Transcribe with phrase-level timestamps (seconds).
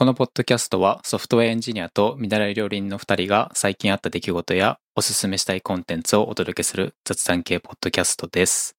[0.00, 8.78] このポッドキャストはソフトウェアエンジニアと見習い料理人の2人が最近あった出来事やおすすめしたいコンテンツをお届けする雑談系ポッドキャストです。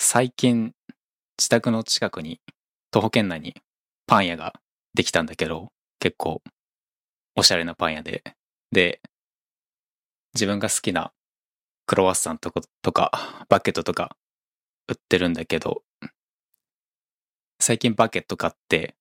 [0.00, 0.72] 最近、
[1.38, 2.40] 自宅の近くに、
[2.90, 3.54] 徒歩圏内に
[4.08, 4.54] パン屋が
[4.92, 5.68] できたんだけど、
[6.00, 6.42] 結構
[7.36, 8.24] おしゃれなパン屋で。
[8.72, 9.00] で、
[10.34, 11.12] 自分が好きな
[11.86, 14.16] クロワッサンとことか、バケットとか
[14.88, 15.84] 売ってるんだけど、
[17.60, 18.96] 最近バケット買って、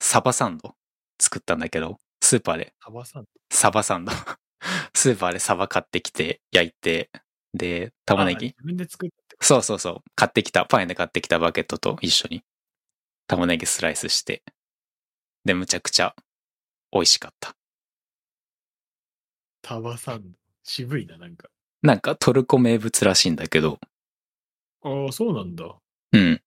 [0.00, 0.74] サバサンド
[1.20, 3.24] 作ったんだけど、スーパーでサバさん。
[3.52, 4.12] サバサンド。
[4.94, 7.10] スーパーでサバ買ってきて、焼いて、
[7.54, 10.10] で、玉ねぎあ自分で作ったってこそうそうそう。
[10.14, 12.42] 買ってきた、パン屋で買ってきたバケットと一緒に
[13.26, 14.42] 玉ねぎスライスして、
[15.44, 16.14] で、むちゃくちゃ
[16.92, 17.52] 美味しかった。
[19.62, 19.68] と。
[19.68, 20.34] サバさん。
[20.62, 21.48] 渋いな、なんか。
[21.82, 23.78] なんかトルコ名物らしいんだけど、
[24.82, 25.76] ああ、そうなんだ。
[26.12, 26.42] うん。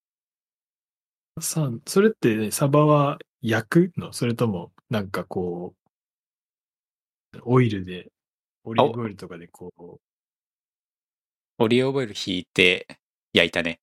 [1.40, 3.92] さん、それってね、サバは焼く？
[3.98, 5.74] のそれとも、なんかこ
[7.34, 8.10] う、オイルで、
[8.64, 10.00] オリーブオイルとかでこう、
[11.58, 12.86] オリーブオイル引いて
[13.34, 13.80] 焼いたね。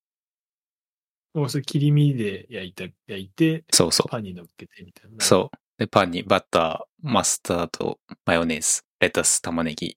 [1.36, 4.10] もうそれ切り身で焼いた、焼いて、そうそう。
[4.10, 5.24] パンに乗っけてみたいな。
[5.24, 5.58] そう。
[5.78, 9.96] で、パンにバター、マスタード、マヨネーズ、レタス、玉ねぎ、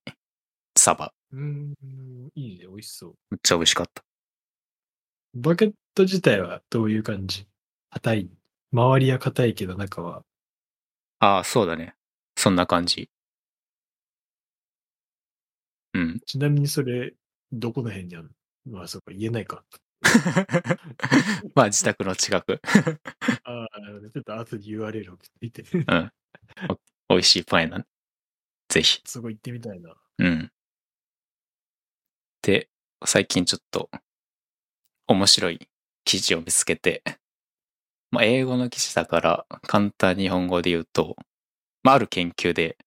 [0.77, 1.15] サバ。
[1.33, 1.41] う。
[1.41, 1.75] ん、
[2.35, 3.15] いいね、美味しそう。
[3.31, 4.05] めっちゃ美味しかった。
[5.33, 7.47] バケット自体はどういう感じ？
[7.89, 8.31] 硬い？
[8.75, 10.25] 周りは硬いけど中は。
[11.21, 11.95] ああ、そうだね。
[12.37, 13.09] そんな感じ。
[15.93, 16.21] うん。
[16.27, 17.15] ちなみにそれ、
[17.53, 18.31] どこの辺にある
[18.67, 18.79] の？
[18.79, 19.65] まあ、そうか、言えないか。
[21.55, 22.61] まあ、自宅の近く。
[23.45, 24.11] ああ、なるほど。
[24.11, 25.63] ちょっと後に URL 送っていて。
[25.73, 26.13] うん。
[27.09, 27.87] お美味しいパン屋な。
[28.69, 29.01] ぜひ。
[29.05, 29.95] そこ行ってみたいな。
[30.19, 30.51] うん。
[32.43, 32.69] で、
[33.05, 33.89] 最近ちょっと
[35.07, 35.69] 面白い
[36.05, 37.05] 記事を見つけて、
[38.15, 41.17] まあ、英語の記事だから簡単に日本語で言うと、
[41.83, 42.79] まあ、ある研究で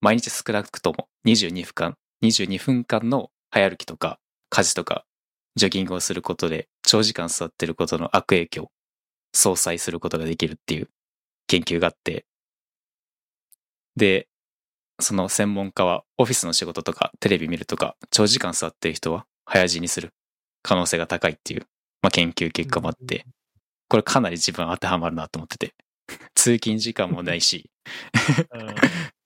[0.00, 4.18] 毎日少なくとも22分間、22分間の早歩きとか
[4.50, 5.04] 家事とか
[5.54, 8.72] ジョギングをすることで長時間座ってることの悪影響
[9.32, 10.88] 相殺することができるっていう
[11.46, 12.26] 研究があって、
[13.94, 14.26] で、
[15.00, 20.10] その専門家はオフィスの仕事とかテレビ見るとか長時間座ってる人は早死にする
[20.64, 21.62] 可能性が高いっていう、
[22.02, 23.24] まあ、研究結果もあって、
[23.94, 25.72] これかなり自分当てはまるなと思ってて。
[26.34, 27.70] 通勤時間もないし、
[28.50, 28.74] あ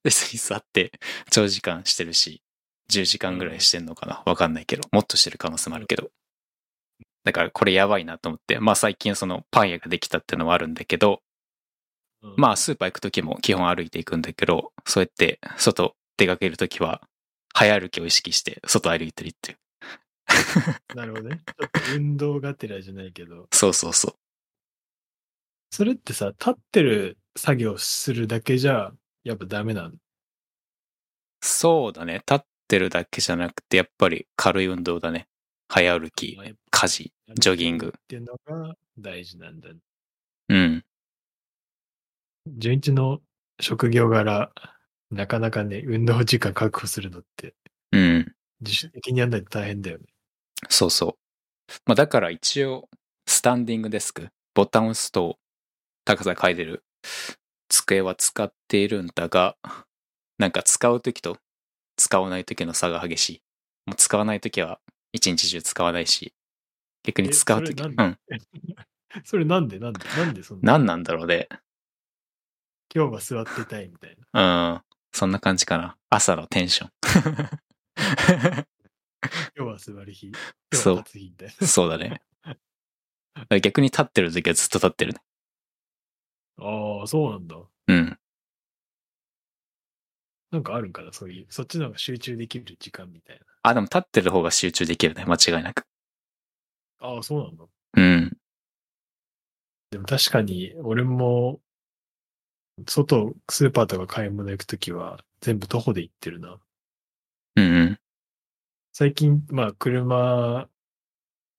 [0.05, 0.93] 別に座って
[1.31, 2.43] 長時間してるし、
[2.93, 6.11] 10時間ぐらいしてんのかなわかんないけど、もっとしてる可能性もあるけど。
[7.25, 17.01] だからこれやばいなと思って、まあ最近そのパン屋ができたってのはあるんだけど、ーまあ、スーパー行くときも基本歩いていくんだけど、そうやって外出かけるときは、
[17.55, 19.59] 早歩きを意識して外歩いてるっていう。
[20.95, 21.41] なるほどね。
[21.47, 24.28] ちょっと運動がてらじゃないけど、そうそうそう。
[25.71, 28.93] それってさ、立ってる作業するだけじゃ、
[29.25, 29.93] やっぱダメなの
[31.41, 32.15] そうだね。
[32.15, 35.29] 立ってるだけじゃなくて、やっぱり軽い運動だね。
[35.69, 36.39] 早歩き、
[36.71, 37.95] 家事、ぱジョギング。
[37.97, 39.69] っていうのが大事なんだ。
[40.49, 40.85] うん。
[42.47, 43.21] 純一の
[43.61, 44.51] 職業柄、
[45.11, 47.55] なかなかね、運動時間確保するのって、
[47.93, 48.35] うん。
[48.61, 50.07] 自主的にやんないと大変だよね。
[50.71, 51.73] そうそう。
[51.85, 52.89] まあだから一応、
[53.27, 55.39] スタンディングデスク、ボタンを押すと
[56.09, 56.85] 高さ変えれる
[57.69, 59.59] 机は使っているんだが、
[60.39, 61.37] なんか使うときと
[61.99, 63.43] 使わないときの差が激しい。
[63.85, 64.81] もう使わないときは
[65.13, 66.33] 一日中使わないし、
[67.03, 68.19] 逆にえ使うとき、それなんうん。
[69.23, 69.79] それなんで？
[69.79, 70.01] なんで？
[70.17, 70.79] なんでそんな？
[70.79, 71.47] 何なんだろうね。
[72.95, 74.73] 今日は座ってたいみたいな。
[74.73, 74.83] うん。
[75.13, 75.99] そんな感じかな。
[76.09, 76.91] 朝のテンション。
[79.55, 80.29] 今日は座る日。
[80.29, 80.39] 今
[80.71, 81.67] 日そうは立つ日みたいな。
[81.67, 82.23] そうだね。
[83.61, 85.21] 逆に立ってるときはずっと立ってるね。
[86.61, 87.57] ああ、そうなんだ。
[87.89, 88.19] うん。
[90.51, 91.47] なんかあるんかな、そういう。
[91.51, 95.25] そっちの方が集中できる時間みたいあ、でも立ってる方が集中できるね。
[95.27, 95.87] 間違いなく。
[97.01, 97.09] な。
[97.09, 97.65] ああ、そうなんだ。
[97.95, 98.37] うん。
[99.91, 101.61] でも確かに、俺も、
[102.87, 106.59] 外、スーパーとか買い物行くときは、全部徒歩で行ってるな。
[107.57, 108.01] うんうん。
[108.93, 110.69] 最近、まあ、車、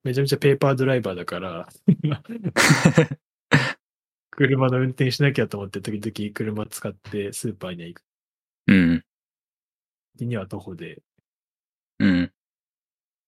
[0.03, 1.69] めちゃめちゃペーパードライバーだから、
[4.31, 8.03] 車の運転しなきゃと思って、時々車使ってスーパーに行く
[8.67, 9.03] うん。
[10.17, 11.01] 時には徒歩で。
[11.99, 12.31] うん。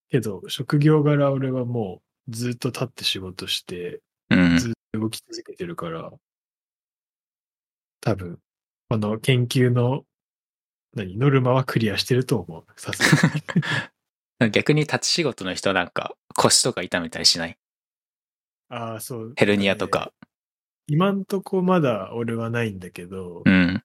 [0.09, 4.57] けど、職業柄俺はもうずっと立って仕事して、うん。
[4.57, 6.11] ずっと動き続けてるから、
[8.01, 8.39] 多分、
[8.89, 10.05] この研究の、
[10.95, 12.65] 何、ノルマはクリアしてると思う。
[12.81, 13.43] さすがに。
[14.51, 17.57] 逆に立ち仕事の人なんか腰とか痛めたりしない？
[18.69, 19.33] ああ、そう。
[19.35, 20.13] ヘルニアとか。
[20.91, 23.81] 今んとこまだ俺はないんだけど、うん。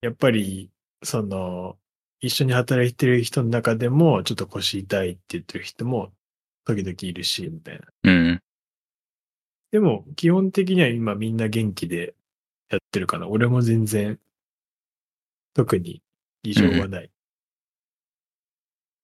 [0.00, 0.70] やっぱり、
[1.02, 1.76] その、
[2.20, 6.14] 一緒に働いてる人の中でも、ちょっと腰痛いって言ってる人も、
[6.64, 7.86] 時々いるし、みたいな。
[8.04, 8.42] うん。
[9.70, 12.14] でも、基本的には今みんな元気で
[12.70, 13.28] やってるかな。
[13.28, 14.18] 俺も全然、
[15.52, 16.02] 特に
[16.42, 17.10] 異常はない。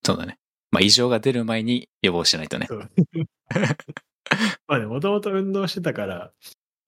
[0.02, 0.38] そうだね。
[0.70, 2.66] まあ、異常が出る前に予防しないとね。
[4.66, 6.32] まあね、もともと運動してたから、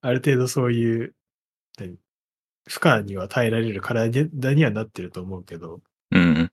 [0.06, 1.15] ある程度そういう、
[1.79, 1.97] 何？
[2.67, 5.81] 負荷には耐えられる体にはなってると思うけど、
[6.11, 6.53] うん。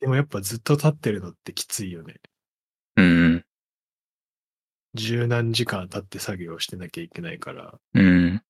[0.00, 2.14] でもやっぱずっと立ってるのってきついよね。
[2.96, 3.44] うん。
[4.94, 8.42] 十何時間経って作業してなきゃいけないから、うん。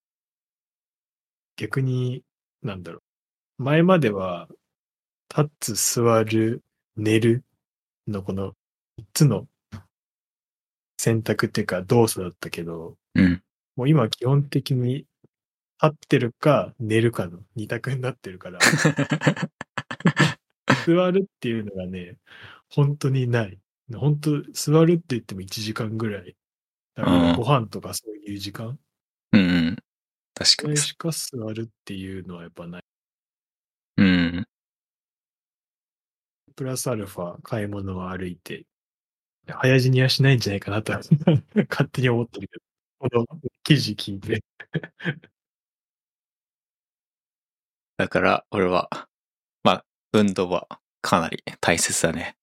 [1.57, 2.23] 逆に、
[2.63, 3.03] なんだろ
[3.59, 3.65] う。
[3.65, 4.49] 前までは、
[5.37, 6.63] 立つ、座る、
[6.97, 7.45] 寝る
[8.07, 8.53] のこの
[9.01, 9.49] 3つの
[10.99, 13.43] 選択っていうか動作だったけど、うん。
[13.77, 15.07] もう今は基本的に
[15.83, 18.59] 立ってるか寝るかの二択になってるから、
[20.87, 22.17] 座るっていうのがね、
[22.69, 23.59] 本当にない。
[23.95, 26.37] 本当座るって言っても1時間ぐらい。
[26.95, 28.79] だからうんご飯とかそういう時間
[29.33, 29.77] うん。
[30.35, 30.77] 確かに。
[30.77, 32.83] しか座るっていうのはやっぱない。
[33.97, 34.47] うん。
[36.57, 38.67] プラスアルファ買い物を歩いて、
[39.47, 40.93] 早死にはしないんじゃないかなと
[41.71, 42.65] 勝手に思ってるけど、
[43.01, 43.27] この
[43.63, 44.45] 記事聞いて。
[47.97, 49.09] だから、俺は、
[49.63, 50.69] まあ、運動は
[51.01, 52.37] かなり大切だね。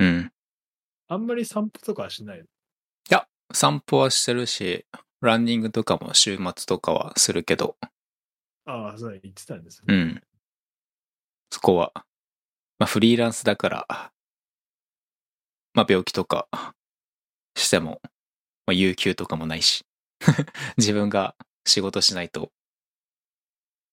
[0.00, 0.32] うん。
[1.06, 2.46] あんまり散歩とかはしないの？
[3.52, 4.86] 散歩はしてるし、
[5.20, 7.76] ランニングとかも週末とかはするけど、
[8.64, 9.94] ああ、そうだ言ってたんですね。
[9.94, 10.22] うん。
[11.50, 11.92] そこは、
[12.80, 14.12] まあフリーランスだから、
[15.74, 16.48] まあ病気とか
[17.54, 18.02] しても、
[18.66, 19.86] まあ有給とかもないし、
[20.76, 22.52] 自分が仕事しないと、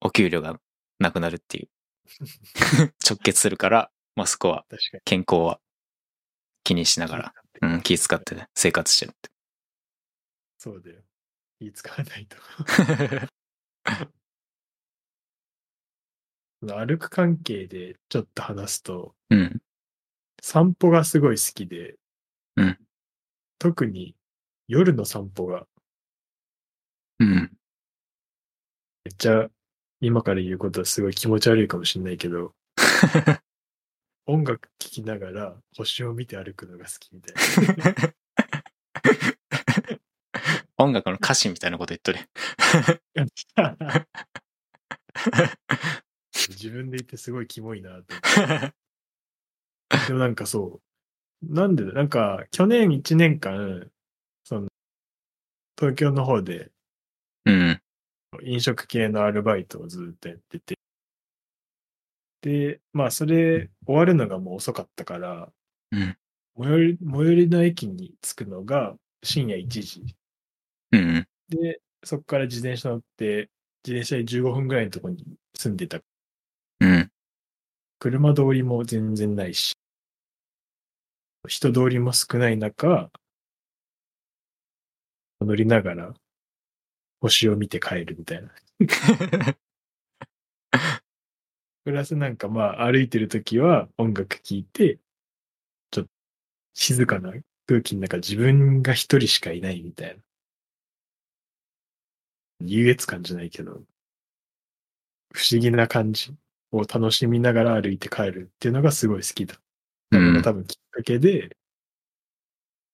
[0.01, 0.59] お給料が
[0.99, 1.69] なくなるっていう、
[3.07, 4.65] 直結するから、まあそこは。
[5.05, 5.59] 健康は
[6.63, 9.29] 気にしながら、うん、気遣ってね、生活してるって。
[10.57, 11.01] そうだよ。
[11.59, 12.37] 気使わないと。
[16.65, 19.61] 歩く関係でちょっと話すと、うん、
[20.41, 21.95] 散歩がすごい好きで、
[22.55, 22.79] うん
[23.59, 24.13] 特に
[24.67, 25.67] 夜の散歩が
[27.19, 27.51] うん、
[29.05, 29.47] めっちゃ
[30.01, 32.53] 今から言うことはすごい気持ち悪いかもしれないけど、
[34.25, 37.35] 音楽聴きながら星を見て歩くのが好きみたい
[37.77, 38.13] な。
[40.77, 42.19] 音楽の歌詞みたいなこと言っとる。
[46.49, 48.15] 自分で言ってすごいキモいなって。
[50.07, 50.81] でもなんかそ
[51.41, 51.53] う。
[51.53, 53.89] なんでだ、なんか去年1年間、
[55.77, 56.71] 東京の方で
[57.45, 57.81] うん、
[58.43, 60.75] 飲食系のアルバイトをずっとやってて。
[62.41, 65.49] で、まあそれ終わるのがもう遅かったから、
[65.91, 66.17] うん、
[66.57, 70.15] 最寄り、最寄りの駅に着くのが深夜1時。
[70.91, 73.49] うん、で、そこから自転車乗って、
[73.85, 75.25] 自転車で15分ぐらいのところに
[75.55, 75.99] 住んでた。
[76.79, 77.11] うん、
[77.99, 79.73] 車通りも全然ないし、
[81.47, 83.09] 人通りも少ない中、
[85.41, 86.13] 乗りながら
[87.21, 88.49] 星を見て帰るみたいな。
[91.85, 94.99] プラスなんかまあ歩いてるときは音楽聴いて、
[95.91, 96.09] ちょっと
[96.73, 97.33] 静かな
[97.65, 100.21] 空気の中自分が一人しかいないみたいな。
[102.61, 103.83] 優越感じゃないけど、
[105.33, 106.33] 不思議な感じ
[106.71, 109.55] を楽しみながら歩いて帰るっていうのがすごい好きだ。
[110.11, 111.49] うん多分きっかけで、なん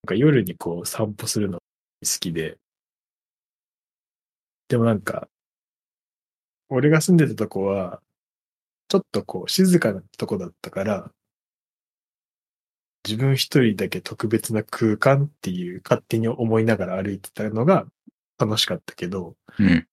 [0.07, 1.59] か夜にこう散歩するの
[2.03, 2.57] 好きで、
[4.67, 5.27] でもなんか、
[6.69, 8.01] 俺が住んでたとこは、
[8.87, 11.11] ちょっとこう静かなとこだったから、
[13.05, 17.87] 自分一人だけ特別な空間っていう勝手に思いながら歩いてたのが
[18.37, 19.87] 楽しかったけど、うん、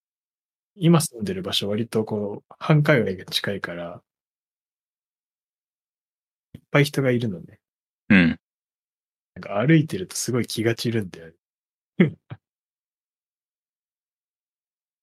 [0.75, 4.03] 今住んでる場所割とこう繁華街が近いから、
[6.55, 7.59] いっぱい人がいるのね。
[8.11, 8.41] うん。
[9.35, 11.33] なんか歩いてるとすごい気が散るんだよね。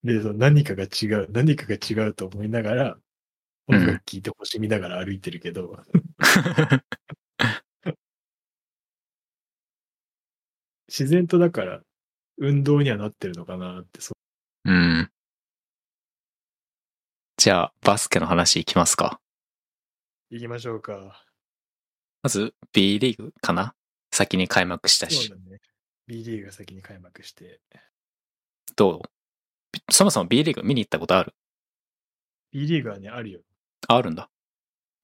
[0.04, 3.04] で、その何かが違う、何かが違うと思いながら、うん
[3.68, 5.82] 音楽聴いて星見ながら歩いてるけど、
[10.90, 11.82] 自然とだから
[12.38, 14.14] 運動にはなってるのかなって、そ
[14.66, 15.10] うん。
[17.38, 19.22] じゃあ、バスケの話いきますか。
[20.32, 21.26] う、行きましょうか。
[22.22, 23.76] まず、B リーグかな
[24.12, 25.28] 先に開幕したし。
[25.28, 25.60] そうだね。
[26.08, 27.62] B リーグが先に開幕して。
[28.76, 29.92] どう？
[29.92, 31.34] そもそも B リーグ見に行ったことある
[32.52, 33.42] ？B リーグはね、あるよ。
[33.88, 34.30] ああるんだ。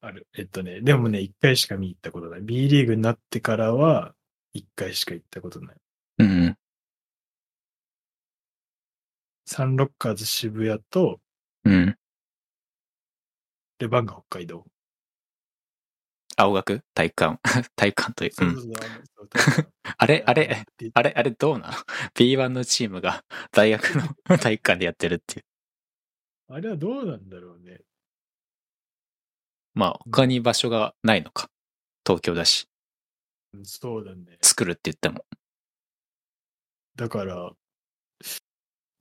[0.01, 0.27] ある。
[0.37, 2.41] えっとね、でもね、一回しか見に行ったことない。
[2.41, 4.13] B リーグになってからは、
[4.53, 5.75] 一回しか行ったことない。
[6.19, 6.57] うん。
[9.45, 11.19] サンロッカーズ渋谷と、
[11.65, 11.97] うん。
[13.79, 14.65] レバンガ北海道。
[16.39, 16.81] 青学？
[16.93, 17.39] 体育館？
[17.75, 18.31] 体育館という。
[19.97, 21.73] あれ、あれ、であれ、あれどうなの
[22.15, 24.07] ?B1 のチームが 大学の
[24.39, 25.45] 体育館でやってるっていう。
[26.47, 27.81] あれはどうなんだろうね。
[29.73, 31.51] まあ、他に場所がないのか。
[32.05, 32.67] 東京だし。
[33.53, 34.37] うんそうだね。
[34.41, 35.25] 作るって言っても。
[36.95, 37.51] だから、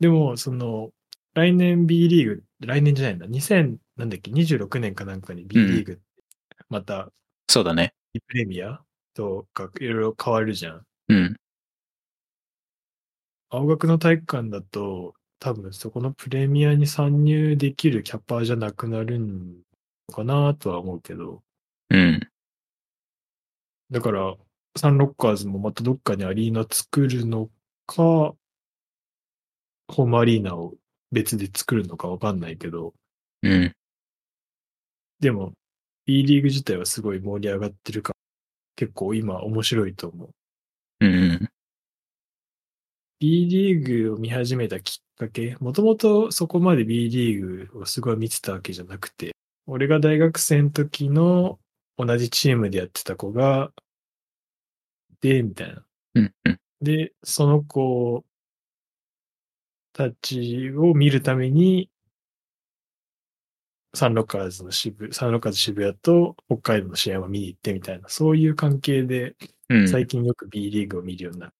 [0.00, 0.90] でも、その、
[1.35, 6.00] 来年 B リーグ、来年じゃないんだ、2000、なんだっけ、26年かなんかに B リーグ、
[6.68, 7.12] また、
[7.48, 7.94] そうだね。
[8.26, 8.80] プレミア
[9.14, 10.86] とかいろいろ変わるじゃん。
[11.08, 11.36] うん。
[13.50, 19.54] 青学の体育館だと、多分そこのプレミアに参入できるキャパーじゃなくなるの
[20.12, 21.42] かなとは思うけど、
[21.90, 22.28] うん。
[23.90, 24.36] だから、
[24.76, 27.48] サンロッカーズもまたどっかにアリーナ作るの
[27.86, 28.34] か、
[29.88, 30.74] ホームアリーナを
[31.10, 32.92] 別で作るのかわかんないけど、
[33.42, 33.74] うん。
[35.20, 35.52] でも、
[36.08, 38.16] B リーグ自体はすごい盛り上がってるから、
[38.76, 40.30] 結構今面白いと思う。
[41.00, 41.48] うん。
[43.20, 49.32] B リーグを見始めたきっかけ、もともとそこまで B リーグをすごい見てたわけじゃなくて、
[49.66, 51.58] 俺が大学生の時の
[51.98, 53.70] 同じチームでやってた子が、
[55.20, 55.84] で、みたいな。
[56.14, 56.34] うん。
[56.46, 56.60] うん。
[56.80, 58.24] で、その子
[59.92, 61.90] たちを見るために、
[63.95, 69.35] サンロッカーズの渋、サンロッカーズ渋谷と北海道の試合を見に行ってみたいな、そういう関係で
[69.68, 69.88] うん。
[69.88, 71.52] 最近よく B リーグを見るようになる。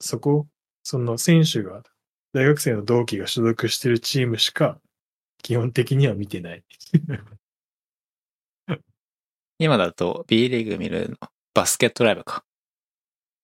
[0.00, 0.46] そこ、
[0.82, 1.82] その選手が、
[2.32, 4.80] 大学生の同期が所属してるチームしか、
[5.42, 6.64] 基本的には見てない。
[9.58, 11.16] 今だと B リーグ見るの、
[11.54, 12.44] バスケットライブか。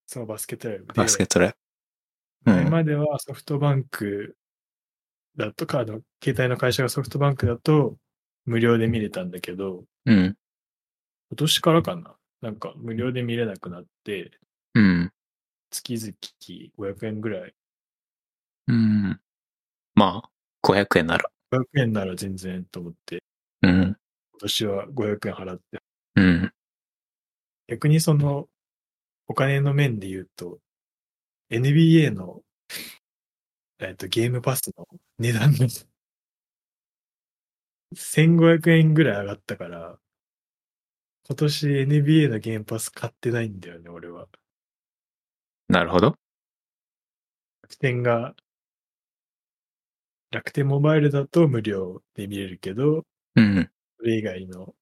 [0.07, 0.93] そのバスケットライブで。
[0.95, 1.55] バスケットライ
[2.45, 2.53] ブ。
[2.53, 2.57] うん。
[2.63, 4.37] 前まではソフトバンク
[5.37, 7.97] だとか、あの、携帯の会社がソフトバンクだと
[8.47, 10.37] 無料で見れたんだけど、うん。
[11.31, 12.17] 今年からかな？
[12.41, 14.31] なんか無料で見れなくなって、
[14.75, 15.13] うん。
[15.71, 16.15] 月々
[16.77, 17.55] 500円ぐらい。
[18.69, 19.21] うん。
[19.95, 20.31] まあ、
[20.63, 21.31] 500円なら。
[21.53, 23.23] 500円なら全然と思って、
[23.63, 23.73] うん。
[23.73, 23.97] 今
[24.41, 25.83] 年は500円払って。
[26.17, 26.53] うん。
[27.69, 28.49] 逆にその、
[29.29, 30.59] お金の面で言うと、
[31.51, 32.43] NBA の、
[33.79, 35.67] えっと、ゲームパスの値段が、
[37.95, 39.99] 1500円ぐらい上がったから、
[41.29, 44.29] 今年 NBA のゲームパス買ってないんだよね、俺は。
[45.69, 46.17] なるほど。
[47.63, 48.35] 楽天が、
[50.31, 53.05] 楽天モバイルだと無料で見れるけど、
[53.37, 53.71] うん。
[53.99, 54.75] それ以外の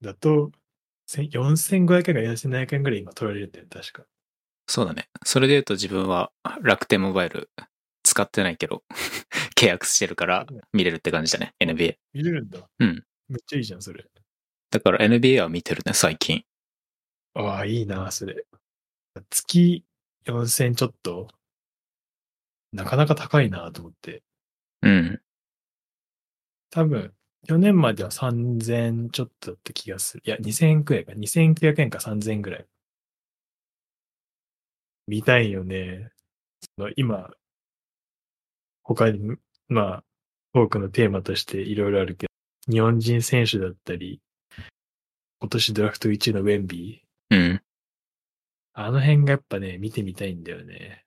[0.00, 0.52] だと、
[1.06, 4.04] 千4500円か4700円ぐらい今取られるんだよね、確か。
[4.66, 5.08] そうだね。
[5.24, 6.30] それで言うと自分は
[6.62, 7.50] 楽天モバイル
[8.18, 8.82] 使ってないけど、
[9.56, 11.54] 契約してるから見れるって感じだね。
[11.60, 11.96] NBA。
[12.14, 12.68] 見れるんだ。
[12.80, 13.04] うん。
[13.28, 14.04] めっちゃいいじゃん、それ。
[14.70, 16.42] だから NBA は見てるね、最近。
[17.34, 18.44] ああ、いいな、それ。
[19.30, 19.84] 月
[20.24, 21.28] 4000ちょっと、
[22.72, 24.24] なかなか高いなと思って。
[24.82, 25.22] うん。
[26.70, 27.14] 多分、
[27.46, 30.24] 去年までは3000ちょっとだった気がする。
[30.26, 31.12] いや、2000円くらいか。
[31.12, 32.66] 2900円か3000円ぐらい。
[35.06, 36.10] 見たいよね。
[36.76, 37.30] その今、
[38.88, 39.36] 他に、
[39.68, 40.04] まあ、
[40.54, 44.22] 多くのテーマとしていろいろあるけど、日本人選手だったり、
[45.40, 47.62] 今年ドラフト1位のウェンビー、うん。
[48.72, 51.04] あの辺がやっぱね、見てみたいんだよね。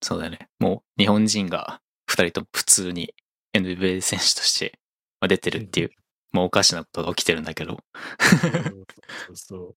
[0.00, 0.48] そうだね。
[0.58, 3.14] もう日本人が二人とも普通に
[3.54, 4.78] NBA 選手として
[5.20, 5.90] 出てるっていう、
[6.32, 7.78] もうおかしなことが起きてるんだけど。
[8.20, 8.50] そう
[9.26, 9.76] そうそう。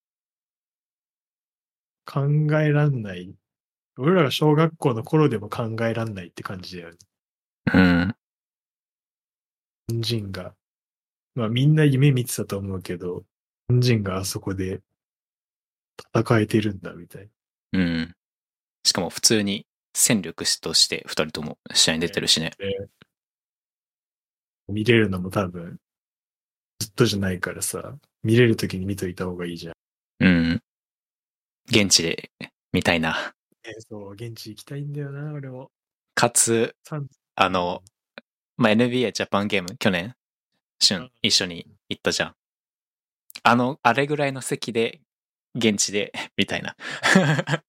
[2.06, 2.22] 考
[2.62, 3.36] えらんない。
[4.02, 6.98] 俺らが小学校の頃でも考えらんないって感じだよね。
[7.74, 8.16] うん。
[9.90, 10.56] 日本人が。
[11.36, 13.24] まあみんな夢見てたと思うけど、日
[13.68, 14.80] 本人があそこで
[16.16, 17.30] 戦えてるんだみたい
[17.74, 17.80] な。
[17.80, 18.16] うん。
[18.86, 22.54] しかも普通に戦力士として二人とも試合に出てるしね。
[22.58, 22.88] で
[24.70, 25.78] 見れるのも多分、
[26.80, 29.74] ずっとじゃないからさ、見れるときに見といた方がいいじゃん。
[30.22, 30.64] うん。
[31.68, 32.32] 現地で
[32.72, 33.34] 見たいな。
[33.70, 35.72] えそう、現地行きたいんだよな、俺も。
[36.16, 36.76] かつ、
[37.36, 37.84] あの、
[38.58, 40.16] まあ、NBA ジャパンゲーム、去年、
[40.80, 42.36] しゅうんん、一緒に行ったじゃん。
[43.44, 45.02] あの、あれぐらいの席で、
[45.56, 46.76] 現地で、 みたいな。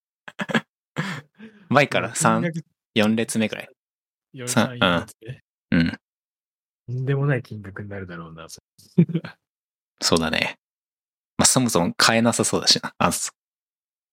[1.69, 2.51] 前から3、
[2.95, 3.69] 4列目ぐらい。
[4.33, 5.43] 4、さ3、4つね。
[5.71, 5.91] うん。
[6.87, 8.49] とんでもない金額になるだろうな。
[8.49, 8.61] そ
[10.01, 10.57] そうだね。
[11.37, 12.93] まあ、そもそも買えなさそうだしな。
[12.97, 13.31] あ、そ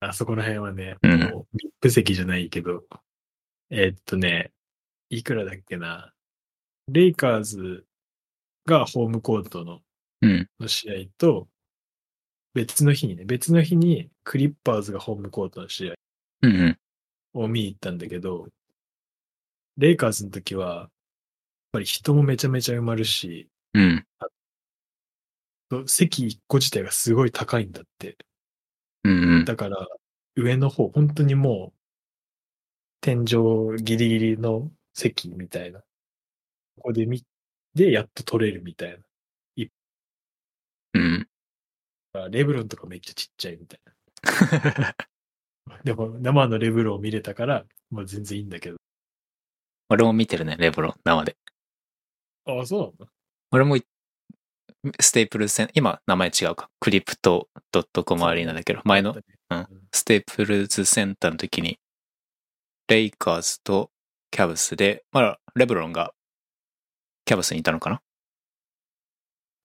[0.01, 2.85] あそこら辺はね、うんもう、VIP 席じゃないけど、
[3.71, 4.53] えーっとね、
[5.11, 6.13] いくらだっけな。
[6.89, 7.85] レイカーズ
[8.67, 9.81] がホームコートの
[10.21, 10.49] うん。
[10.59, 11.49] の試合と、
[12.55, 15.95] 別の日にね、別の日にクリッパーズがホームコートの試合
[16.43, 16.79] うんうん。
[17.35, 18.49] を見に行ったんだけど、
[19.77, 20.91] レイカーズの時は、やっ
[21.73, 24.07] ぱり人もめちゃめちゃ埋まるし、うん。
[25.87, 28.17] 席1個自体がすごい高いんだって。
[29.05, 29.45] うんうん。
[29.45, 29.87] だから、
[30.37, 31.79] 上の方、本当にもう、
[33.01, 35.81] 天井ギリギリの席みたいな。
[35.81, 35.87] こ
[36.85, 37.25] こで見、
[37.75, 38.99] で、やっと取れるみたいな。
[40.95, 41.29] うん。
[42.31, 43.93] レブロンとかめっちゃちっちゃいみたいな。
[45.85, 48.79] でも、生のレブロンを見れたから、まあ全然いいんだけど。
[49.91, 51.37] 俺も見てるね、レブロン、生で。
[52.47, 53.11] ああ、そうなの
[53.53, 53.87] 俺もい、
[55.01, 56.71] ステープルセン、今名前違うか。
[56.81, 59.17] クリプトドットコムアリーナだけど、前の？
[59.51, 61.79] うんステープルズセンターの時に、
[62.89, 63.91] レイカーズと
[64.31, 66.13] キャブスで、まだレブロンが
[67.25, 68.01] キャブスにいたのかな？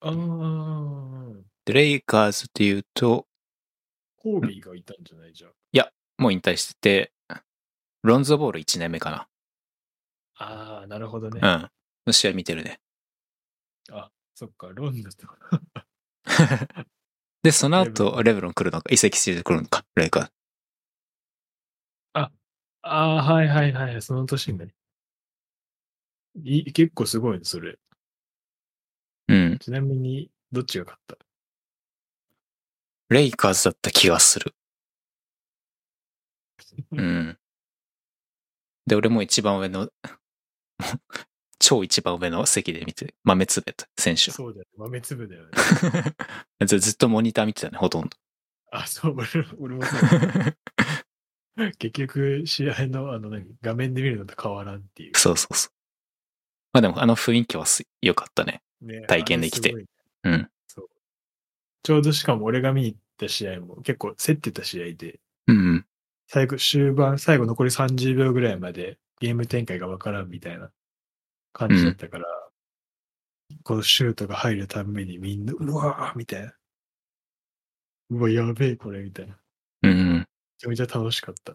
[0.02, 0.14] ああ、
[1.66, 3.28] で、レイカーズっていうと、
[4.18, 5.34] コービーがいたんじゃない？
[5.34, 5.52] じゃん。
[6.20, 7.12] もう引退してて、
[8.04, 9.28] ロンゾボール1年目か
[10.38, 11.42] ああ、なるほどね。
[11.42, 11.56] な。
[11.56, 11.70] うん。
[12.06, 12.80] の試合見てるね。
[13.92, 15.28] あ、そっか、ロンドンと。
[17.44, 20.32] で、その後、レブロン来るのか、移籍してくるのか、レイカーズ。
[22.14, 22.32] あ
[22.82, 24.74] あ、はいはいはい、その年にね。
[26.44, 27.78] い結構すごいね、それ。
[29.28, 29.58] うん。
[29.60, 31.18] ちなみに、どっちが勝った？
[33.10, 34.54] レイカーズだった気がする。
[36.92, 37.38] うん。
[38.86, 39.90] で、俺も一番上の、
[41.60, 44.72] 超一番上の席で見て、豆つべた選手をそうだよね。
[44.78, 45.52] 豆粒だよね。
[46.66, 48.10] ず ずっとモニター見てたね、ほとんど。
[48.72, 49.28] あ、そう、俺
[49.60, 50.00] 俺もそう。
[51.78, 55.12] 結局、試合の、あの何、画面で見るのと変わらんっていう。
[55.16, 55.74] そうそうそう。
[56.74, 58.64] まあでも、あの雰囲気はす良かったね。
[58.82, 59.72] ね体験できて。
[59.74, 59.88] あれす
[60.24, 60.50] うん。
[60.76, 60.88] ごい
[61.84, 65.86] ちょうどしかも俺が見に行った試合も結構競ってた試合で、うん。
[66.28, 70.72] 最後、終盤、最後残り30秒ぐらいまでゲーム展開がわからんみたいな
[71.54, 72.26] 感じだったから、
[73.64, 76.54] このシュートが入るたんびにみんな、うわーみたいな。
[78.10, 79.38] うわ、やべえ、これ、みたいな。
[79.82, 80.26] めうん。
[80.58, 81.54] ちゃめちゃ楽しかった。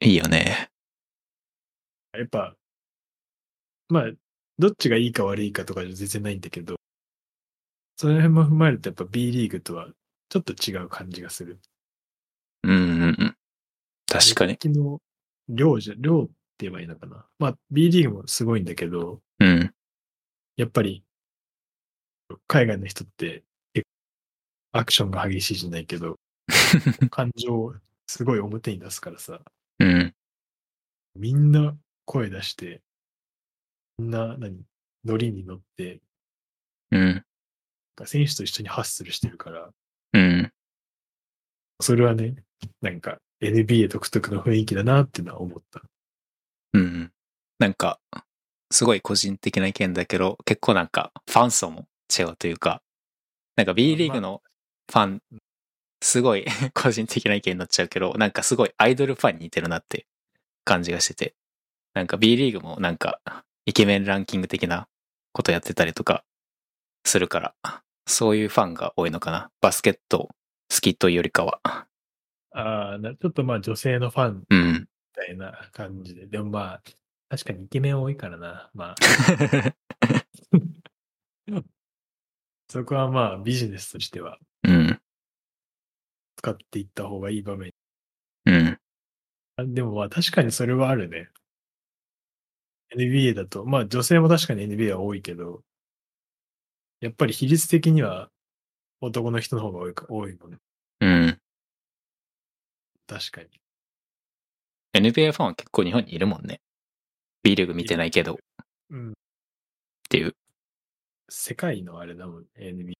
[0.00, 0.70] いいよね。
[2.12, 2.56] やっぱ、
[3.88, 4.10] まあ、
[4.58, 6.76] どっちがいいか悪いかとかじゃ全然ないんだけど、
[7.96, 9.88] その辺も踏まえるとやっぱ B リーグとは
[10.28, 11.58] ちょっと違う感じがする。
[12.64, 13.36] うんうんうん。
[14.06, 14.54] 確かに。
[14.62, 14.98] 昨日、
[15.48, 16.28] 量じゃ、量
[16.62, 17.26] 言えばいいのかな。
[17.38, 19.74] まあ、B リーグもすごいんだけど、うん。
[20.56, 21.04] やっぱり、
[22.46, 23.44] 海外の人って、
[24.72, 26.18] アクションが激しいじゃないけど、
[27.10, 27.74] 感情を
[28.06, 29.42] すごい表に出すからさ、
[29.78, 30.14] うん。
[31.14, 32.82] みんな声出して、
[33.98, 34.64] みんな、何、
[35.04, 36.00] ノリに乗って、
[36.90, 37.24] うん。
[38.06, 39.70] 選手と一緒にハッスルしてるから、
[40.14, 40.52] うん。
[41.80, 42.36] それはね、
[42.80, 45.82] なんか NBA 独特の雰囲気だなっていうのは思った。
[46.74, 47.12] うん。
[47.58, 48.00] なんか、
[48.70, 52.82] すごい個人的な意見だけど、結構なんか、ファン層も違うというか、
[53.56, 54.42] なんか B リーグの
[54.90, 55.22] ファン、
[56.02, 60.06] すごい 個人的な意見になっちゃうけど、なんかすごいアイドルファンに似てるなって
[60.64, 61.34] 感じがしてて、
[61.94, 63.20] なんか B リーグもなんか、
[63.66, 64.88] イケメンランキング的な
[65.32, 66.24] ことやってたりとか
[67.04, 69.50] するから、そういうファンが多いのかな。
[69.60, 70.28] バスケット
[70.72, 71.60] 好きというよりかは。
[72.54, 74.88] ああ、なちょっとまあ女性のファンみうん。
[75.12, 76.26] たいな感じで。
[76.26, 76.82] でもまあ、
[77.28, 78.70] 確かにイケメン多いからな。
[78.74, 78.94] まあ、
[82.68, 85.00] そこはまあビジネスとしてはうん。
[86.36, 87.72] 使っていった方がいい場面。
[88.46, 88.78] うん。
[89.56, 91.28] あでもまあ確かにそれはあるね。
[92.94, 95.62] NBA だと、まあ女性も確かに NBA は多いけど、
[97.00, 98.30] やっぱり比率的には
[99.00, 100.58] 男の人の方が多いか多いもんね。
[101.00, 101.38] うん。
[103.06, 103.48] 確かに。
[104.94, 106.60] NBA ファンは結構日本にいるもんね。
[107.42, 108.36] B リーグ見てないけどっ
[108.90, 109.14] うん。
[110.08, 110.36] ていう。
[111.28, 112.94] 世界のあれだもん、NBA。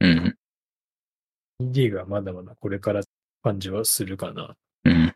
[0.00, 0.36] うん。
[1.60, 3.02] リーグはまだまだこれから
[3.42, 4.56] 感じはするかな。
[4.84, 5.14] うん。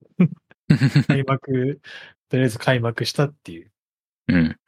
[1.08, 1.80] 開幕、
[2.28, 3.72] とりあえず開幕したっていう。
[4.28, 4.58] うん。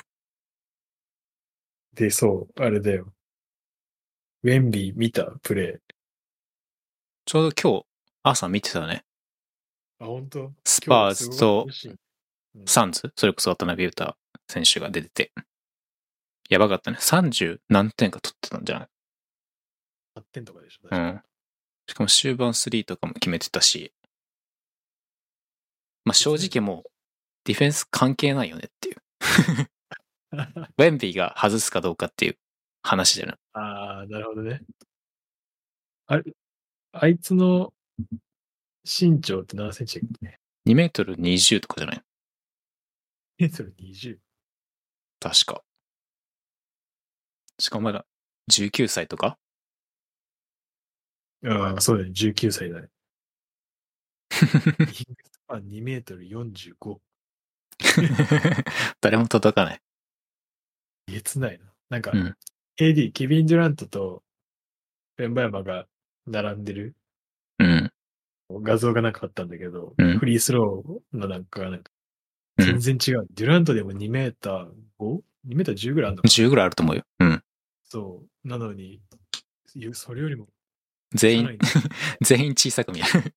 [1.94, 3.12] で、そう、あれだよ。
[4.42, 5.92] ウェンビー見たプレイ。
[7.26, 7.86] ちょうど今日
[8.22, 9.05] 朝見てたね。
[9.98, 10.52] あ、本当？
[10.64, 11.66] スパーズと
[12.66, 14.16] サンズ、それこそ渡辺裕太
[14.48, 15.32] 選手が出てて、
[16.48, 16.98] やばかったね。
[17.00, 18.88] 30何点か取ってたんじゃない
[20.18, 20.88] ？8点とかでしょ。
[20.90, 21.22] うん。
[21.88, 23.92] しかも終盤3とかも決めてたし、
[26.04, 26.90] まあ正直もう、
[27.44, 28.96] ディフェンス関係ないよねっていう。
[30.32, 32.38] ウェンビーが外すかどうかっていう
[32.82, 33.36] 話じゃない。
[33.54, 34.62] ああ、なるほどね。
[36.06, 36.24] あれ、
[36.92, 37.72] あいつの
[38.86, 40.38] 身長って何センチだっけ
[40.70, 42.02] ？2メートル20とかじゃない？
[43.38, 44.18] メートル20。
[45.20, 45.62] 確か。
[47.58, 48.06] しかもまだ
[48.50, 49.38] 19歳とか？
[51.44, 52.10] ああ、そうだね。
[52.10, 52.88] 19歳だね。
[55.48, 57.00] あ2メートル45。
[59.00, 59.82] 誰も届かない。
[61.08, 61.64] えげつないな。
[61.90, 62.36] なんか、うん
[62.78, 64.22] AD、ケビン・デュラントと
[65.16, 65.86] ベンバヤマが
[66.26, 66.94] 並んでる
[67.58, 67.92] うん。
[68.50, 71.90] 画像がなんかあったんだけど、うんフリースローのなんかがなんか
[72.58, 73.26] うん全然違う。
[73.34, 77.02] デュラントでも2メーター 5?2 メーター10ぐらいあるのかな？10ぐらいあると思うよ。
[77.20, 77.42] うん。
[77.84, 78.48] そう。
[78.48, 79.00] なのに、
[79.92, 80.48] それよりも
[81.12, 81.58] 全員
[82.22, 83.34] 全員小さく見える。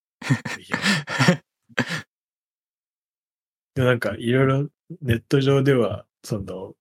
[3.75, 4.69] でもなんかいろいろ
[5.01, 6.73] ネット上では、その、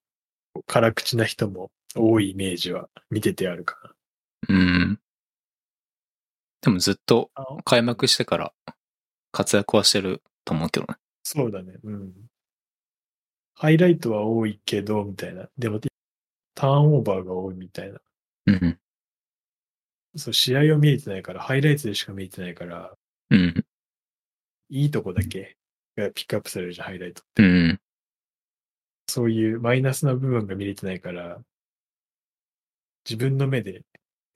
[0.66, 3.94] 辛口な人も多いイメージは見ててあるか
[4.48, 5.00] うん。
[6.60, 7.44] でもずっとな。
[7.64, 8.52] 開幕してから
[9.32, 10.96] 活躍はしてると思うけどね。
[11.22, 11.74] そうだね。
[11.82, 12.12] うん。
[13.54, 15.48] ハイライトは多いけど、みたいな。
[15.58, 15.80] でも、
[16.54, 18.00] ターンオーバーが多いみたいな。
[18.46, 18.78] うん。
[20.16, 22.96] そう、試合を見えてないから、ハイライトでしか見えてないから、
[23.30, 23.64] うん。
[24.70, 25.56] いいとこだけ
[25.96, 27.42] がピックアップされるじゃん、ハイライトって。
[27.42, 27.80] うん。
[29.08, 31.40] そういうマイナスな部分が見れてないから、
[33.04, 33.82] 自分の目で、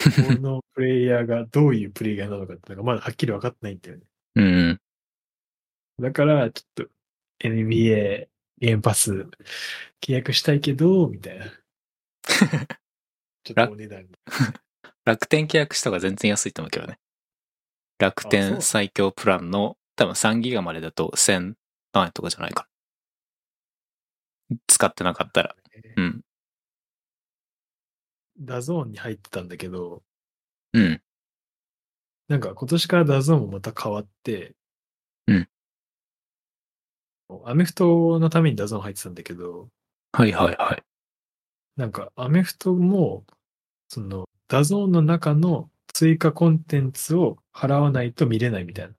[0.02, 4.02] このプレイヤーがどういうプレイヤーなのかってのがまだはっきり分かってないんだよね。
[4.36, 4.80] うん。
[6.00, 9.26] だから、ちょっと NBA ゲームパス
[10.00, 11.46] 契約したいけど、みたいな。
[13.44, 14.08] ちょっとお値段が。
[15.04, 16.98] 楽天契約した方が全然安いと思うけどね。
[17.98, 21.54] 楽天最強プランの多分3ギガまでだと1000
[21.92, 22.68] 何円とかじゃないか
[24.48, 24.56] な。
[24.66, 25.56] 使ってなかったら。
[25.96, 26.24] うん。
[28.44, 30.02] DAZN に入ってたんだけど、
[30.72, 31.02] うん。
[32.28, 34.54] なんか今年から DAZN もまた変わって、
[35.26, 35.48] うん。
[37.44, 39.68] アメフトのために DAZN 入ってたんだけど、
[40.12, 40.82] はいはいはい。
[41.76, 43.24] なんかアメフトも、
[43.88, 48.94] その、 DAZN の中の追加コンテンツを払わないと見れないみたいな。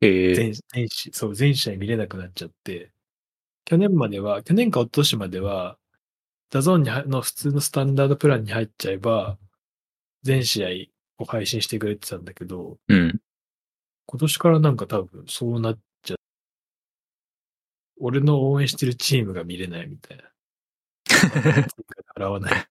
[0.00, 2.92] ええ全全試そう、全試合見れなくなっちゃって、
[3.66, 5.78] 去年までは、去年か一昨年までは、
[6.50, 9.38] DAZN にはの普通のスタンダードプランに入っちゃえば、
[10.22, 10.64] 全試
[11.18, 13.20] 合を配信してくれてたんだけど、うん。
[14.06, 16.18] 今年からなんか多分そうなっちゃう。
[18.00, 20.24] 俺の応援してるチームが見れないみたいな。
[22.16, 22.66] 払わない。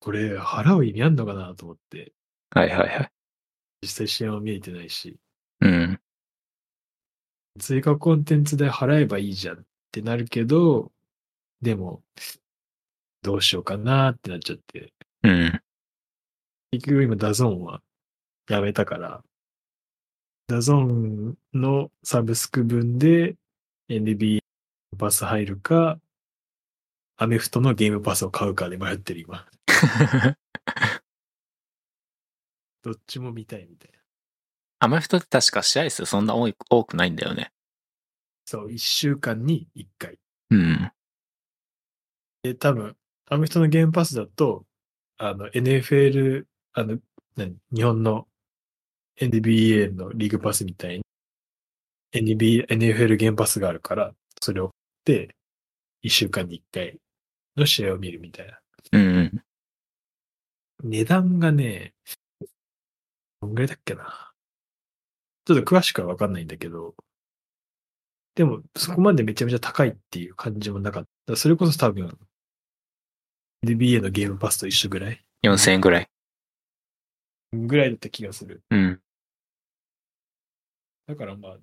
[0.00, 2.12] これ、払う意味あんのかなと思って、
[2.50, 3.12] はいはいはい。
[3.82, 5.18] 実際試合は見えてないし、
[5.60, 6.00] うん。
[7.58, 10.92] 追加コンテンツで払えばいいじゃんってなるけど、
[11.66, 12.00] でも、
[13.22, 14.92] どうしようかなってなっちゃって、
[15.24, 15.60] うん。
[16.70, 17.82] 結局今 DAZN は
[18.48, 19.24] やめたから、
[20.46, 23.34] DAZN のサブスク分で
[23.88, 24.38] NBA
[24.96, 25.98] パス入るか、
[27.16, 29.44] アメフトのゲームパスを買うかで迷ってる今。
[32.84, 33.98] どっちも見たいみたいな。
[34.78, 37.52] アメフトって確か試合数そんな多い多くないんだよね。
[38.44, 40.16] そう、一週間に一回。
[40.50, 40.92] うん。
[42.46, 42.96] で、多分、
[43.28, 44.64] アメフトのゲームパスだと、
[45.18, 46.98] あの、NFL、あの、
[47.36, 48.28] 何日本の
[49.20, 51.04] NBA のリーグパスみたいに、
[52.12, 54.68] NBA、NFL ゲームパスがあるから、それを
[55.04, 55.36] 買って、
[56.02, 56.98] 一週間に一回
[57.56, 58.60] の試合を見るみたいな。
[58.92, 59.42] うん。
[60.84, 61.94] 値段がね、
[63.40, 64.32] どんぐらいだっけな。
[65.46, 66.94] ちょっと詳しくはわかんないんだけど、
[68.36, 71.36] でも、そこまでめちゃめちゃ高いっていう感じもなかった。
[71.36, 72.18] それこそ多分、
[73.64, 76.08] NBA のゲームパスと一緒ぐらい？4000円ぐらい。
[77.52, 78.62] ぐらいだった気がする。
[78.70, 79.00] うん。
[81.06, 81.58] だからまあ、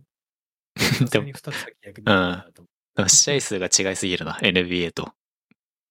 [1.11, 5.13] でもさすがに2つなと思でも試合数が違いすぎるな、NBA と。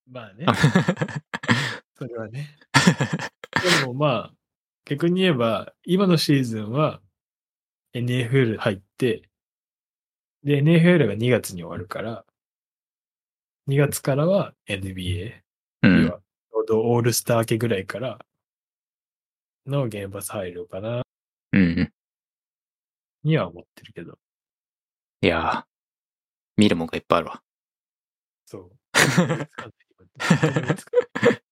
[0.07, 0.11] う。
[0.11, 0.47] まあね、
[1.97, 2.57] それはね。
[3.81, 4.35] でもまあ、
[4.85, 7.01] 逆に言えば、今のシーズンは
[7.95, 9.29] NFL 入って、
[10.43, 12.25] で、NFL が2月に終わるから、
[13.69, 15.42] 2月からは NBA、
[15.83, 16.09] うん。
[16.09, 18.19] ちょうどオールスター明けぐらいから
[19.67, 21.03] のゲームパス入るかな。
[21.53, 21.93] うん。
[23.25, 24.19] には思ってるけど。
[25.23, 25.65] いやー、
[26.57, 27.43] 見るもんがいっぱいあるわ。
[28.47, 28.73] そう。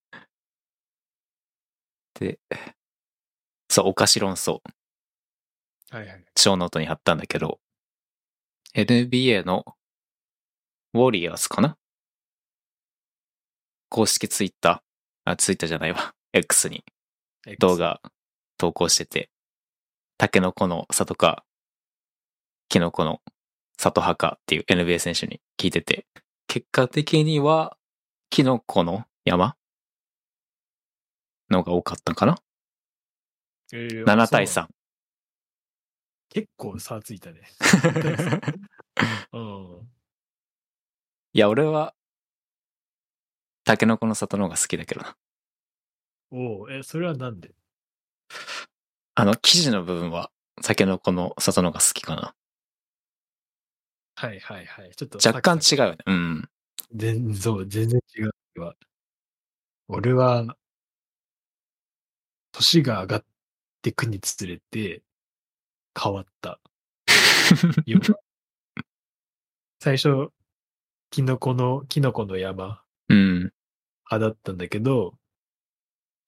[2.15, 2.39] で、
[3.69, 4.61] そう、お菓子論争、
[5.91, 6.25] はいはい。
[6.37, 7.61] ショーノートに貼ったんだけど、
[8.75, 9.65] NBA の
[10.95, 11.77] ウォリアーズかな？
[13.91, 16.85] 公式ツイッター、あ、ツイッターじゃないわ、 X に。
[17.59, 18.01] 動画。
[18.57, 19.31] 投稿してて、
[20.19, 21.45] タケノコの里か、
[22.69, 23.23] キノコの
[23.79, 26.07] 里派かっていう NBA 選手に聞いてて、
[26.47, 27.79] 結果的には、
[28.29, 29.57] キノコの山
[31.51, 32.39] のが多かったんかな？
[33.73, 34.65] えー ?7 対そう。
[34.65, 34.69] 3。
[36.29, 37.41] 結構差ついたね。
[39.33, 39.89] うん。
[41.33, 41.95] いや、俺は、
[43.71, 45.15] タケノコの里の方が好きだけどな。
[46.33, 47.55] おうえ、それはなんで？
[49.15, 52.35] あの、生地の部分は、タケノコの里の方が好きかな。
[54.17, 54.91] はいはいはい。
[54.97, 55.83] ちょっと若干違う。
[55.85, 55.99] うよね。
[56.07, 56.49] うん。
[56.95, 58.75] 全然、そう、全然違うわ。
[59.89, 60.57] 俺は、
[62.53, 63.25] 年が上がっ
[63.83, 65.03] てくにつれて、
[66.01, 66.61] 変わった。
[69.81, 70.31] 最初、
[71.11, 73.53] キノコの、キノコの山うん。
[74.11, 75.15] 派だったんだけど、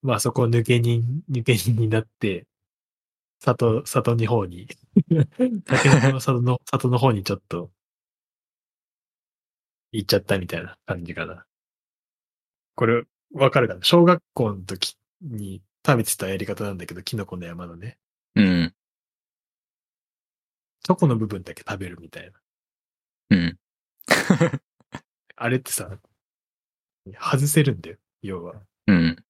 [0.02, 2.46] まあそこ抜け人、 抜け人になって、
[3.40, 4.68] 里、里の方に、
[5.66, 7.70] タケノコの里の、里の方にちょっと、
[9.92, 11.44] 行っちゃったみたいな感じかな。
[12.74, 13.82] これ、わかるかな？
[13.82, 17.98] 小学校の時に食べてたやり方なんだけど、キノコの山のね。
[18.34, 18.74] うん。
[20.84, 22.40] チョコの部分だけ食べるみたいな。
[23.30, 23.58] うん。
[25.36, 25.98] あれってさ、
[27.10, 28.54] 外せるんだよ、要は。
[28.86, 29.24] うん。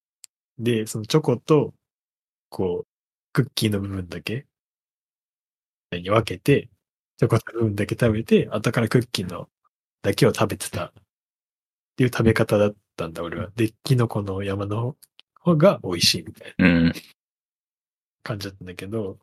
[0.59, 1.73] で、そのチョコと、
[2.49, 2.87] こう、
[3.33, 4.45] クッキーの部分だけ、
[5.91, 6.69] に分けて、
[7.17, 9.49] チョコの部分だけ食べて、後からクッキーの
[10.01, 10.91] だけを食べてたっ
[11.95, 13.49] ていう食べ方だったんだ、俺は。
[13.55, 14.95] で、キノコの山の
[15.35, 16.93] 方が美味しいみたいなうん。
[18.23, 19.17] 感じだったんだけど、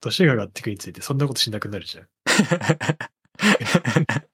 [0.00, 2.08] 年が上がってくについてそんなことしなくなるじゃん。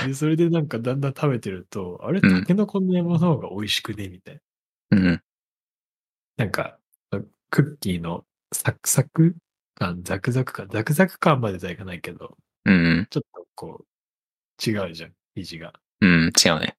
[0.00, 4.40] で、それでなんかだんだん食べてると、あれ、うんタケノコの山の方が美味しくねみたい
[4.90, 4.98] な。
[4.98, 5.22] うん。
[6.36, 6.78] なんか、
[7.50, 9.36] クッキーのサクサク
[9.74, 13.06] 感、ザクザク感、ザクザク感までじゃいかないけど、うん。
[13.10, 15.72] ちょっとこう、違うじゃん、生地が。
[16.00, 16.32] うん。
[16.44, 16.76] 違うね。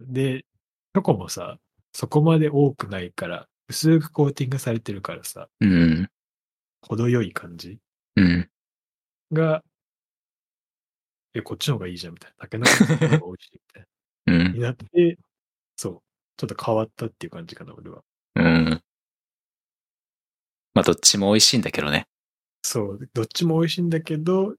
[0.00, 1.58] で、チョコもさ、
[1.92, 6.08] そこまで多くないから、薄くコーティングされてるからさ、うん。
[6.82, 7.78] 程よい感じ
[8.16, 8.50] うん。
[9.32, 9.62] が、
[11.36, 12.36] え、こっちの方がいいじゃん、みたいな。
[12.38, 13.86] タケノコの方が美味しい、みたい
[14.26, 14.44] うな。
[14.50, 14.52] ん。
[14.54, 15.18] になって、
[15.76, 16.02] そう。
[16.38, 18.02] ちょっと変わったっていう感じかな、俺は。
[18.36, 18.82] うん。
[20.72, 22.08] まあ、どっちも美味しいんだけどね。
[22.62, 23.10] そう。
[23.12, 24.54] どっちも美味しいんだけど、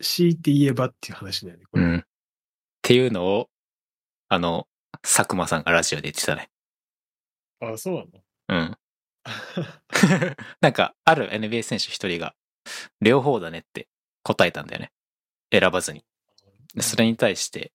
[0.00, 1.84] 強いて言えばっていう話だよね、これ。
[1.84, 1.96] うん。
[1.98, 2.02] っ
[2.82, 3.48] ていうのを、
[4.28, 4.66] あの、
[5.02, 6.50] 佐久間さんがラジオで言ってたね。
[7.60, 8.24] あ、そうなの？
[8.48, 8.78] うん。
[10.60, 12.34] なんか、ある NBA 選手一人が、
[13.00, 13.88] 両方だねって
[14.22, 14.92] 答えたんだよね。
[15.52, 16.04] 選ばずに。
[16.76, 17.72] でそれに対して、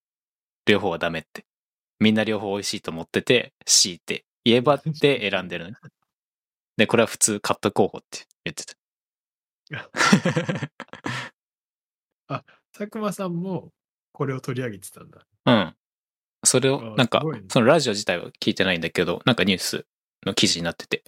[0.66, 1.46] 両方はダメって。
[2.00, 5.78] みんな両方美味しいと思ってて、強いて言えばって選んでるのね。
[6.78, 8.76] で、これは普通カット候補って言ってた。
[12.72, 13.72] 佐久間さんも
[14.14, 15.28] これを取り上げてたんだ。
[15.46, 15.76] うん。
[16.44, 19.86] それを、あなんかね、そのラジオ自体は聞いてないんだけど、なんかニュース
[20.26, 21.04] の記事になってて、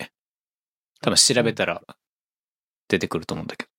[1.01, 1.81] 多分調べたら
[2.87, 3.71] 出てくると思うんだけど。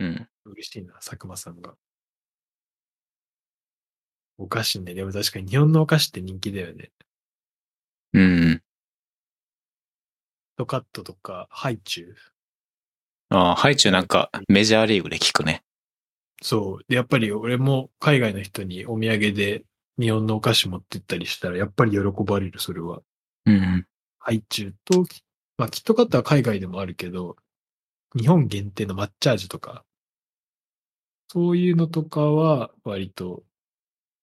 [0.00, 0.28] うん。
[0.44, 1.74] 嬉しいな、佐久間さんが。
[4.38, 4.94] お菓子ね。
[4.94, 6.90] でも確かに日本のお菓子って人気だよね。
[8.12, 8.62] うん。
[10.56, 12.16] トカットとか、ハイチュウ。
[13.30, 15.64] ああ、ハイチュウなんかメジャーリーグで聞くね。
[16.42, 16.84] そう。
[16.88, 19.64] で、やっぱり俺も海外の人にお土産で
[19.98, 23.02] 日本のお菓子持ってったりしたら、やっぱり喜ばれる、それは。
[23.46, 23.86] うん。
[24.18, 25.04] ハイチュウと、
[25.56, 27.36] まあ、キットカットは海外でもあるけど、
[28.16, 29.84] 日本限定の抹茶味とか、
[31.28, 33.42] そういうのとかは割と、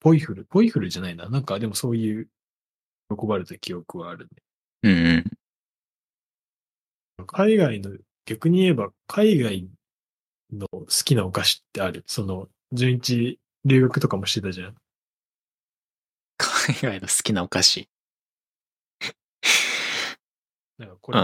[0.01, 1.29] ポイフル、ポイフルじゃないな。
[1.29, 2.27] なんかでもそういう、
[3.15, 4.27] 喜ばれた記憶はある
[4.83, 5.23] ね。
[7.17, 7.25] うん。
[7.27, 7.91] 海外の、
[8.25, 9.69] 逆に言えば海外
[10.51, 12.03] の好きなお菓子ってある。
[12.07, 14.75] その、純一留学とかもしてたじゃん。
[16.37, 17.87] 海外の好きなお菓子。
[20.79, 21.19] なんかこれ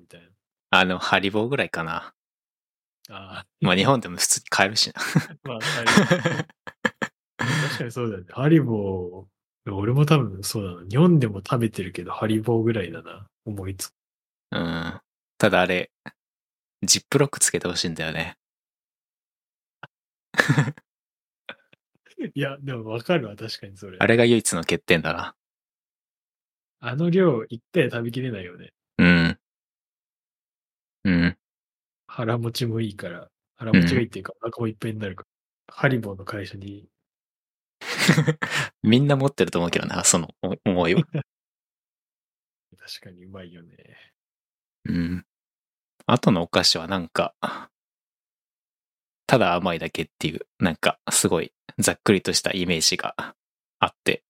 [0.00, 0.28] みたいな。
[0.70, 2.14] あの、ハリボーぐらいかな。
[3.08, 3.46] ああ。
[3.60, 5.02] まあ日本でも普通に買えるしな。
[5.42, 5.58] まあ、
[7.40, 8.26] 確かにそうだよね。
[8.30, 10.88] ハリボー、俺も多分そうだな。
[10.88, 13.26] 日本でも食べてるけど、ハリボーぐらいだな。
[13.46, 13.92] 思いつく。
[14.52, 15.00] うん。
[15.38, 15.90] ただあれ、
[16.82, 18.36] ジップロックつけてほしいんだよね。
[22.34, 23.96] いや、でもわかるわ、確かにそれ。
[23.98, 25.34] あれが唯一の欠点だな。
[26.80, 28.72] あの量、一回で食べきれないよね。
[28.98, 29.38] うん。
[31.04, 31.38] うん。
[32.06, 35.24] 腹持ちもいいから、腹持ちがいいっていうか、お腹もいっぱいになるか
[35.68, 35.74] ら。
[35.74, 36.88] ハリボーの会社に、
[38.82, 40.28] みんな持ってると思うけどな、その
[40.64, 41.02] 思いは。
[42.78, 44.12] 確かにうまいよね。
[44.84, 45.26] うん。
[46.06, 47.34] あとのお菓子はなんか、
[49.26, 53.14] ただ甘いだけっていう、なんかすごいざっくりとしたイメージが
[53.78, 54.24] あって。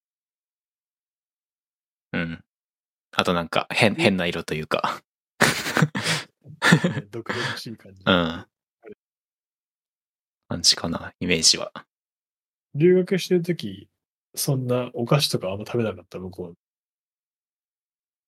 [2.12, 2.44] うん。
[3.12, 5.02] あとなんか変、変な色というか。
[7.10, 8.02] 毒々しい感じ。
[8.04, 8.46] うん。
[10.48, 11.72] 感じかな、イメージは。
[12.74, 13.88] 留学してるとき、
[14.34, 16.54] そんなお菓子とかあんま食べなかった、向こ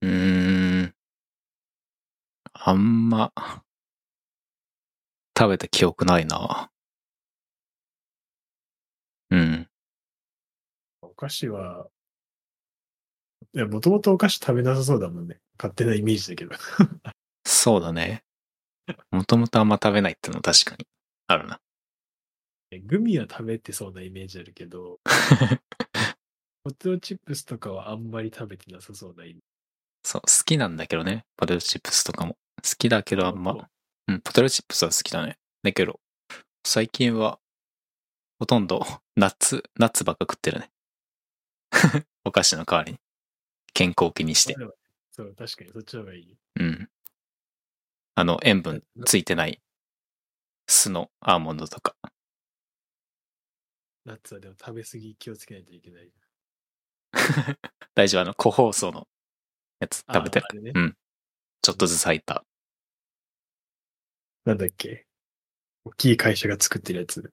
[0.02, 0.06] う。
[0.06, 0.94] うーん。
[2.54, 3.32] あんま、
[5.38, 6.70] 食べた記憶ないな。
[9.30, 9.68] うん。
[11.00, 11.88] お菓子は、
[13.54, 15.40] いや、もともとお菓子食べなさそうだもんね。
[15.58, 16.54] 勝手なイメージだけど。
[17.44, 18.24] そうだね。
[19.10, 20.86] もともとあんま食べないってのも確かに
[21.26, 21.60] あるな。
[22.80, 25.00] グミは食べてそうなイメージあるけど、
[26.64, 29.40] ポテトチップスとかはあんまり食べてなさそうなイメージ。
[30.04, 31.24] そう、好きなんだけどね。
[31.36, 32.36] ポテトチップスとかも。
[32.62, 33.68] 好きだけどあんま本、
[34.08, 35.38] うん、ポテトチップスは好きだね。
[35.62, 36.00] だけど、
[36.64, 37.40] 最近は、
[38.38, 38.80] ほとんど、
[39.16, 40.70] ナッツ、ナッツばっか食ってるね。
[42.24, 42.98] お菓子の代わりに。
[43.74, 44.54] 健康を気にして。
[44.54, 44.76] 当
[45.10, 46.36] そう、確かにそっちの方がいい。
[46.60, 46.90] うん。
[48.14, 49.60] あの、塩分ついてない、
[50.68, 51.96] 酢のアーモンドとか。
[54.04, 56.10] ナッツはでも食べ過ぎ気をつけないといけない。
[57.94, 59.06] 大丈夫、あの、個包装の
[59.80, 60.96] やつ食べてるねうん。
[61.62, 62.44] ちょっとずつ入った。
[64.44, 65.06] なんだっけ？
[65.84, 67.32] 大きい会社が作ってるやつ。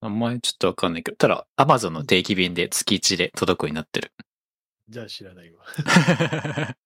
[0.00, 4.12] あんまりちょっとわかんないけど、ただ、アマゾンの定期便で月1で届くようになってる。
[4.88, 5.64] じゃあ知らないわ。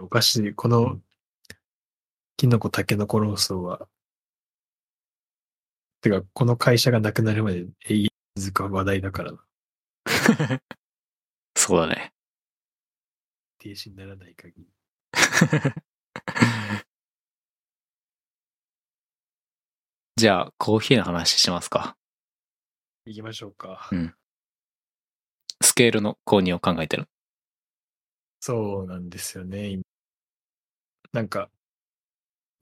[0.00, 1.00] お菓子、この、
[2.36, 3.88] キノコタケノコローソーは、
[6.04, 9.42] てか、この会社がなくなるまで永遠続く話題だからな。
[11.56, 12.12] そうだね。
[13.58, 14.68] 停止にならない限り。
[20.16, 21.96] じゃあ、コーヒーの話しますか。
[23.06, 23.88] 行きましょうか。
[23.90, 24.14] うん
[25.62, 27.08] スケールの購入を考えてる。
[28.40, 29.68] そうなんですよね。
[29.68, 29.82] 今
[31.12, 31.50] なんか、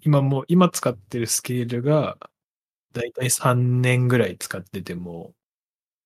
[0.00, 2.16] 今もう、今使ってるスケールが、
[2.92, 5.33] だいたい3年ぐらい使ってても、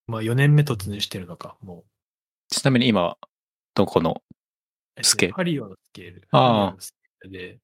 [0.06, 1.84] まあ4年目突入してるのか、も
[2.48, 3.18] ちなみに今は、
[3.74, 4.22] どこの、
[4.96, 5.04] う。
[5.04, 5.34] スケール？
[5.34, 6.28] ハリオのスケール。
[6.30, 7.58] ああで、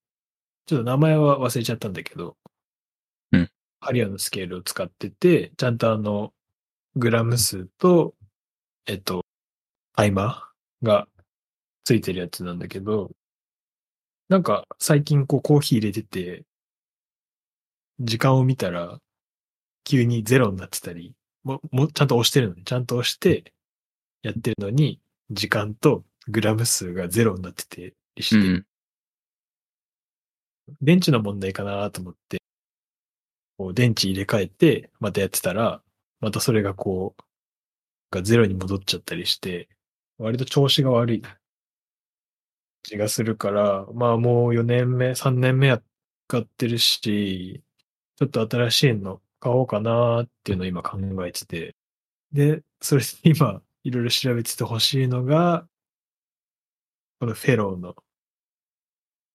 [0.67, 2.37] ちょっと名前は忘れちゃったんだけど、
[3.33, 3.51] うん。
[3.81, 6.33] ハリオのスケールを使ってて、ちゃんとあの、
[6.97, 8.15] グラム数と、
[8.87, 9.25] えっと、
[9.97, 11.07] タイマーが
[11.85, 13.13] ついてるやつなんだけど、
[14.29, 16.45] なんか最近こうコーヒー入れてて、
[18.01, 18.99] 時間を見たら、
[19.85, 21.15] 急にゼロになってたり、
[21.45, 23.53] も、も、ちゃんと押してるのに、ちゃんと押して、
[24.23, 28.67] やってるのに、時間とグラム数がゼロになってて、して、うん。
[30.81, 32.39] 電池の問題かなと思って、
[33.59, 35.83] こう電池入れ替えて、またやってたら、
[36.21, 37.23] またそれがこう、
[38.11, 39.69] がゼロに戻っちゃったりして、
[40.19, 41.23] 割と調子が悪い
[42.83, 45.83] 気がするから、まあもう4年目、3年目や
[46.29, 47.63] 使ってるし、
[48.17, 51.75] ちょっと新しいの買おうかなっていうのを今考えてて、
[52.31, 55.67] で、それで今、いろいろ調べてて欲しいのが、
[57.19, 57.97] このフェローの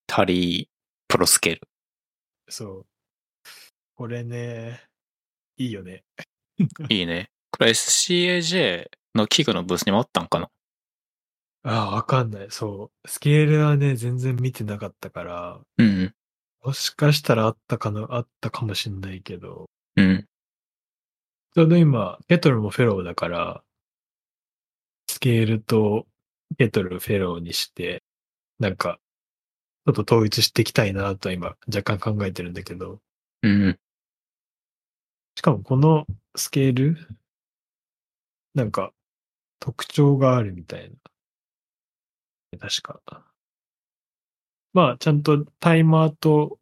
[0.08, 0.68] タリー
[1.10, 1.62] プロスケール。
[2.48, 2.86] そう。
[3.96, 4.82] これね、
[5.58, 6.06] いいよね。
[6.88, 7.30] いいね。
[7.52, 10.50] これ SCAJ の器具のブースにもあったんかな？
[11.64, 12.48] ああ、わかんない。
[12.50, 13.10] そう。
[13.10, 16.16] スケールはね、全然見てなかったから、うん。
[16.64, 20.28] もしかしたらあったかな、あったかもしんないけど、うん。
[21.56, 23.64] ちょうど今、ケトルもフェローだから、
[25.10, 26.06] スケールと
[26.60, 28.04] ケトルフェローにして、
[28.60, 29.00] なんか、
[29.88, 33.02] ちょっと統一していきたいなと今、若干考えてるんだけど、
[33.42, 33.80] うん。
[35.36, 36.98] しかもこのスケール、
[38.54, 38.94] なんか、
[39.60, 40.92] 特徴があるみたい
[42.52, 42.60] な。
[42.60, 43.02] 確か。
[44.74, 46.60] まあ、ちゃんとタイマーと、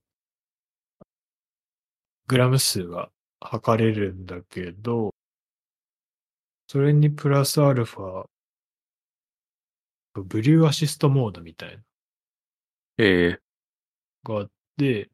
[2.27, 3.11] グラム数は
[3.45, 5.13] 測れるんだけど、
[6.67, 8.25] それにプラスアルファ、
[10.15, 11.83] ブリューアシストモードみたいな。
[12.97, 13.39] ええ。
[14.23, 15.09] のがあって、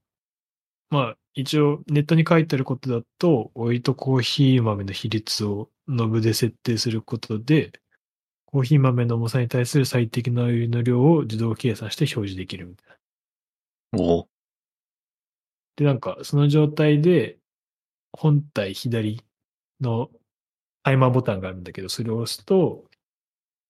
[0.90, 7.72] まあ、一応ネットに書いてあることだと、お湯とコーヒー豆の比率をノブで設定することで、
[8.46, 12.88] コーヒー豆の重さに対する最適なお湯の量を自動計算して表示できるみたい
[13.94, 14.04] な。
[14.04, 14.28] おう
[15.78, 17.41] で、なんか、その状態で、
[18.14, 19.22] 本体左
[19.80, 20.10] の
[20.84, 22.86] タイマーボタンがあるんだけど、それを押すと、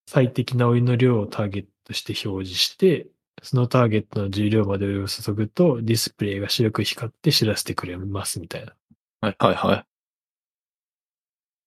[0.08, 3.08] 最適なお湯の量をターゲットして表示して、
[3.44, 8.74] そのターゲットの重量までお湯を注ぐと、ディスプレイが白く光って知らせてくれますみたいな。
[9.22, 9.86] はいはいは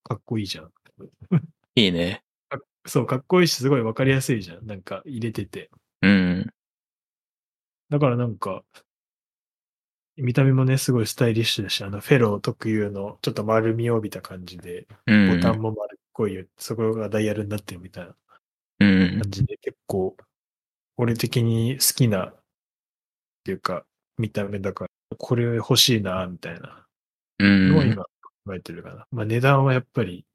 [0.03, 0.65] かっこいいじゃん。
[1.75, 1.85] い。
[1.85, 2.23] いいね。
[2.85, 4.65] そう、かっこいいし、すごいわかりやすいじゃん。
[4.65, 5.71] なんか、入れてて。
[6.01, 6.53] うん。
[7.89, 8.63] だからなんか、
[10.17, 15.35] 見た目もね、すごいスタイリッシュだし、あの、フェロー特有の、ちょっと丸みを帯びた感じで、うん。
[15.37, 18.15] ボタンも丸っこいよ、そこがダイヤルになってるみたいな
[18.79, 19.31] うん感。
[19.31, 20.15] じで、結構、
[20.97, 22.43] 俺的に好きな、っ
[23.43, 23.85] ていうか、
[24.17, 26.87] 見た目だから、これ欲しいな、みたいな
[27.39, 27.69] うん。
[27.71, 28.03] のを今
[28.45, 29.07] 考えてるかな。
[29.11, 30.25] まあ値段はやっぱり、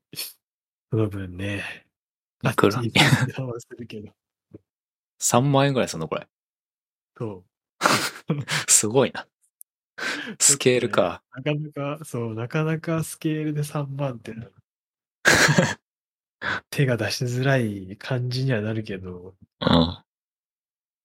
[0.93, 1.87] その分ね、
[2.43, 2.79] いくら？
[2.79, 4.13] あっちい値段はするけど、
[5.21, 6.29] 3万円ぐらいすんのこれ。
[7.17, 7.45] そう。
[8.69, 9.27] すごいな。
[10.39, 11.23] スケールか。
[11.33, 14.49] なかなか、そう、なかなかスケールで3万ってな
[16.71, 20.05] 手が出しづらい感じにはなるけど、うん。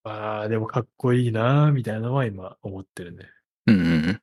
[0.02, 3.28] まあ、でもかっこいいなみたいなのは今思ってるね。
[3.66, 4.22] うんうんうん。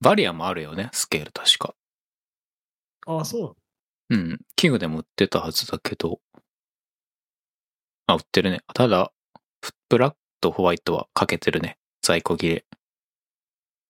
[0.00, 1.74] バリアもあるよね、スケール確か。
[3.06, 3.56] ああ、そ
[4.10, 4.14] う。
[4.14, 4.40] うん。
[4.56, 6.20] キングでも売ってたはずだけど。
[8.06, 8.62] あ、売ってるね。
[8.74, 9.12] ただ、
[9.88, 11.78] ブラックとホワイトは欠けてるね。
[12.04, 12.66] 在庫切れ。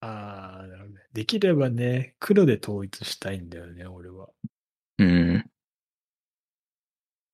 [0.00, 1.00] ああ、なるほどね。
[1.12, 4.28] できればね、黒で統一したいんだよね、俺は。
[4.98, 5.50] うん。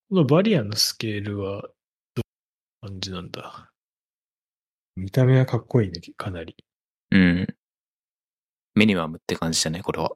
[0.09, 1.69] このバリアのスケールは、ど
[2.17, 3.71] ういう感じなんだ？
[4.97, 6.57] 見た目はかっこいいね、かなり。
[7.11, 7.47] うん。
[8.75, 10.13] ミニマムって感じだね、これは。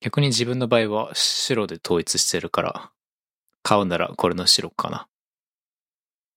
[0.00, 2.90] 逆に自分の場合は白で統一してるから、
[3.62, 5.06] 買うならこれの白かな。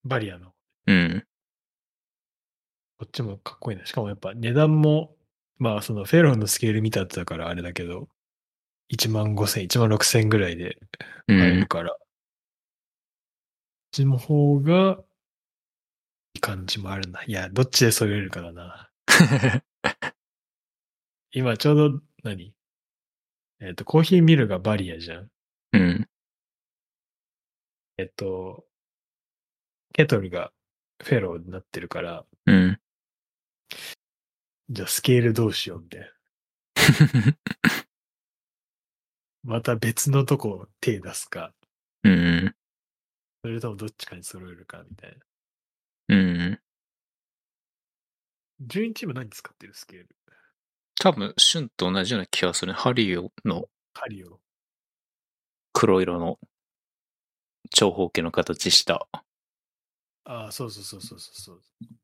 [0.04, 0.52] バリアの。
[0.88, 1.26] うん。
[3.04, 3.86] こっちもかっこいいな。
[3.86, 5.14] しかもやっぱ値段も、
[5.58, 8.08] まあそのフェロンのスケール見たやつだからあれだけど、
[8.90, 10.78] 1万5千、1万6千ぐらいで
[11.28, 11.40] うん。
[11.40, 12.00] 買えるから、こっ
[13.92, 15.04] ちの方が
[16.36, 17.24] いい感じもあるな。
[17.26, 18.90] いや、どっちで揃えるかだな。
[21.34, 22.54] 今ちょうど何？
[23.60, 25.30] えっ、と、コーヒーミルがバリアじゃん。
[25.74, 26.08] うん。
[27.98, 28.64] えっと、
[29.94, 30.54] ケトルが
[31.04, 32.80] フェローになってるから、うん。
[34.70, 36.08] じゃあスケールどうしようみたいな。
[39.44, 41.54] また別のとこ手出すか、
[42.04, 42.56] うん。
[43.44, 45.18] それともどっちかに揃えるかみたい
[46.10, 46.16] な。
[46.16, 46.60] うん。
[48.66, 50.08] 12チーム何使ってるスケール？
[50.96, 52.78] 多分、シュンと同じような気がするね。
[52.78, 54.40] ハリオのカリオ。
[55.74, 56.40] 黒色の
[57.72, 59.08] 長方形の形した、
[60.26, 61.62] ああ、そうそうそうそうそう。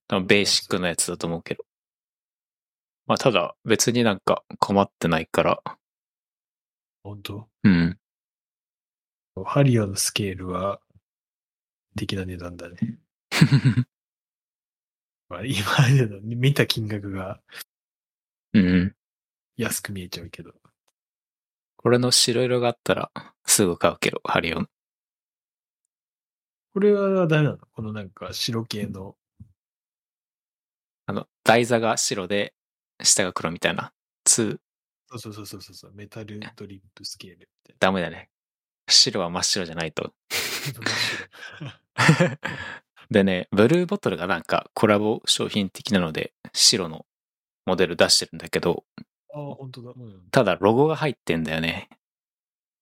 [0.07, 1.63] 多分ベーシックなやつだと思うけど。
[3.09, 5.63] まあ、ただ別になんか困ってないから。
[7.03, 7.49] 本当？
[7.63, 7.97] うん。
[9.45, 10.79] ハリオのスケールは、
[11.97, 12.99] 的な値段だね。
[15.27, 17.41] まあ、今までの見た金額が
[18.53, 18.95] うん。
[19.57, 20.53] 安く見えちゃうけど。
[21.77, 23.11] これの白色があったら
[23.43, 24.69] すぐ買うけど、ハリオン。
[26.75, 27.57] これはダメなの？
[27.57, 29.17] このなんか白系の。
[31.07, 32.53] あの、台座が白で、
[33.01, 33.91] 下が黒みたいな。
[34.25, 34.57] 2、
[35.07, 35.91] そうそうそうそうそう。
[35.93, 38.29] メタルドリップスケールみたいダメだね。
[38.87, 40.13] 白は真っ白じゃないと。
[43.09, 47.05] でね、ブルーボトルがなんかコラボ商品的なので、白の
[47.65, 48.83] モデル出してるんだけど、
[49.33, 49.93] ああ、本当だ。
[49.95, 50.27] うん。
[50.31, 51.89] ただロゴが入ってんだよね。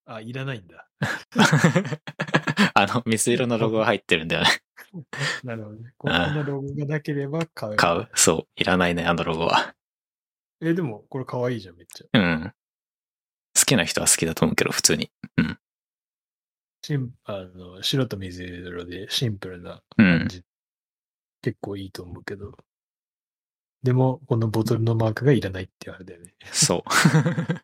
[0.05, 0.87] あ、いらないんだ。
[2.73, 4.49] あの、水色のロゴが入ってるんだよね。
[5.43, 5.93] なるほどね。
[5.97, 7.75] こんなロゴがなければ買う。
[7.75, 8.09] 買う。
[8.15, 8.61] そう。
[8.61, 9.75] いらないね、あのロゴは。
[10.61, 12.05] え、でも、これ可愛いじゃん、めっちゃ。
[12.13, 12.53] うん。
[13.57, 15.11] 好きな人は好きだと思うけど、普通に。
[16.83, 20.19] シンあの白と水色でシンプルなうん。
[20.19, 20.43] 感じ。
[21.41, 22.53] 結構いいと思うけど。
[23.83, 26.33] でも、このボトルのマークがいらないってあれだよね。
[26.51, 26.83] そう。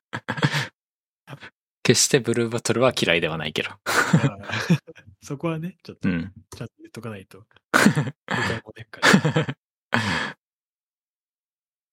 [1.83, 3.69] 決してブルーボトルは嫌いではないけど。
[5.21, 6.33] そこはね、ちょっと、うん。
[6.55, 7.45] ちゃんと言っとかないと。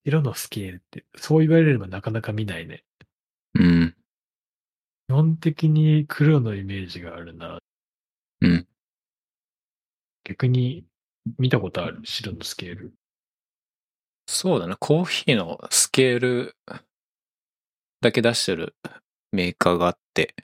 [0.03, 2.83] 色のスケールって、そう言われればなかなか見ないね。
[3.53, 3.95] うん。
[5.09, 7.59] 本的に黒のイメージがあるな。
[8.41, 8.67] うん。
[10.23, 10.85] 逆に
[11.37, 12.93] 見たことある白のスケール。
[14.27, 14.75] そうだね。
[14.79, 16.55] コーヒーのスケール
[17.99, 18.75] だけ出してる
[19.31, 20.35] メーカーがあって、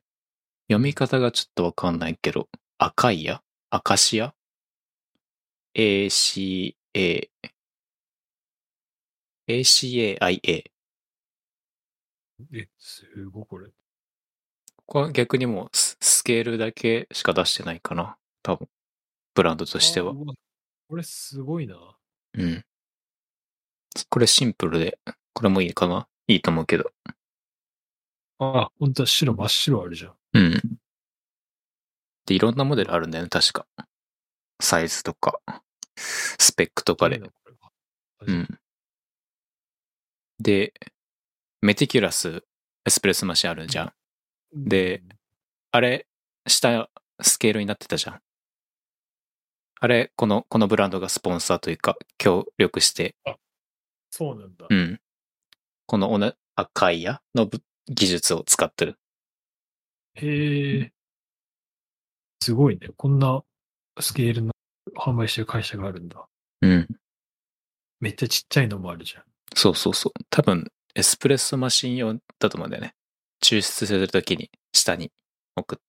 [0.69, 4.33] 読み方がちょっとわかんないけど、赤いやアカシア
[5.75, 6.73] ?ACA、
[9.47, 10.63] ACAIA。
[12.53, 13.67] え、すごいこれ。
[13.67, 13.73] こ
[14.85, 18.17] こは逆にもうススケールだけしか出してないかな。
[18.43, 18.67] 多分。
[19.35, 20.13] ブランドとしてはあ。
[20.13, 20.33] うわ
[20.89, 21.75] これすごいな。
[22.33, 22.65] うん。
[24.09, 24.99] これシンプルで、
[25.33, 26.91] これもいいかないいと思うけど。
[28.39, 30.15] あ、本当だ、白真っ白あるじゃん。
[30.33, 30.79] うん。
[32.25, 33.65] で、いろんなモデルあるんだよね、確か。
[34.61, 35.39] サイズとか、
[35.95, 37.19] スペックとかで。
[37.19, 37.71] これは
[38.21, 38.59] うん。
[40.39, 40.73] で、
[41.61, 42.43] メティキュラス
[42.85, 43.93] エスプレッソマシンあるじゃん。
[44.53, 45.03] で、
[45.71, 46.07] あれ、
[46.47, 46.89] 下
[47.21, 48.21] スケールになってたじゃん。
[49.79, 53.15] あれ、この、このブランドがスポンサーというか、協力して、
[54.09, 54.65] そうなんだ。
[54.69, 54.99] うん。
[55.85, 58.97] このおな赤いやのぶ技術を使ってる。
[60.15, 60.93] へえ。
[62.41, 62.89] すごいね。
[62.97, 63.43] こんな
[63.99, 64.51] スケールの
[64.95, 66.27] 販売してる会社があるんだ。
[66.61, 66.87] うん。
[67.99, 69.23] めっちゃちっちゃいのもあるじゃん。
[69.55, 70.13] そうそうそう。
[70.29, 72.95] 多分、エスプレッソマシン用だと思うんだよね。
[73.41, 75.11] 抽出するときに下に
[75.55, 75.81] 置く。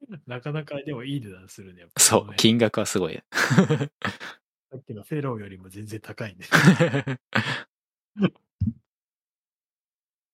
[0.26, 1.82] なかなかでもいい値段するね。
[1.82, 3.22] やっぱそう、金額はすごい。
[3.30, 6.46] さっきのフェローよりも全然高いね。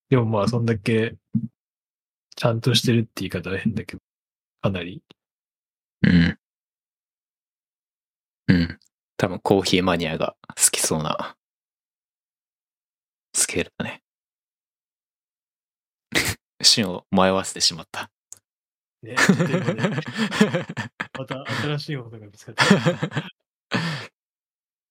[0.08, 1.16] でもまあ、そんだけ、
[2.36, 4.02] ちゃんとしてるって言い方は変だけど、
[4.62, 5.02] かなり。
[6.02, 6.38] うん。
[8.48, 8.80] うん。
[9.20, 11.36] 多分コーヒーマニアが好きそうな
[13.34, 14.02] スケールだね。
[16.62, 18.10] 芯を迷わせてしまった。
[19.02, 19.16] ね
[21.18, 22.64] また新しいものが見つかった。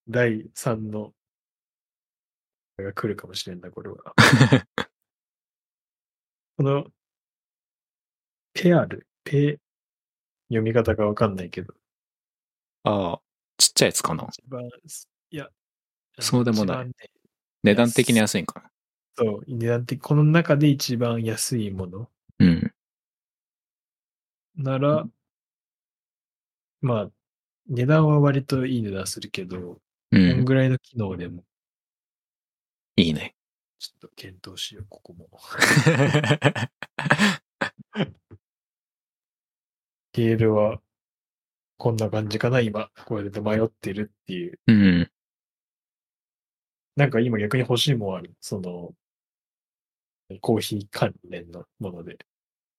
[0.08, 1.12] 第3の、
[2.78, 4.14] が来るかもしれんな、これは。
[6.56, 6.86] この、
[8.54, 9.60] ペアル、ペ、
[10.50, 11.74] 読み方がわかんないけど、
[12.84, 13.22] ああ、
[13.60, 14.26] ちっちゃいやつかな？
[14.32, 14.64] 一番、
[15.32, 15.47] いや、
[16.20, 16.93] そうでもないね
[17.64, 18.70] 値段的に安いんかな？
[19.18, 22.74] そう、値段的、この中で一番安いものうん。
[24.55, 25.07] なら、
[26.82, 27.12] まあ、
[27.68, 29.82] 値段は割といい値段するけど、
[30.12, 30.45] うこんん。
[30.45, 31.43] ぐらいの機能でも、
[32.95, 33.36] いいね。
[33.80, 35.30] ちょっと検討しよう、ここも。
[40.14, 40.82] ゲールは、
[41.80, 42.90] こんな感じかな、今。
[43.06, 44.60] これで迷ってるっていう。
[44.68, 45.12] うん。
[46.98, 48.34] なんか今逆に欲しいもんある？
[48.42, 48.92] その、
[50.42, 52.18] コーヒー関連のもので。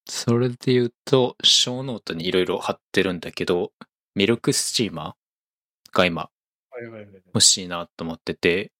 [0.06, 3.72] それで言うと、小ノートにいろいろ貼ってるんだけど、
[4.14, 6.28] ミルクスチーマーが今。
[7.26, 8.70] 欲しいなと思ってて、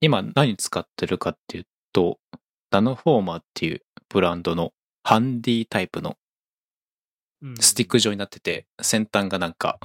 [0.00, 2.20] 今何使ってるかっていうと、
[2.70, 4.72] ナノフォーマーっていうブランドの
[5.02, 6.16] ハンディタイプの
[7.60, 9.78] スティック状になってて、先端がなんか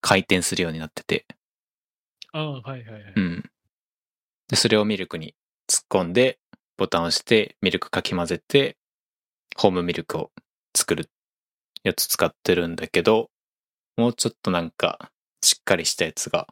[0.00, 1.26] 回転するようになってて、
[2.32, 3.12] ああ、はいはいはい。
[3.16, 3.50] うん。
[4.48, 5.34] で、それをミルクに
[5.68, 6.38] 突っ込んで、
[6.76, 8.76] ボタンを押して、ミルクかき混ぜて、
[9.56, 10.30] ホームミルクを
[10.76, 11.10] 作る
[11.82, 13.30] やつ使ってるんだけど、
[13.96, 15.10] もうちょっとなんか、
[15.42, 16.46] しっかりしたやつが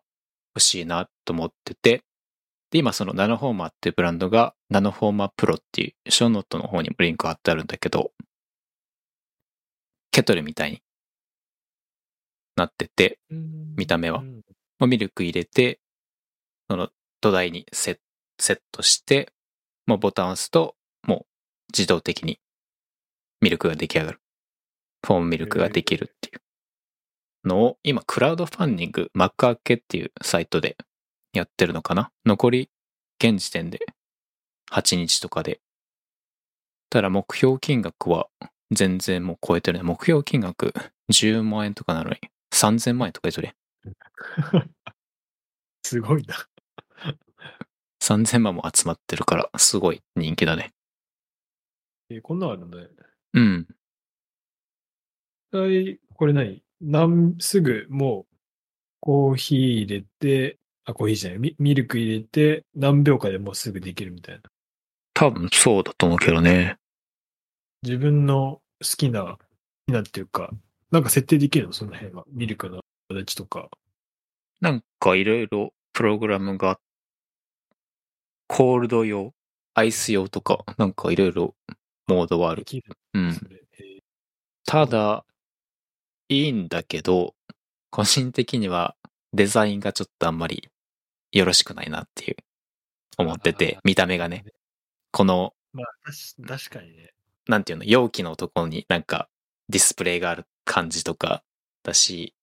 [0.55, 2.03] 欲しいなと思ってて、
[2.71, 8.13] で、今そのナノフォーマーっていうブランドが、ナノフォーマープロっていう、ショーノートの方にもリンク貼ってあるんだけど、
[10.19, 10.83] ケトルみたいに
[12.57, 14.41] なってて、見た目はうん
[14.81, 15.79] もうミルク入れて、
[16.69, 16.89] その
[17.21, 18.01] 土台にセ
[18.41, 19.33] セットして、
[19.87, 20.75] もうボタンを押すと、
[21.07, 21.27] もう
[21.73, 22.41] 自動的に
[23.41, 24.21] ミルクが出来上がる。
[25.07, 30.77] フォームミルクができるっていうのを、今、クラウドファンディング、マックアーケっていうサイトで
[31.33, 32.71] やってるのかな残り、
[33.23, 33.87] 現時点で
[34.73, 35.61] 8日とかで。
[36.91, 38.27] ただ目標金額は
[38.71, 39.85] 全然もう超えてるね。
[39.85, 40.73] 目標金額
[41.13, 42.17] 10万円とかなのに
[42.53, 43.57] 3000万円とか言うとね。
[45.83, 46.35] すごいな。
[48.03, 50.73] 3000万も集まってるから、すごい人気だね。
[52.11, 52.89] えこんなんあるんだね。
[53.35, 53.69] うん。
[55.53, 56.63] はい、これ何？
[56.81, 58.35] なん、すぐもう、
[59.01, 64.43] コーヒー入れて、あ、コーヒーじゃない、ミミルク入れて、何秒かでもうすぐできるみたいな。
[65.15, 66.79] 多分そうだと思うけどね。
[67.83, 69.39] 自分の好きな、好
[69.87, 70.51] きなっていうか、
[70.91, 71.73] なんか設定できるの？
[71.73, 72.25] その辺は。
[72.33, 73.69] ミルクの形とか。
[74.61, 76.81] なんかいろいろプログラムが、
[78.47, 79.35] コールド用、
[79.75, 81.55] アイス用とか、なんかいろいろ
[82.07, 82.63] モードはある。
[82.63, 82.97] できる。
[83.15, 83.37] うん。
[84.65, 85.25] ただ、
[86.29, 87.35] いいんだけど、
[87.91, 88.97] 個人的には
[89.33, 90.69] デザインがちょっとあんまり
[91.33, 92.37] よろしくないなっていう
[93.17, 94.45] 思ってて見た目がね。
[95.11, 95.87] この、まあ、
[96.47, 97.13] 確かにね。
[97.49, 99.29] なんていうの、容器のところになんか
[99.69, 101.43] ディスプレイがある感じとか
[101.83, 102.35] だし、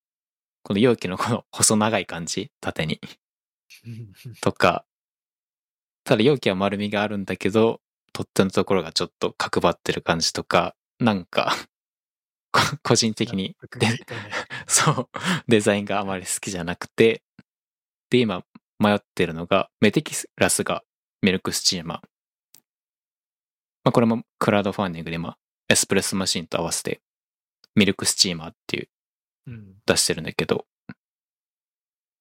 [0.63, 2.99] この容器のこの細長い感じ、縦に。
[4.41, 4.85] とか、
[6.03, 7.81] ただ容器は丸みがあるんだけど、
[8.13, 11.53] 取っ手のところがちょっと角張ってる感じとか、なんか、
[12.51, 13.55] こ個人的に
[14.67, 15.09] そう、
[15.47, 17.21] デザインがあまり好きじゃなくて、
[18.09, 18.43] で、今
[18.79, 20.83] 迷ってるのが、メテキラスが
[21.21, 22.14] ミルクスチーマー。
[23.85, 25.37] まあ、これもクラウドファンディングで今、
[25.69, 27.01] エスプレッソマシンと合わせて、
[27.75, 28.89] ミルクスチーマーっていう
[29.47, 29.75] うん。
[29.85, 30.65] 出してるんだけど、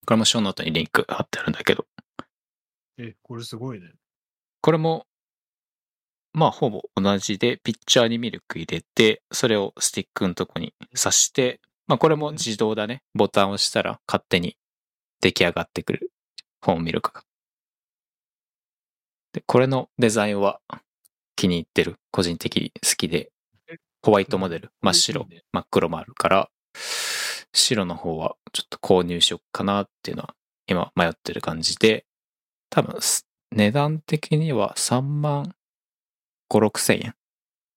[0.07, 1.87] これもショーノートにリンク貼ってあるんだけど、
[2.99, 3.93] え、これすごいね。
[4.61, 5.07] これも、
[6.33, 13.03] まあほぼ同じで、ピッチャーにミルク入れて、それをスティックのとこに挿して、まあこれも自動だね。
[13.15, 14.59] ボタンを押したら勝手に
[15.21, 16.13] 出来上がってくる。
[16.61, 17.23] フォームミルクが。
[19.33, 20.61] で、これのデザインは
[21.37, 21.97] 気に入ってる。
[22.11, 23.31] 個人的に好きで
[23.69, 23.77] え。
[24.03, 26.51] ホワイトモデル、真っ白真っ黒もあるから、
[27.53, 30.35] 白の方はちょっと購入しようかなっていうのは
[30.67, 32.05] 今迷ってる感じで、
[32.71, 35.55] 多分す値段的には3万
[36.51, 37.15] 5、6千円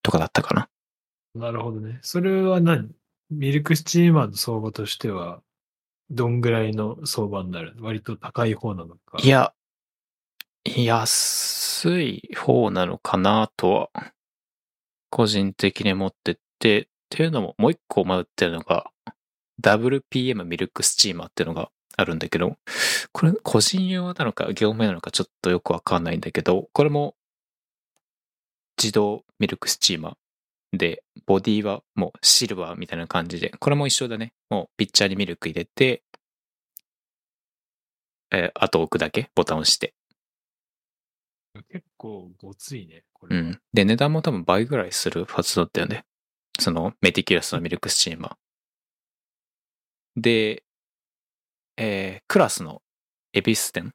[0.01, 0.70] とかだったかな。
[1.36, 1.99] なるほどね。
[2.01, 2.89] それは何？
[3.30, 5.41] ミルクスチーマーの相場としては、
[6.10, 7.76] どんぐらいの相場になる？
[7.80, 9.20] 割と高い方なのか。
[9.22, 9.53] いや、
[10.76, 14.13] 安い方なのかなとは、
[15.09, 18.91] 個人的に思ってて、っていうのももう一個迷ってるのが、
[19.61, 22.57] WPM ミルクスチーマーっていうのがあるんだけど、
[23.11, 27.15] これ個人用なのか業務用なのかちょっとよくわかんないんだけど、これも
[28.78, 34.34] 自動ミルクスチーマーで、ボディはもうシルバーみたいな感じで、これも一緒だね。
[34.49, 36.03] もうピッチャーにミルク入れて、
[38.32, 39.97] えーあと置くだけ、ボタン押して。
[41.64, 43.41] 結構ごついね、これは。
[43.41, 43.62] うん。
[43.74, 46.05] で、値段も多分倍ぐらいするはずだったよね。
[46.60, 50.22] そのメティキュラスのミルクスチーマー。
[50.22, 50.64] で、
[51.78, 52.82] えークラスの
[53.34, 53.93] エビス店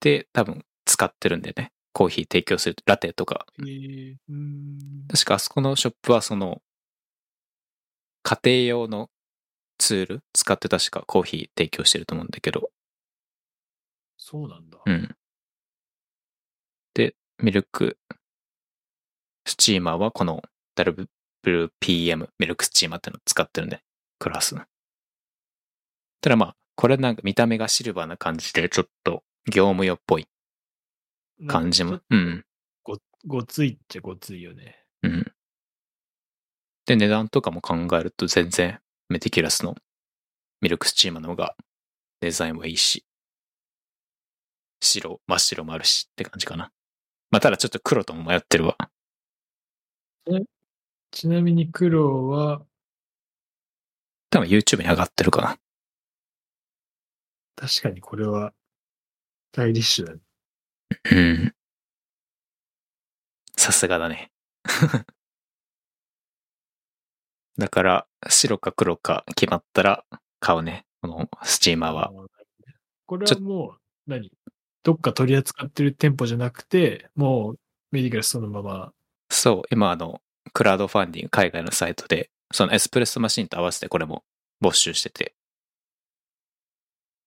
[0.00, 1.72] で多分使ってるんでね。
[1.92, 3.46] コーヒー提供するラテとか。
[3.60, 4.16] えー。
[5.08, 6.62] 確かあそこのショップはその
[8.22, 9.10] 家庭用の
[9.78, 12.70] ツール使って確かコーヒー提供してると思うんだけど。
[14.16, 14.78] そうなんだ。
[14.84, 15.16] うん。
[17.38, 17.98] で、ミルク
[19.46, 20.42] スチーマーはこの
[20.76, 23.80] WPM ミルクスチーマーっていうのを使ってるんで、
[24.18, 24.56] クラス。
[26.20, 30.26] ただまあ、これなんか見た目がシルバーな感じで、ちょっと業務用っぽい
[31.46, 32.00] 感じも。
[32.10, 32.44] うん。
[32.82, 34.82] ごごついっちゃごついよね。
[35.02, 35.32] うん。
[36.86, 39.76] で、値段とかも考えると全然メティキュラスの
[40.60, 41.56] ミルクスチーマーの方が
[42.20, 43.04] デザインはいいし、
[44.80, 46.70] 白、真っ白もあるしって感じかな。
[47.30, 48.76] まあ、ただちょっと黒とも迷ってるわ。
[51.10, 52.64] ちなみに黒は、
[54.30, 55.58] 多分 YouTube に上がってるかな。
[57.56, 58.52] 確かにこれは、
[59.52, 60.20] スタイリッシュだね。
[61.12, 61.54] うん。
[63.56, 64.32] さすがだね。
[67.56, 70.04] だから、白か黒か決まったら
[70.40, 70.84] 買うね。
[71.00, 72.12] このスチーマーは。
[73.06, 74.32] これはもう、何？
[74.84, 77.58] どっか取り扱ってる店舗じゃなくて、もう
[77.90, 78.92] メディカルそのまま。
[79.30, 80.20] そう、今あの、
[80.52, 84.22] クラウドファンディング海外のサイトで、そのエスプレッソマシンと合わせてこれも
[84.62, 85.34] 募集してて。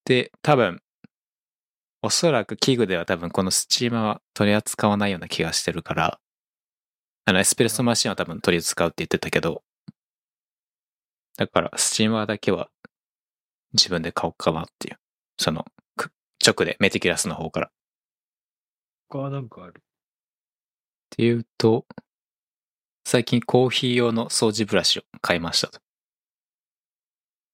[0.06, 0.82] で、多分、
[2.04, 6.20] おそらく器具では多分このスチーマーは取り扱わないような気がしてるから、
[7.26, 9.64] あのエスプレッソマシンは多分取り扱うって言ってたけど、
[11.38, 12.70] だからスチーマーだけは
[13.74, 14.98] 自分で買おうかなっていう。
[15.38, 15.66] その、
[16.48, 17.68] 直でメティキュラスの方から。
[17.68, 17.70] っ
[19.10, 19.82] 他はなんかある？
[21.10, 21.86] ていうと、
[23.06, 25.80] 最近コーヒー用の掃除ブラシを買いましたと。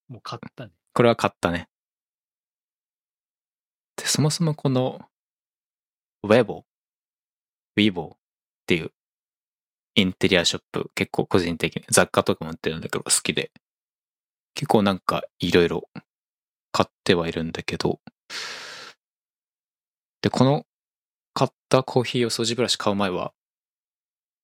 [0.10, 0.72] もう買ったね。
[0.94, 1.68] これは買ったね。
[3.96, 5.02] で、そもそもこの、
[6.24, 6.66] ウェボ、
[7.78, 8.18] ウィボっ
[8.66, 8.92] ていう
[9.96, 13.52] インテリアショップ、結構個人的に雑貨とかも売ってるんだけど好きで、
[14.56, 15.88] 結構なんかいろいろ
[16.72, 18.00] 買ってはいるんだけど、
[20.24, 20.66] で、この
[21.34, 23.34] 買ったコーヒー用掃除ブラシ買う前は、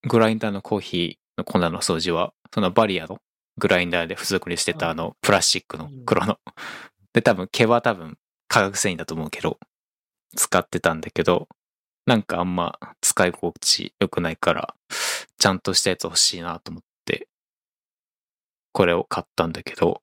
[0.03, 3.19] グラインダーのコーヒーの粉の掃除は、そのバリアの
[3.57, 6.38] グラインダーで付属にしてたあのプラスチックの黒の。
[7.13, 8.17] で、多分毛は多分
[8.49, 9.57] 化学繊維だと思うけど、
[10.36, 11.47] 使ってたんだけど、
[12.05, 14.75] なんかあんま使い心地良くないから、
[15.38, 17.30] ちゃんとしたやつ欲しいなと思って、
[18.73, 20.01] これを買ったんだけど、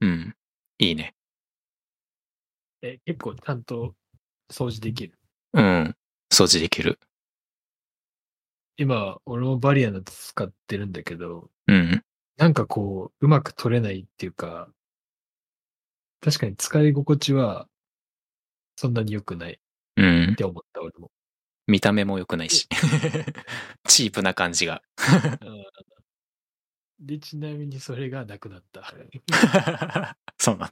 [0.00, 0.34] うん、
[0.78, 1.13] いいね。
[2.84, 3.94] え、結構ちゃんと
[4.50, 5.18] 掃除できる。
[5.54, 5.96] うん、
[6.30, 6.98] 掃除できる。
[8.76, 12.04] 今、俺もバリアの使ってるんだけど、うん、
[12.36, 14.68] なんかこう、うまく取れないっていうか、
[16.20, 17.68] 確かに使い心地は、
[18.76, 19.56] そんなに良くないっ
[19.96, 20.36] うん。
[20.36, 21.10] て思った、俺も。
[21.66, 22.68] 見た目も良くないし。
[23.88, 24.82] チープな感じが。
[25.40, 25.64] うん
[27.00, 28.82] で、ちなみにそれがなくなった。
[30.38, 30.70] そうなん。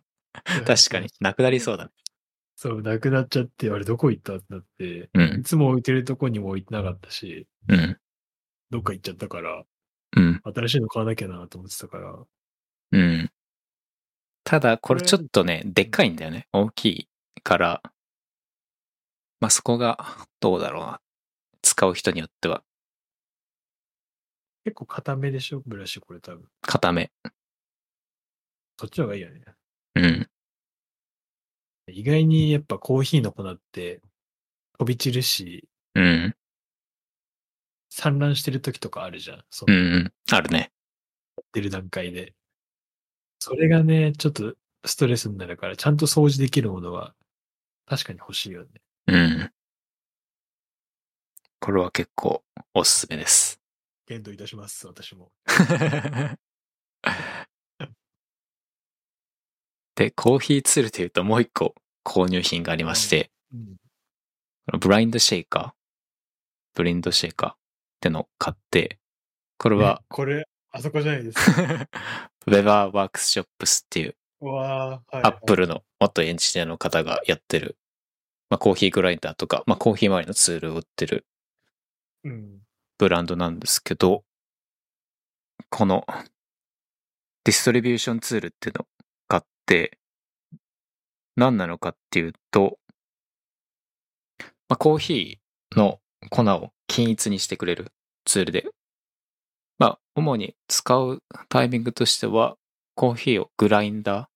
[0.64, 1.08] 確かに。
[1.20, 1.90] なくなりそうだね。
[2.57, 7.98] そう、なくなっちゃって、あれどこ行ったってなって、ういん、つも置いてるとこにも置いてなかったし、うん、
[8.70, 9.64] どっか行っちゃったから、
[10.16, 12.14] うん、新しいの買わなきゃなと思ってたから、
[12.92, 13.30] うん。
[14.44, 16.48] ただ、これちょっとね、でっかいんだよね。
[16.53, 17.09] 大きい
[17.42, 17.82] から。
[19.40, 21.00] まあ、そこが、どうだろうな。
[21.62, 22.62] 使う人によっては、
[24.64, 25.62] 結構固めでしょ？
[25.66, 26.44] ブラシこれ多分。
[26.61, 27.11] 固め。
[28.78, 29.42] そっちの方がいいよね。
[29.94, 30.28] うん、
[31.93, 34.01] 意外にやっぱコーヒーの粉って
[34.78, 36.34] 飛び散るし、うん、
[37.90, 39.45] 散乱してる時とかあるじゃん。
[39.51, 40.12] そうん、のうん。
[40.30, 40.72] あるね。
[41.36, 42.34] やってる段階で。
[43.38, 44.55] それがね、ちょっと
[44.86, 47.14] ストレスになるから、ちゃんと掃除できるものは
[47.86, 48.68] 確かに欲しいよね。
[49.09, 49.53] うん。
[51.61, 53.61] これは結構おすすめです。
[54.07, 55.30] 検討いたします、私も。
[59.95, 61.74] で、コーヒーツールというともう一個
[62.05, 64.78] 購入品がありまして、うん。
[64.78, 65.72] ブラインドシェイカー、
[66.74, 67.57] ブラインドシェイカーっ
[68.00, 68.98] てのを買って、
[69.59, 71.88] これはね、これ、あそこじゃないですか？
[72.46, 77.76] ウェバーワークショップスっていうアップルの元エンジニアの方がやってる、
[78.50, 81.26] まあ、コーヒーグラインダーとか、まあ、コーヒー周りのツールを売ってる
[82.24, 82.59] うん。
[82.98, 84.24] ブランドなんですけど、
[85.70, 86.07] この
[87.44, 88.86] ディストリビューションツールっていうのを
[89.28, 89.98] 買って、
[91.37, 92.78] 何なのかっていうと、
[94.68, 97.93] まあ、コーヒーの粉を均一にしてくれる
[98.24, 98.66] ツールで、
[99.78, 102.57] まあ、主に使うタイミングとしては、
[102.95, 104.26] コーヒーをグラインダー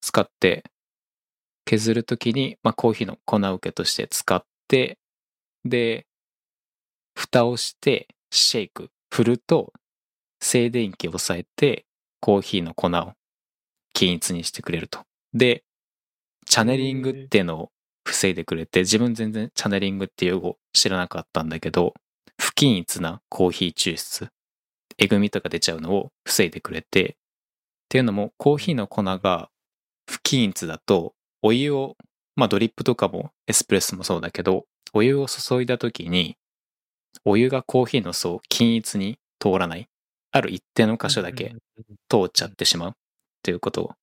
[0.00, 0.64] 使って
[1.64, 4.98] 削るときに、まあ、コーヒーの粉受けとして使って、
[5.64, 6.06] で、
[7.14, 9.72] 蓋をしてシェイク、振ると
[10.40, 11.84] 静電気を抑えて
[12.20, 13.12] コーヒーの粉を
[13.92, 15.00] 均一にしてくれると。
[15.34, 15.64] で、
[16.48, 17.70] チャネリングっていうのを
[18.04, 21.94] 防いでくれて、自分全然チャネリングっていう用語知らなかったんだけど、
[22.38, 24.28] 不均一なコーヒー抽出、
[24.98, 27.14] えぐみとか出ちゃうのを防いでくれて、っ
[27.88, 29.50] ていうのもコーヒーの粉が
[30.06, 31.96] 不均一だとお湯を、
[32.36, 36.36] まあドリップとかもエスプレッソもそうだけど、お湯を注いだ時に
[37.24, 39.88] お湯がコーヒーの層を均一に通らない。
[40.30, 41.54] ある一定の箇所だけ
[42.08, 42.92] 通っちゃってしまう
[43.38, 43.94] っていうことを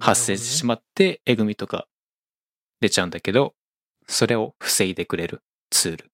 [0.00, 1.86] 発生してしままって、えぐみとか
[2.80, 3.54] 出ちゃうんだけど、
[4.06, 6.10] それを防いでくれるツール。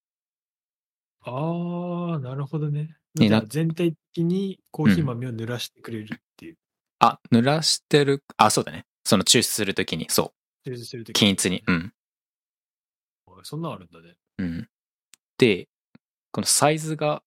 [1.22, 2.96] ああ、なるほどね。
[3.14, 6.56] 全体的にコーヒー豆を濡らしてくれるっていう。
[7.00, 8.86] あ、濡らしてる、あ、そうだね。
[9.04, 10.32] その抽出するときに、そ
[10.64, 11.62] う、抽出してる時均一に。
[11.66, 11.92] うん。
[13.42, 14.16] そんなんあるんだね。
[14.38, 14.68] うん。
[15.38, 15.68] で、
[16.30, 17.22] このサイズが、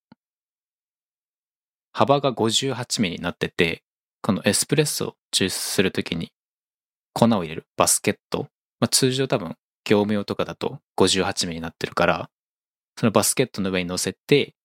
[1.92, 3.84] 幅が58ミリになってて、
[4.24, 6.32] このエスプレッソを抽出するときに
[7.14, 8.48] 粉を入れるバスケット。
[8.80, 12.30] まあ、通常多分業務用とかだと58ミリになってるから、
[12.98, 14.56] そのバスケットの上に乗せて、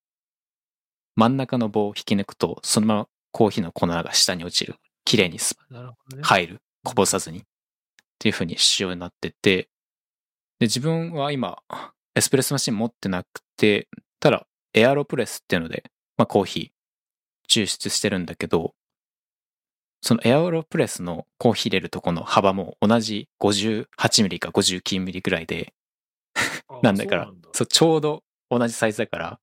[1.17, 4.77] 真ん中の棒を引き抜くと、そのままコーヒーの粉が下に落ちる。
[5.05, 6.23] 綺麗にスなるほどね。
[6.23, 6.61] 入る。
[6.85, 7.41] こぼさずに。
[7.41, 7.43] っ
[8.21, 9.69] ていう風に仕様になってて、
[10.61, 11.59] で、自分は今、
[12.15, 13.89] エスプレッソマシン持ってなくて、
[14.21, 15.85] ただ、エアロプレスっていうので、
[16.17, 18.75] まあコーヒー抽出してるんだけど、
[20.01, 25.75] そのエアロプレスのコーヒー入れるとこの幅も同じ58ミリか59ミリぐらいで、
[26.69, 29.41] あなんだからそうちょうど同じサイズだから、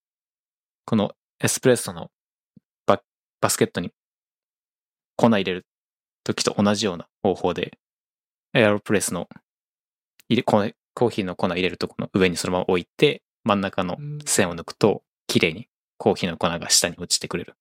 [0.86, 2.10] このエスプレッソの
[2.86, 3.02] バ
[3.42, 3.92] バスケットに
[5.18, 5.66] 粉入れる
[6.24, 7.78] 時と同じような方法で、
[8.54, 9.28] エアロプレスの
[10.30, 17.56] 入れコーコーヒーの粉入れるとこの上にそのまま置いて、真ん中のうん線を抜くと、綺麗にコーヒーの粉が下に落ちてくれる。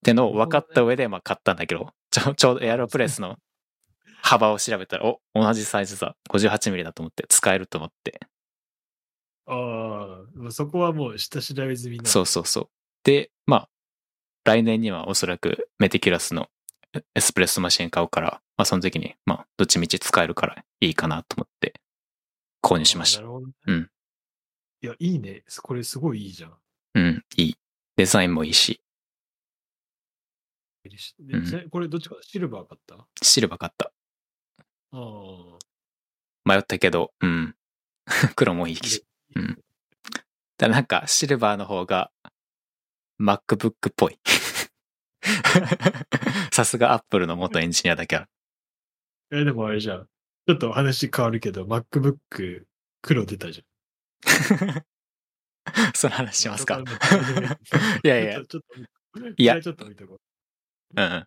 [0.00, 3.36] あってのを分かった上で、まあ買ったんだけど、ちょちょうどエアロプレスの
[4.22, 6.16] 幅を調べたら、お、同じサイズだ。
[6.30, 8.20] 58ミリだと思って、使えると思って。
[9.46, 12.68] ああ、そこはもう下調べ済みなそうそうそう。
[13.02, 13.68] で、まあ、
[14.44, 16.48] 来年にはおそらくメティキュラスの
[16.94, 21.80] エエスプレッソマシン買うから、まあその時に、まあ、どっちみち使えるからいいかなと思って
[22.62, 23.20] 購入しました。
[23.20, 23.90] なるほどねうん
[24.82, 25.42] いや、いいね。
[25.62, 26.54] これすごいいいじゃん。
[26.94, 27.56] うん、いい。
[27.96, 28.80] デザインもいいし、
[30.84, 30.90] で
[31.36, 32.94] うんちなこれどっちかシルバー買った？
[32.96, 33.92] あシルバー買った。
[34.92, 35.58] あ。
[36.44, 37.54] 迷ったけど、うん。
[38.36, 39.04] 黒もいいし。
[39.36, 39.58] うん
[40.56, 42.12] だなんか、シルバーの方が、
[43.18, 44.18] MacBook っぽい。
[46.52, 49.40] さすがアップルの元エンジニアだけある。
[49.40, 50.06] え、でもあれじゃん。
[50.46, 52.64] ちょっと話変わるけど、MacBook
[53.00, 53.64] 黒出たじ
[55.94, 56.58] その話ゃん。
[56.58, 56.78] しますか。
[58.04, 58.34] いやいやい
[59.44, 60.20] やちょっと見とこ
[60.96, 61.00] う。
[61.02, 61.26] うんうん。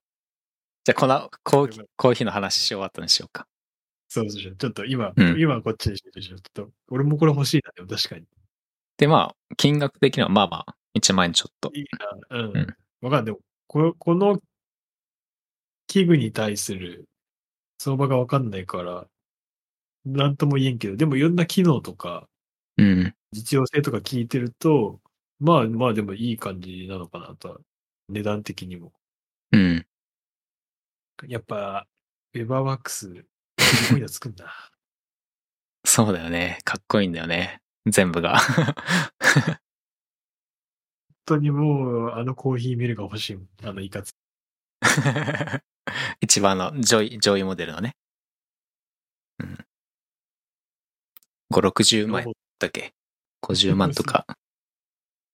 [0.86, 3.48] じゃあ、このコーヒーコーヒーの話し終わったにしようか。
[4.10, 4.56] そうそう。
[4.56, 6.22] ちょっと今、うん今こっちにして。
[6.22, 8.26] ちょっと、俺もこれ欲しいな、でも確かに。
[8.98, 11.72] で、まあ、金額的にはまあまあ、1万円ちょっと。
[11.76, 11.86] いい
[12.32, 12.38] な。
[12.40, 12.58] うん。
[12.58, 13.26] うんわかんない。
[13.26, 14.42] でも、ここの
[15.88, 17.08] 器具に対する
[17.80, 19.08] 相場がわかんないから、
[20.06, 22.30] なんとも言えんけど、でもいろんな機能とか、
[22.78, 23.16] うん。
[23.34, 25.02] 実用性とか聞いてると、
[25.40, 27.60] まあまあでもいい感じなのかなとは、
[28.10, 28.94] 値段的にも。
[29.54, 29.86] うん。
[31.28, 31.88] やっぱ、
[32.34, 33.26] ウェバーワークス、
[33.60, 34.52] すごいの作んな。
[35.86, 36.58] そうだよね。
[36.64, 37.62] かっこいいんだよね。
[37.86, 38.40] 全部が。
[39.30, 39.60] 本
[41.26, 43.40] 当にもう、あのコーヒーミルが欲しい。
[43.64, 44.16] あの、いかつ。
[46.20, 47.96] 一番の上位、上位モデルのね。
[49.38, 49.58] うん。
[51.52, 52.24] 5、60万
[52.58, 52.96] だっけ
[53.44, 54.26] ?50 万とか。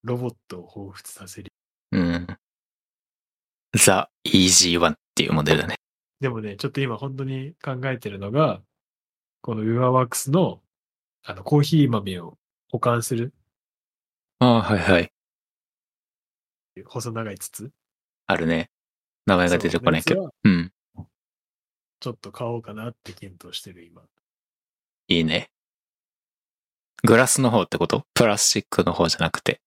[0.03, 1.53] ロボットを彷彿させる。
[1.91, 2.27] うん。
[3.73, 5.75] ザ・イージーワンっていうモデルだね。
[6.19, 8.61] でもね、ちょっと今本当に考えてるのが、
[9.41, 10.61] このウェバーワークスの、
[11.23, 12.37] あの、コーヒー豆を
[12.69, 13.33] 保管する
[14.39, 15.11] ああ、はいはい。
[16.85, 17.71] 細長い筒。
[18.25, 18.69] あるね。
[19.25, 20.33] 名前が出てこないけど。
[20.43, 20.71] うん。
[21.99, 24.01] ちょっと買おうかなって検討してる今。
[25.07, 25.51] いいね。
[27.03, 28.05] グラスの方ってこと？
[28.13, 29.61] プラスチックの方じゃなくて。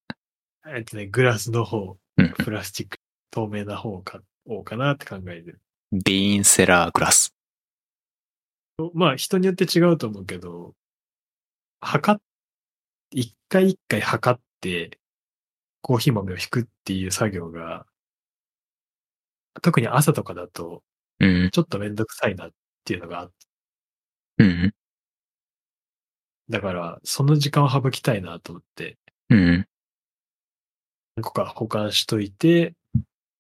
[0.67, 2.33] えっとね、グラスの方、うん。
[2.33, 2.99] プラスチック、
[3.33, 5.61] 透明な方を買おうかなって考えてる。
[5.93, 7.35] ビーンセラーグラス。
[8.95, 10.75] まあ人によって違うと思うけど、
[11.81, 12.21] 測っ、
[13.11, 14.99] 一回一回測って、
[15.81, 17.87] コーヒー豆を引くっていう作業が、
[19.63, 20.83] 特に朝とかだと、
[21.19, 21.51] うん。
[21.51, 22.51] ちょっとめんどくさいなっ
[22.85, 23.35] ていうのがあって、
[24.39, 24.75] うん。
[26.51, 28.99] だから、その時間を省きたいなと思って、
[29.31, 29.67] うん。
[31.17, 32.75] 何個か保管しといて、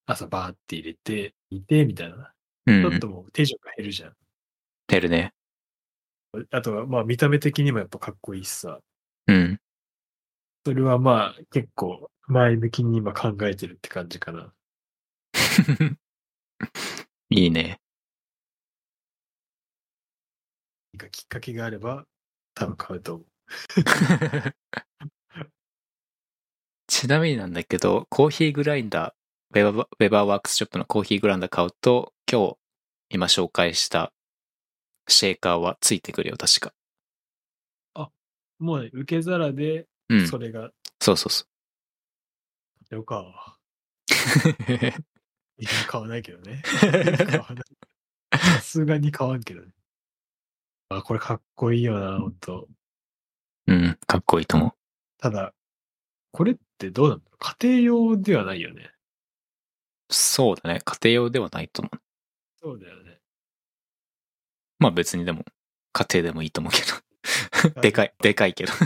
[0.06, 2.32] 朝バーって入れて、いて、みたいな。
[2.66, 2.98] うんちょっ。
[3.00, 4.12] ともう手順が減るじゃん。
[4.86, 5.32] てるね。
[6.50, 8.80] あとは、まあ見た目的にもやっぱかっこいいしさ。
[9.26, 9.60] うん。
[10.64, 14.52] それはまあ結構前向きに今考えてるって感じかな。
[17.30, 17.80] いいね。
[20.92, 22.06] 何かきっかけがあれば、
[22.54, 23.26] 多分買うと思う。
[26.86, 29.14] ちなみになんだけど、コーヒーグラインダー、
[29.52, 32.56] ウェバーウェバーワークスショップのコーヒーグラインダー買うと、今日、
[33.10, 34.12] 今紹介した
[35.08, 36.72] シェーカーはついてくるよ、確か。
[38.62, 40.28] もうね、受け皿で、うん。
[40.28, 41.46] それが、そうそうそ
[42.90, 43.58] よか。
[44.08, 44.08] う。
[45.58, 46.62] いや買わないけどね。
[48.32, 49.72] さすがに買わんけどね。
[50.90, 52.68] あ、これかっこいいよな、ほんと。
[53.66, 54.72] うん、かっこいいと思う。
[55.18, 55.52] ただ、
[56.30, 58.92] これってどうなんだろう家庭用ではないよね。
[60.12, 60.80] そうだね。
[60.84, 61.98] 家庭用ではないと思う。
[62.60, 63.18] そうだよね。
[64.78, 65.44] まあ別にでも、
[65.92, 66.80] 家庭でもいいと思うけ
[67.72, 67.80] ど。
[67.80, 68.72] でかい、でかいけど。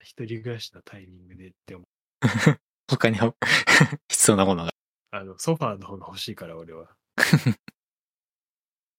[0.00, 1.88] 一人暮らしのタイミングでって思う。
[2.88, 3.18] 他に
[4.08, 4.72] 必要なものが。
[5.10, 6.96] あの、ソファーの方が欲しいから、俺は。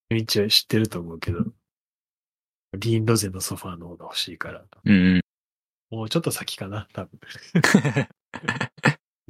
[0.09, 1.43] 一応知ってると思うけど、
[2.73, 5.21] リーンロゼのソファーの方が欲しいから、うん。
[5.89, 7.19] もうちょっと先かな、多分。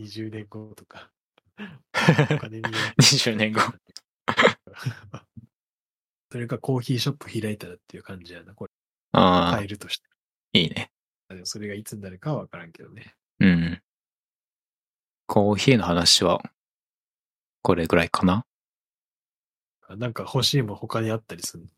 [0.07, 1.11] 20年後とか。
[2.31, 2.63] お金に
[3.01, 3.61] 20年後。
[6.31, 8.71] それかコーヒーショップ開いたらっていう感じやな、これ。
[9.13, 10.07] ああファ、イルとして。
[10.53, 10.91] いいね。
[11.29, 13.15] でもそれがいつになるかはわからんけどね。
[13.39, 13.81] うん。
[15.25, 16.41] コーヒーの話は、
[17.61, 18.45] これぐらいかな？
[19.89, 21.69] なんか欲しいもん他にあったりするの？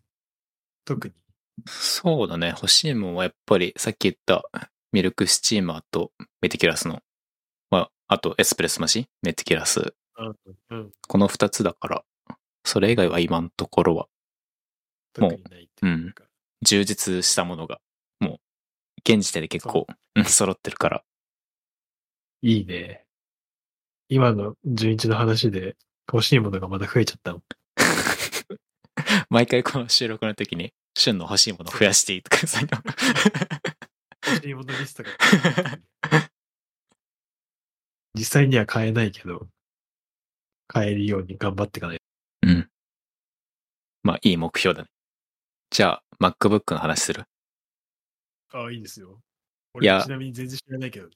[0.86, 1.14] 特に。
[1.68, 2.50] そうだね。
[2.50, 4.44] 欲しいもんはやっぱりさっき言った
[4.92, 6.12] ミルクスチーマーと
[6.42, 7.02] メティキュラスの、ま
[8.10, 9.94] あ、あとエスプレッソマシン、メティキュラス。
[10.18, 10.36] うん。
[10.72, 10.92] うん。
[11.08, 12.04] この二つだから、
[12.66, 14.08] それ以外は今のところは
[15.18, 16.24] もううか。
[16.62, 17.80] 充実したものが、
[18.20, 18.40] もう、
[19.00, 21.04] 現時点で結構、うん揃ってるから。
[22.42, 23.06] いいね。
[24.10, 25.78] 今の純一の話で
[26.12, 27.42] 欲しいものがまた増えちゃったの。
[29.30, 32.78] 毎回この収録の時に、旬の欲しいもの増やしていいとかそういうの
[34.28, 35.10] 欲しいものリストが。
[38.16, 39.48] 実際には買えないけど、
[40.68, 42.00] 買えるように頑張っていかない。
[42.44, 42.70] うん。
[44.04, 44.90] まあ、いい目標だね。
[45.70, 47.24] じゃあ、MacBook の話する？
[48.52, 49.20] ああ、いいですよ。
[49.82, 51.14] いや俺ちなみに全然知らないけどね。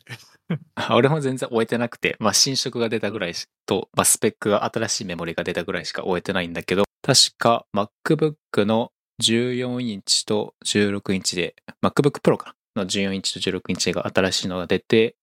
[0.75, 8.91] あ俺も全然終えてなくて、まあ、新色が出たぐらいしと、まあ、スペックが新しいメモリが出たぐらいしか終えてないんだけど、確か MacBook の
[9.21, 12.83] 14インチと16インチで、MacBook Pro かな？
[12.83, 15.15] の14インチと16インチが新しいのが出て、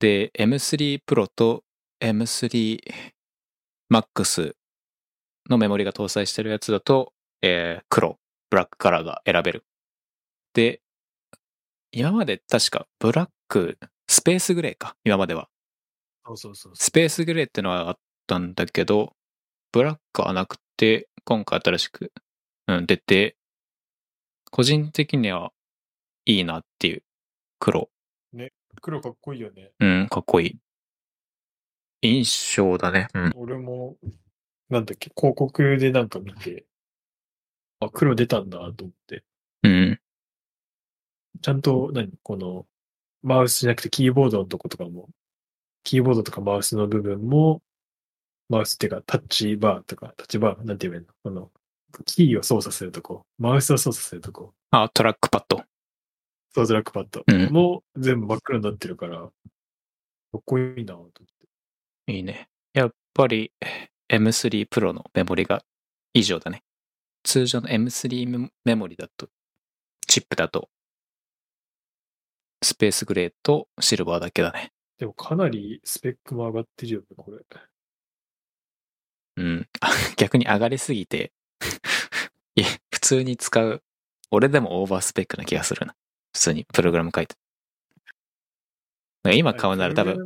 [0.00, 1.64] で、M3 Pro と
[2.00, 2.80] M3
[3.92, 4.54] Max
[5.50, 8.18] のメモリが搭載してるやつだと、えー黒、
[8.50, 9.64] ブラックカラーが選べる。
[10.54, 10.80] で、
[11.90, 13.78] 今まで確かブラック、
[14.08, 15.48] スペースグレーか、今までは。
[16.26, 19.14] そうそうそうそスペースグレーってのはあったんだけど、
[19.72, 22.12] ブラックはなくて、今回新しく、
[22.68, 23.36] うん、出て、
[24.50, 25.52] 個人的には
[26.24, 27.02] いいなっていう
[27.58, 27.90] 黒。
[28.78, 28.80] う。
[28.80, 29.72] 黒かっこいいよね。
[29.78, 30.58] うん、かっこいい。
[32.00, 33.08] 印象だね。
[33.14, 33.32] うん。
[33.36, 33.96] 俺も、
[34.70, 36.64] なんだっけ、広告でなんか見て、
[37.80, 39.24] あ、黒出たんだと思って。
[39.62, 40.00] うん。
[41.40, 42.66] ちゃんと、何この、
[43.22, 45.08] マウスじゃなくてキーボードのとことかも、
[45.84, 47.62] キーボードとかマウスの部分も、
[48.48, 51.12] マウスっていうかタッチバーとか、タッチバー、なんて言えばいいの？
[51.22, 51.50] この、
[52.04, 55.62] キーを操作するとこ、マウスを操作するとこ、あ、トラックパッド。
[56.54, 57.24] そう、トラックパッド。
[57.26, 59.30] うん、も全部真っ黒になってるから、か
[60.38, 62.12] っこいいなと思って。
[62.12, 62.48] いいね。
[62.72, 63.52] やっぱり
[64.08, 65.62] M3 Pro のメモリが
[66.14, 66.62] 以上だね。
[67.22, 69.28] 通常の M3 メメモリだと、
[70.06, 70.70] チップだと、
[72.62, 74.72] スペースグレーとシルバーだけだね。
[74.98, 77.38] でもかなりスペックも上がってるよね、これ。
[79.36, 79.68] うん。
[80.16, 81.32] 逆に上がりすぎて、
[82.56, 83.82] いや普通に使う、
[84.30, 85.94] 俺でもオーバースペックな気がするな。
[86.32, 87.36] 普通にプログラム書いて。
[89.34, 90.16] 今買うなら多分、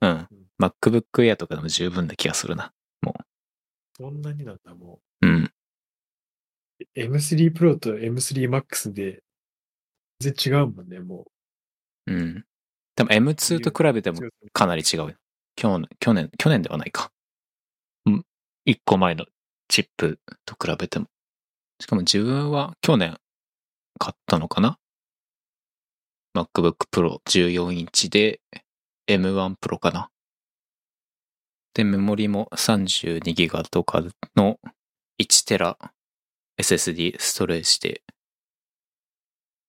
[0.00, 0.28] うん。
[0.60, 2.72] MacBook Air とかでも十分な気がするな。
[3.96, 5.44] そんなになんだ、もうん。
[5.44, 5.52] う。
[6.96, 9.22] M3 Pro と M3 Max で、
[10.20, 11.26] 全然違うもんね、も
[12.06, 12.44] うん。
[12.96, 14.14] でも M2 と比べてう。
[14.14, 14.20] も
[14.52, 15.14] かなり違うよ。
[15.56, 17.12] 去年、去年、去年ではないか。
[18.06, 18.24] うん。
[18.64, 19.26] 一個前の
[19.68, 21.06] チップと比べても。
[21.80, 23.18] しかも自分は去年
[23.98, 24.78] 買ったのかな
[26.36, 28.40] ?MacBook Pro 14インチで
[29.08, 30.10] M1 Pro かな
[31.74, 34.02] で、メモリも32ギガとか
[34.36, 34.58] の
[35.20, 35.78] 1テラ
[36.60, 38.02] SSD ストレージで。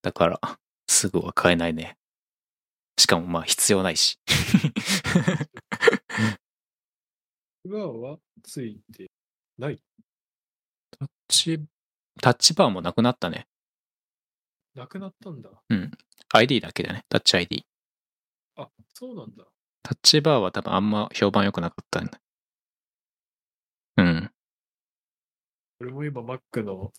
[0.02, 0.40] だから、
[0.88, 1.98] すぐは買えないね。
[2.98, 4.20] しかもまあ必要ないし。
[7.64, 9.12] 裏はついて
[9.58, 9.80] ない。
[11.00, 11.64] タッチ、
[12.22, 13.48] タッチバーもなくなったね。
[14.76, 15.50] なくなったんだ。
[16.34, 17.06] ID だけだね。
[17.10, 17.66] タッチ ID。
[18.56, 19.46] あ、そうなんだ。
[19.84, 22.22] タッチバーは多分あんま評判良くなかったんだ。
[23.98, 24.32] うん。
[25.82, 26.94] 俺も今 Mac の、こ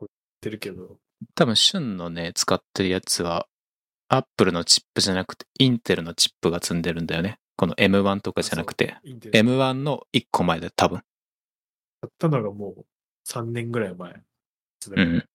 [0.00, 0.08] うやっ
[0.40, 0.98] てるけど、
[1.34, 3.48] 多分、旬のね、使ってるやつは、
[4.08, 7.38] Apple のチップじゃなくて、インテルのチップが積んでるんだよね。
[7.56, 11.02] この M1 とかじゃなくて、インテル M1 の1個前で多分。
[12.00, 12.86] 買ったのがもう
[13.26, 14.22] 3年ぐらい前。
[14.90, 15.28] うん。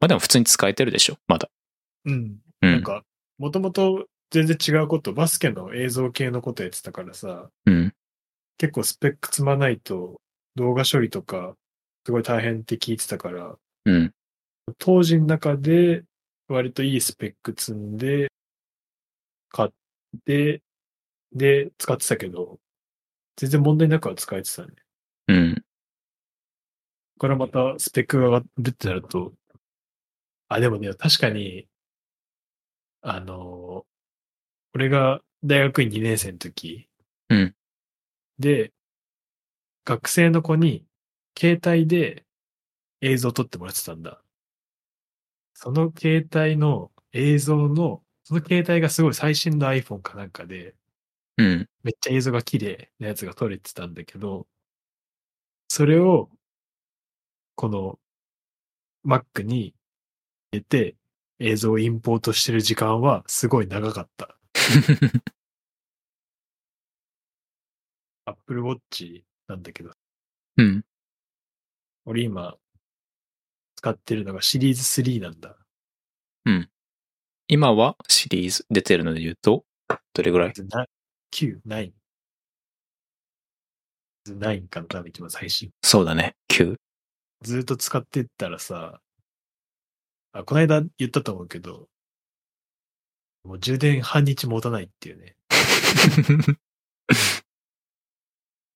[0.00, 1.50] まあでも普通に使えてるでしょ、まだ。
[2.04, 2.38] うん。
[2.62, 2.72] うん。
[2.72, 3.04] なんか、
[3.38, 7.94] もともと全然違うこと、バスケの映像系のことやってたからさ、うん。
[8.58, 10.20] 結構スペック積まないと
[10.54, 11.54] 動画処理とか
[12.06, 14.14] すごい大変って聞いてたから、うん。
[14.78, 16.04] 当時の中で
[16.48, 18.28] 割といいスペック積んで、
[19.50, 19.70] 買っ
[20.24, 20.62] て、
[21.32, 22.58] で、使ってたけど、
[23.36, 24.74] 全然問題なくは使えてたね。
[25.28, 25.54] うん。
[25.54, 25.60] こ
[27.18, 29.32] こからまたスペックが上がるってなると、
[30.48, 31.68] あ、でもね、確かに、
[33.02, 33.86] あの、
[34.74, 36.88] 俺が大学院2年生の時、
[37.30, 37.56] うん。
[38.38, 38.72] で、
[39.86, 40.84] 学生の子に
[41.38, 42.26] 携帯で
[43.02, 44.22] 映像を撮ってもらってたんだ。
[45.54, 50.74] その携帯の映像の、その携帯がすごい最新の iPhone かなんかで、
[51.38, 51.68] うん。
[51.84, 54.46] めっちゃ映像が綺麗なやつが撮れてたんだけど、
[55.68, 56.28] それを、
[57.56, 57.98] この
[59.04, 59.74] Mac に
[60.52, 60.96] 入れて
[61.38, 64.36] 映像をインポートしてる時間はすごい長かった。
[68.26, 69.92] Apple Watch なんだけど、
[70.56, 70.84] うん。
[72.04, 72.56] 俺今
[73.76, 75.56] 使ってるのがシリーズ3なんだ。
[77.48, 79.64] 今はシリーズ出てるので言うと、
[80.14, 80.52] どれぐらい？
[80.68, 80.86] な
[81.32, 81.92] 9、9。
[84.26, 85.70] 9かな、多分一番最新。
[85.82, 86.34] そうだね。
[86.48, 86.74] 9。
[87.42, 89.00] ずっと使ってったらさ、
[90.38, 91.88] あ、この間言ったと思うけど、
[93.44, 95.36] もう充電半日持たないっていうね。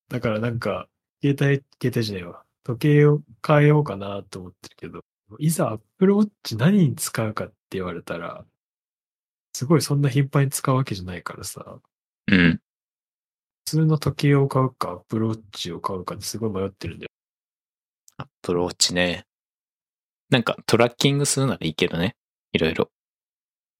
[0.08, 0.88] だからなんか、
[1.22, 2.44] 携帯、携帯じゃないわ。
[2.64, 5.04] 時計を変えようかなと思ってるけど、
[5.38, 8.44] いざ Apple Watch 何に使うかって言われたら、
[9.54, 11.80] すごいそんな頻繁に使うわけじゃないからさ、
[12.26, 12.60] うん。
[13.66, 17.10] 普通の時計を買うか Apple Watch を買うかってすごい迷ってるんだよ。
[18.16, 19.26] アップルウォッチね。
[20.30, 22.16] なんかトラッキングするならいいけどね。
[22.52, 22.90] いろいろ。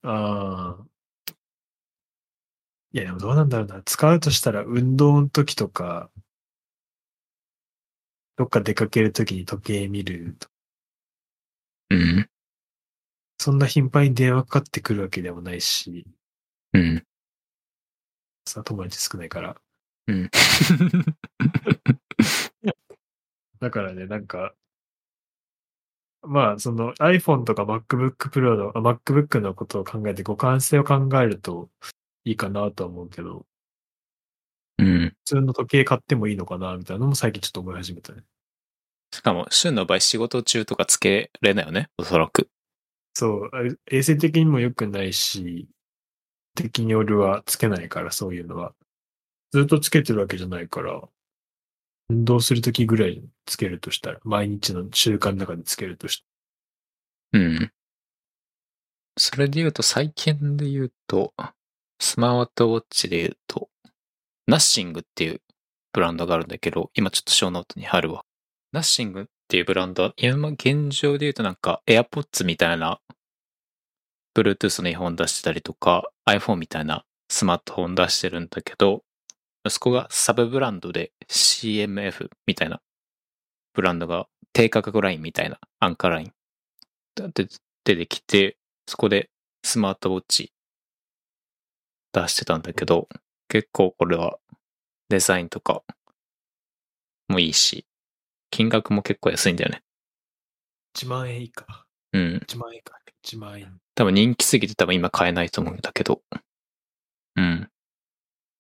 [0.02, 0.84] ああ。
[2.92, 3.82] いや、でもどうなんだろうな。
[3.84, 6.10] 使うとしたら運動の時とか、
[8.36, 10.48] どっか出かける時に時計見ると。
[11.90, 12.28] うん。
[13.38, 16.06] そんな頻繁に電話かかってくるわけでもないし、
[16.72, 17.06] うん。
[18.46, 19.56] さ、友達少ないから。
[20.08, 20.30] うん。
[23.60, 24.54] だからね、なんか、
[26.22, 31.70] まあ、その iPhone とか MacBook Pro の、あ MacBook のことを考えて互換性を考えると
[32.24, 33.46] いいかなとは思うけど、
[34.78, 35.10] うん。
[35.10, 38.22] 普通の時計買ってもいいのかなみたいなのも最近ちょっと思い始めたね。
[39.12, 41.88] しかも、旬の場合仕事中とかつけれないよね？
[41.98, 42.48] おそらく。
[43.14, 43.50] そう、
[43.90, 45.68] 衛生的にも良くないし、
[46.54, 48.74] 的に俺はつけないから、そういうのは。
[49.52, 51.02] ずっとつけてるわけじゃないから、
[52.10, 56.24] 運動するときぐらいつけるとしたら、毎日の習慣の中でつけるとし
[57.32, 57.72] たらうん。
[59.16, 61.34] それで言うと、最近で言うと、
[62.00, 63.68] スマートウォッチで言うと、
[64.46, 65.40] ナッシングっていう
[65.92, 68.24] ブランドがあるんだけど、今ちょっとショーノートに貼るわ。
[68.72, 73.00] ナッシングっていうブランドは、今現状で言うとなんか AirPods みたいな
[74.34, 79.04] Bluetooth のイヤホン出してたりとか iPhone みたいなスマートフォン出してるんだけど、
[79.66, 82.80] 息子がサブブランドで CMF みたいな
[83.74, 86.32] ブランドが低価格ラインみたいなアンカーライン
[87.14, 87.46] で
[87.84, 88.56] 出てきて、
[88.86, 89.30] そこで
[89.62, 90.52] スマートウォッチ
[92.12, 93.08] 出してたんだけど、
[93.48, 94.38] 結構これは
[95.08, 95.82] デザインとか
[97.28, 97.86] もいいし、
[98.50, 99.82] 金額も結構安いんだよね。
[100.96, 101.86] 1万円以下。
[102.12, 102.42] うん。
[102.46, 102.98] 1万円以下。
[103.24, 103.80] 1万円。
[103.94, 106.22] 多分人気すぎて多分今買えないと思うんだけど。
[107.36, 107.70] うん。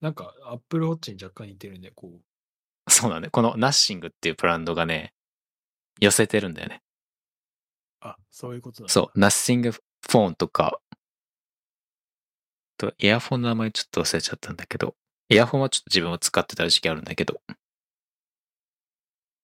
[0.00, 2.90] なんか、Apple Watch に若干似てるね、こう。
[2.90, 3.28] そうだね。
[3.30, 5.12] このナッシングっていうブランドがね、
[6.00, 6.82] 寄せてるんだよね。
[8.00, 8.88] あ、そういうことだ。
[8.88, 10.80] そう、ナッシングフォンとか、
[12.78, 14.96] と、イヤフォンの名前ちょっと忘れちゃったんだけど、
[15.28, 17.42] イヤフォンはちょっと自分も使ってた時期あるんだけど、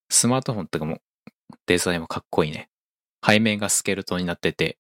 [0.09, 1.01] スマートフォンとかも
[1.67, 2.71] デザインもかっこいいね。
[3.25, 4.79] 背面がスケルトンになってて、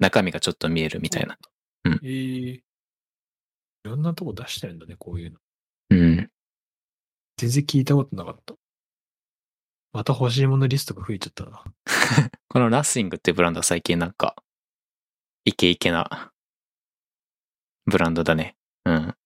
[0.00, 1.38] 中身がちょっと見えるみたいな。
[1.84, 2.60] うんえー
[3.84, 5.38] いろんなとこ出してるんだね、こういうの。
[5.90, 6.30] うん。
[7.36, 8.54] 全然聞いたことなかった。
[9.92, 11.64] また欲しいものリストが増えちゃったな。
[12.48, 14.36] このナッシングってブランドは最近なんか、
[15.44, 16.32] イケイケな
[17.86, 18.56] ブランドだね。
[18.84, 19.16] うん。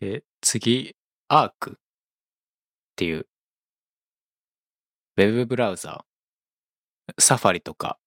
[0.00, 0.96] で、次、
[1.28, 1.74] アークっ
[2.96, 3.28] ていう、
[5.16, 8.00] ウェブブラウザー、サファリとか、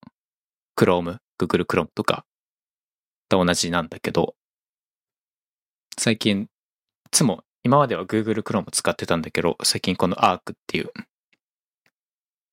[0.74, 2.25] クローム、Google Chrome とか、
[3.28, 4.34] と同じなんだけど、
[5.98, 6.48] 最近、い
[7.10, 10.92] つも、今までは Google Chrome 使ってたんだけど、最近このアークっていう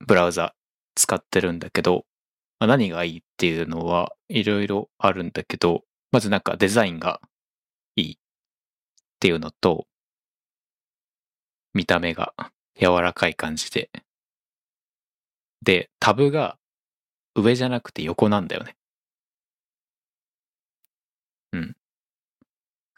[0.06, 0.56] ブラウザ
[0.96, 2.06] 使ってるんだけど、
[2.60, 7.22] まあ何がいいっていうのはいろいろあるんだけど、まずなんかデザインが
[7.96, 8.18] いいっ
[9.20, 9.88] ていうのと、
[11.74, 12.34] 見た目が
[12.80, 13.90] 柔らかい感じで。
[15.62, 16.58] で、タブが
[17.36, 18.76] 上じゃなくて横なんだよね。
[21.54, 21.76] うん。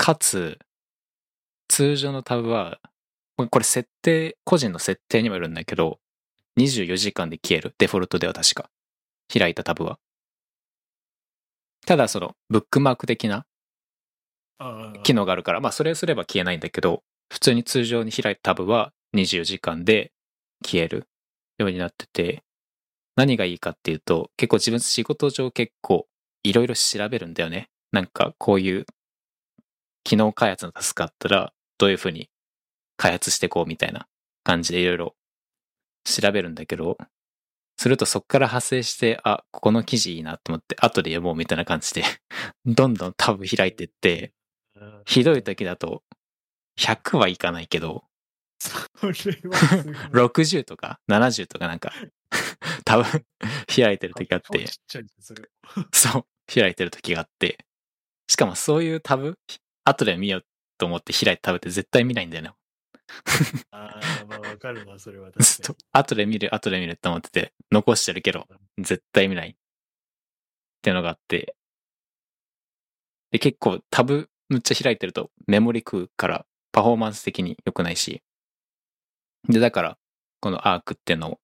[0.06, 0.60] かつ、
[1.68, 2.80] 通常のタブは、
[3.50, 6.00] これ設定、個人の設定にもよるんだけど、
[6.60, 7.74] 24時間で消える。
[7.80, 8.70] デフォルトでは確か。
[9.34, 9.98] 開いたタブは。
[11.88, 13.48] ただその、ブックマーク的な
[14.60, 17.02] あ機能があるから、まあそれをすれば消えないんだけど、
[17.34, 20.12] 普通に通常に開いたタブは24時間で
[20.64, 21.08] 消える
[21.58, 22.44] ようになってて、
[23.16, 26.06] 何がいいかっていうと、結構自分仕事上結構
[26.44, 27.70] いろいろ調べるんだよね。
[27.92, 28.86] なんかこういう
[30.06, 32.30] 機能開発のタスクあったら、どういうふうに
[32.96, 34.08] 開発していこうみたいな
[34.44, 35.16] 感じでいろいろ
[36.06, 36.98] 調べるんだけど、
[37.78, 42.04] するとそこから派生して、あ、ここの記事いいなと思って、後で読もうみたいな感じで、
[42.66, 44.32] どんどんタブ開いてって、
[44.80, 45.02] あ。
[45.06, 46.04] ひどい時だと、
[46.80, 48.06] 100はいかないけど、
[48.60, 48.72] そ
[49.08, 49.58] れはすごい。
[50.14, 51.92] 60とか70とかなんか、
[52.86, 53.26] 多分
[53.76, 54.68] 開いてる時があって。
[55.92, 57.66] そう、開いてる時があって、
[58.28, 59.38] しかもそういうタブ、
[59.86, 60.46] 後で見よう
[60.78, 62.52] と思って開いたタブって絶対見ないんだよね。
[63.72, 68.48] ああ、まあわかるな、それはずっと確かに。、後で見る、後で見るって思ってて、残してるけど、
[68.80, 69.50] 絶対見ない。
[69.50, 69.56] っ
[70.82, 71.56] てのがあって。
[73.32, 78.22] で、結構タブむっちゃ開いてるとメモリ食うからパフォーマンス的に良くないし。
[79.48, 79.98] で、だから、
[80.40, 81.40] このアークっていうの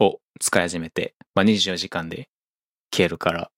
[0.00, 2.28] を使い始めて、まあ、24時間で
[2.92, 3.50] 消えるから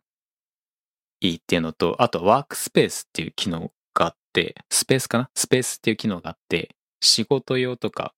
[1.21, 5.31] いいっていうのと、あとワークスペースっていう機能があって、スペースかな？
[5.35, 8.15] スペースっていう機能があって、仕事用とか、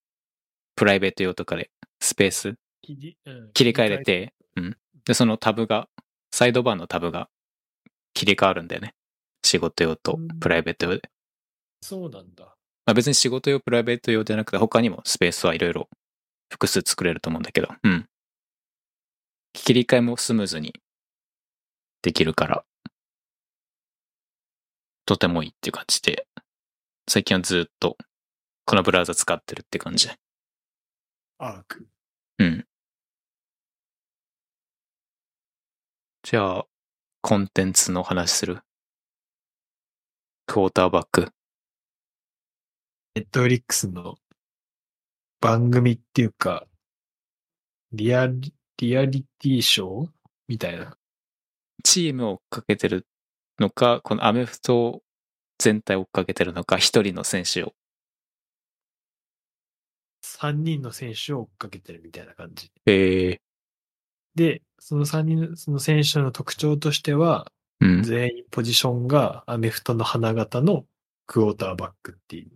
[0.77, 3.17] プライベート用とかでスペース切
[3.65, 4.05] り替えれ。
[4.05, 4.77] て、うん。
[5.05, 5.89] で、そのタブが、
[6.31, 7.29] サイドバーのタブが
[8.15, 8.95] 切り替わるんだよね。
[9.45, 11.11] 仕事用とうんプライベート用で。
[11.83, 12.45] そうなんだ。
[12.87, 15.89] まあ別に仕事用、プライベート用じゃなくて、他にもスペースはいろいろ
[16.49, 18.07] 複数作れると思うんだけど、うん。
[19.53, 20.75] 切り替えもスムーズに
[22.03, 22.65] できるから、
[25.13, 26.27] とてもいいっていう感じで、
[27.07, 27.99] 最近はずっと
[28.65, 30.09] このブラウザ使ってるって感じ。
[31.37, 31.87] アーク。
[32.39, 32.67] うん。
[36.23, 36.67] じゃあ、
[37.21, 38.61] コンテンツの話する？
[40.47, 41.29] クォーターバック。
[43.15, 44.15] ネットフリックスの
[45.43, 46.67] 番組っていうか、
[47.93, 50.11] リアリ、リアリティショー
[50.49, 50.97] みたいな。
[51.85, 53.07] チームをかけてる
[53.63, 55.03] のか、このアメフト
[55.59, 57.75] 全体を追っかけてるのか、一人の選手を。
[60.25, 62.71] 3人の選手を追っかけてるみたいな感じ。
[62.87, 63.41] ええ
[64.35, 68.03] で、その3人の、その選手の特徴としては、うん。
[68.03, 70.87] 全員ポジションがアメフトの花形の
[71.27, 72.51] クォーターバックっていう。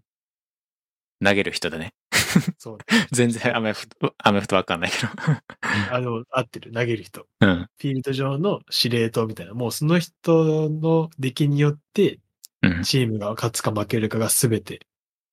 [1.25, 1.95] 投げる人だね。
[2.59, 2.79] そう。
[3.13, 5.13] 全然アメフト、アメフトわかんないけど。
[5.93, 6.73] あの、合ってる。
[6.73, 7.27] 投げる人。
[7.41, 7.57] うん。
[7.59, 9.55] フィールド上の司令塔みたいな。
[9.55, 12.21] もうその人の出来によって、
[12.63, 12.83] うん。
[12.83, 14.81] チームが勝つか負けるかが全て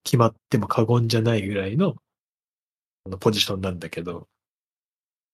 [0.03, 1.95] 決まっても過言じゃないぐらいの
[3.06, 4.28] あのポジションなんだけど、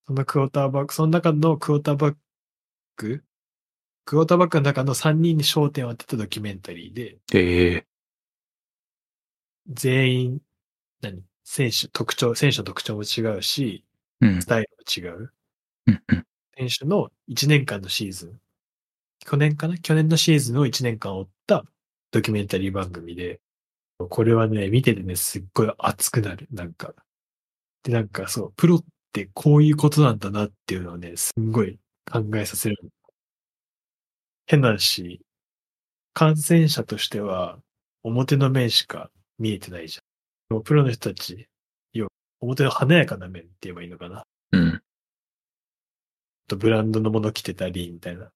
[0.07, 2.15] そのクォーターバック、その中のクォーターバッ
[2.95, 3.23] ク、
[4.05, 7.85] クォーターバックの中の3人に焦点を当てたドキュメンタリーで、ええ
[9.67, 10.41] 全員、
[11.01, 11.28] 何？
[11.51, 13.83] 選手、特徴、選手の特徴も違うし、
[14.21, 14.45] うんス。
[14.45, 15.33] タイルも違う。
[15.87, 16.25] うんうん。
[16.57, 18.39] 選手の1年間のシーズン。
[19.25, 19.77] 去年かな？
[19.79, 21.65] 去年のシーズンを1年間追った
[22.11, 23.41] ドキュメンタリー番組で、
[24.09, 26.47] これはね、見ててね、すっごい熱くなる。
[26.51, 26.93] なんか。
[27.83, 31.79] で、なんかそう、プロってこういうことなんだなっていうのをね、すんごい
[32.11, 32.77] 考えさせる。
[34.47, 35.21] 変なし、
[36.13, 37.59] 感染者としては、
[38.03, 39.98] 表の面しか見えてないじゃん。
[40.49, 41.47] でもプロの人たち、
[41.93, 42.11] 要は
[42.41, 44.25] 表の華やかな面って言えばいいのかな。
[44.51, 44.81] うん。
[46.47, 48.31] とブランドのもの着てたり、みたいな。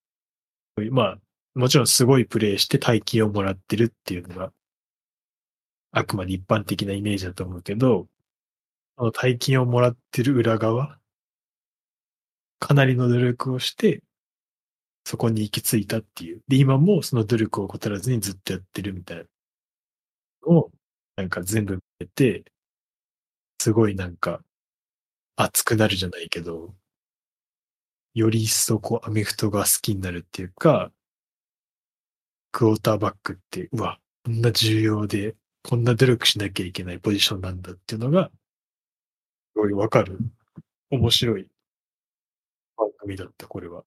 [0.90, 1.18] まあ、
[1.54, 4.52] もちろんすごいプレイして大金をもらってるっていうのが、
[5.92, 8.08] あくまで一般的なイメージだと思うけど、
[8.96, 10.98] あの大金をもらってる裏側、
[12.60, 14.02] かなりの努力をして、
[15.04, 16.42] そこに行き着いたっていう。
[16.48, 19.24] で、今もその努力を怠らずにずっとやってるみたいな
[20.46, 20.70] のを、
[21.16, 22.52] なんか全部見てて、
[23.60, 24.42] すごいなんか、
[25.36, 26.74] 熱くなるじゃないけど、
[28.14, 30.92] より一層こうアメフトが好きになるっていうか、
[32.52, 38.30] クォーターバックって、うわ、こんな重要で、こんな努力しなきゃいけないポジションなんだっていうのが、
[39.54, 40.18] すごいわかる。
[40.90, 41.48] 面白い
[42.76, 43.82] 番組だった、これは。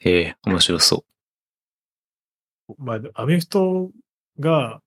[0.00, 1.04] ええ面白そ
[2.78, 3.90] まあ、アメフト
[4.38, 4.83] が好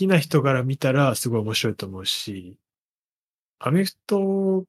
[0.00, 2.56] きな人から見たらすごい面白いと思うし、
[3.58, 4.66] アメフトを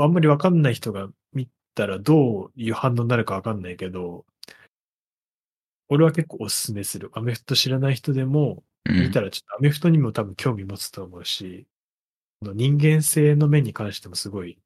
[0.00, 4.24] あんまりわかんない人が見たらどういう反応になるかわかんないけど、
[5.88, 7.10] 俺は結構おすすめする。
[7.14, 11.66] アメフト知らない人でも見たらちょっとアメフトにも多分興味持つと思うし、
[12.40, 14.58] 人間性の面に関してもすごい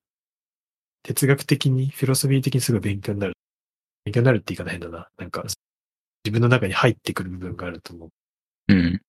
[1.03, 3.35] 哲学的に、フィロソフィー的にすごい勉強になる。
[4.05, 5.09] 勉強になるって言い方変だな。
[5.17, 5.45] なんか
[6.25, 8.11] 自分の中に入ってくる部分があると思う。
[8.69, 9.01] うん。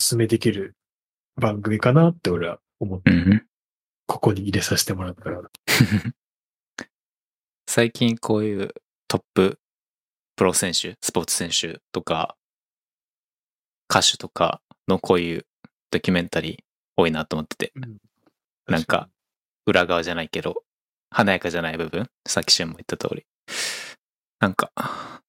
[0.00, 0.76] おすすめできる
[1.36, 3.46] 番組かなって俺は思って、うん。
[4.06, 5.42] ここに入れさせてもらったから。
[7.68, 8.74] 最近こういう
[9.08, 9.58] トップ
[10.36, 12.36] プロ選手、スポーツ選手とか、
[13.90, 15.46] 歌手とかのこういう
[15.90, 16.64] ドキュメンタリー
[16.96, 17.72] 多いなと思ってて、
[18.68, 19.10] なんか、
[19.66, 20.62] 裏側じゃないけど、
[21.10, 23.26] 華やかじゃない部分、さっきシェンも言った通り。
[24.38, 24.70] なんか、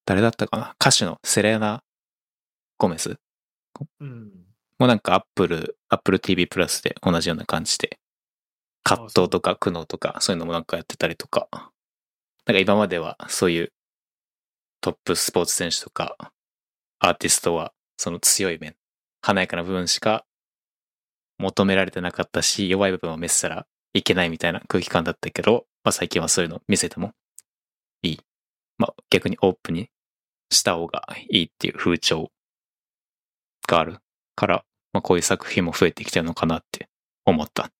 [0.05, 0.75] 誰だったかな？
[0.79, 1.83] 歌手のセレーナ・
[2.77, 3.17] ゴメス？
[3.99, 4.38] うん。
[4.79, 7.99] もうなんかアップル、アップル TV プラスで同じような感じで、
[8.83, 11.47] 葛藤とか苦悩とかそういうのもなんかやってたりとか、
[12.45, 13.73] なんか今まではそういう
[14.81, 16.15] トップスポーツ選手とか
[16.99, 18.75] アーティストはその強い面、
[19.21, 20.25] 華やかな部分しか
[21.37, 27.11] 求められてなかったし、弱い部分を見せたらいけないみたいな空気感だったけど、まあ最近はそういうの見せても
[28.01, 28.19] いい。
[28.77, 29.89] まあ逆にオープンに
[30.49, 32.31] した方がいいっていう風潮
[33.67, 33.97] がある
[34.35, 36.89] から、まあこういう作品も増えてきてるのかなって
[37.25, 37.71] 思った。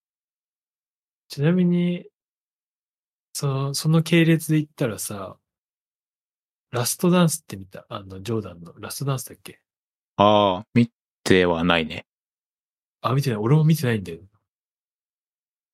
[1.28, 2.06] ちなみに、
[3.32, 5.36] その、その系列で言ったらさ、
[6.72, 7.84] ラストダンスって見た？
[7.88, 9.60] あの、ジョーダンのラストダンスだっけ？
[10.16, 10.90] ああ、見
[11.24, 12.06] てはないね。
[13.00, 13.38] あ、見てない。
[13.38, 14.20] 俺も見てないんだよ。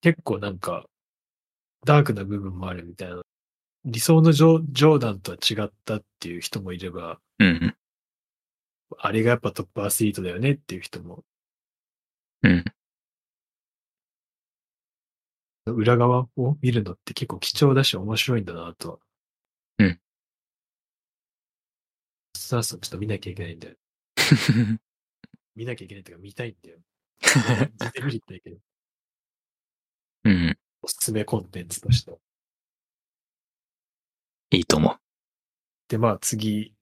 [0.01, 0.87] 結構なんか、
[1.85, 3.23] ダークな部分もあるみたいな。
[3.85, 7.76] 理想のジョジョーダンとは違ったっていう人もいれば、うん。
[8.99, 11.25] あれがやっぱトップアスリートだよねっていう人も、
[12.43, 12.65] うん。
[15.67, 18.99] 裏側を見るのって結構貴重だし面白いんだなとは。
[19.79, 19.89] うん。
[19.89, 19.99] ラ
[22.35, 23.77] ストダンスをちょっと見なきゃいけないんだよ。
[25.57, 26.79] 見なきゃいけないっていうか見たいんだよ。
[27.79, 28.59] 全然見に行っけど、
[30.25, 30.59] うん。
[30.83, 32.17] おすすめコンテンツとして。
[34.51, 35.01] いいと思う。
[35.89, 36.76] で、まあ次、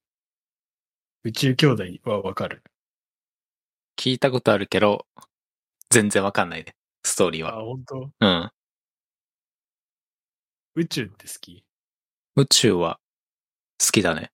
[1.26, 2.62] 宇宙兄弟はわかる？
[3.96, 5.06] 聞いたことあるけど、
[5.88, 6.74] 全然わかんないね。
[7.02, 7.64] ストーリーあ、は。
[7.64, 8.10] 本当？
[8.20, 8.50] うん。
[10.74, 11.64] 宇宙って好き？
[12.36, 13.00] 宇宙は
[13.80, 14.32] 好きだね。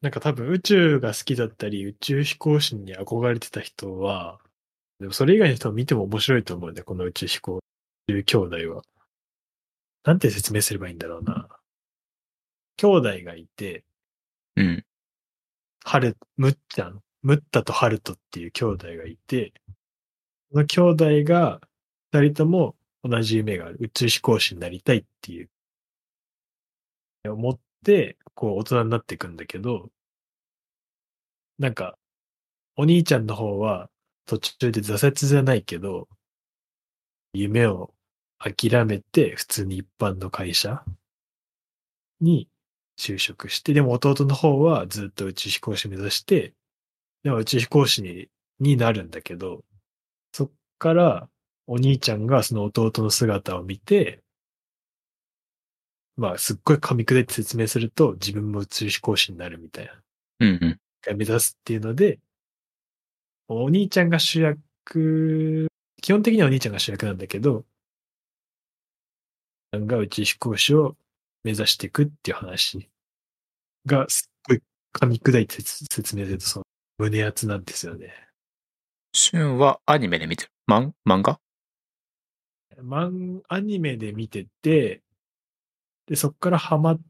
[0.00, 4.38] なんか多分宇宙が好きだったり、宇宙飛行士に憧れてた人は、
[5.00, 7.60] でもそれ以外の人を見ても面白いと思うんだよ、この宇宙飛行、
[8.08, 8.82] 宇宙兄弟は。
[10.04, 11.46] なんて説明すればいいんだろうな。
[12.78, 13.84] 兄弟がいて、
[14.56, 14.82] うん。
[15.88, 19.52] ハル、ムッちゃん、ムッタとハルトっていう兄弟がいて、
[20.50, 21.60] その兄弟が
[22.10, 23.76] 二人とも同じ夢がある。
[23.78, 25.48] 宇宙飛行士になりたいっていう。
[27.30, 29.92] 思って、こう大人になっていくんだけど、
[31.60, 31.96] なんか、
[32.74, 33.88] お兄ちゃんの方は
[34.26, 36.08] 途中で挫折じゃないけど、
[37.32, 37.94] 夢を
[38.38, 40.82] 諦めて普通に一般の会社
[42.20, 42.48] に
[42.96, 46.54] 就職して、でも弟の方はずっと宇宙飛行士目指して、
[47.22, 48.28] でも宇宙飛行士に
[48.58, 49.64] になるんだけど、
[50.32, 51.28] そっから
[51.66, 54.22] お兄ちゃんがその弟の姿を見て、
[56.16, 59.92] まあすっごい噛み砕いて説明すると自分も宇宙飛行士になるみたいな。
[60.40, 61.16] うんうん。
[61.18, 62.18] 目指すっていうので、
[63.48, 65.68] お兄ちゃんが主役、
[66.02, 67.64] 基本的にはお兄ちゃんが主役なんだけど、
[69.72, 70.96] が宇宙飛行士を
[71.46, 72.90] 目指していくっていう話
[73.86, 74.62] がすっごい
[74.92, 76.64] 噛み砕いて説説明するとその
[76.98, 78.12] 胸熱なんですよね。
[79.12, 80.50] シュンはアニメで見てる？
[80.66, 81.38] マン漫画？
[82.82, 85.02] マン、アニメで見てて、
[86.06, 87.00] で、そっからハマっ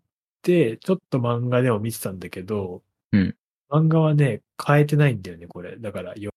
[0.42, 2.82] て、ちょっと漫画でも見てたんだけど、
[3.12, 3.34] うん
[3.68, 5.76] 漫画はね、変えてないんだよね、これ。
[5.76, 6.30] だからよ、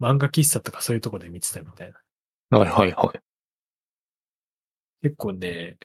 [0.00, 1.92] 漫画喫茶とかそういうとこで見てたみたい
[2.50, 2.58] な。
[2.58, 3.20] はいはいはい。
[5.02, 5.76] 結構ね、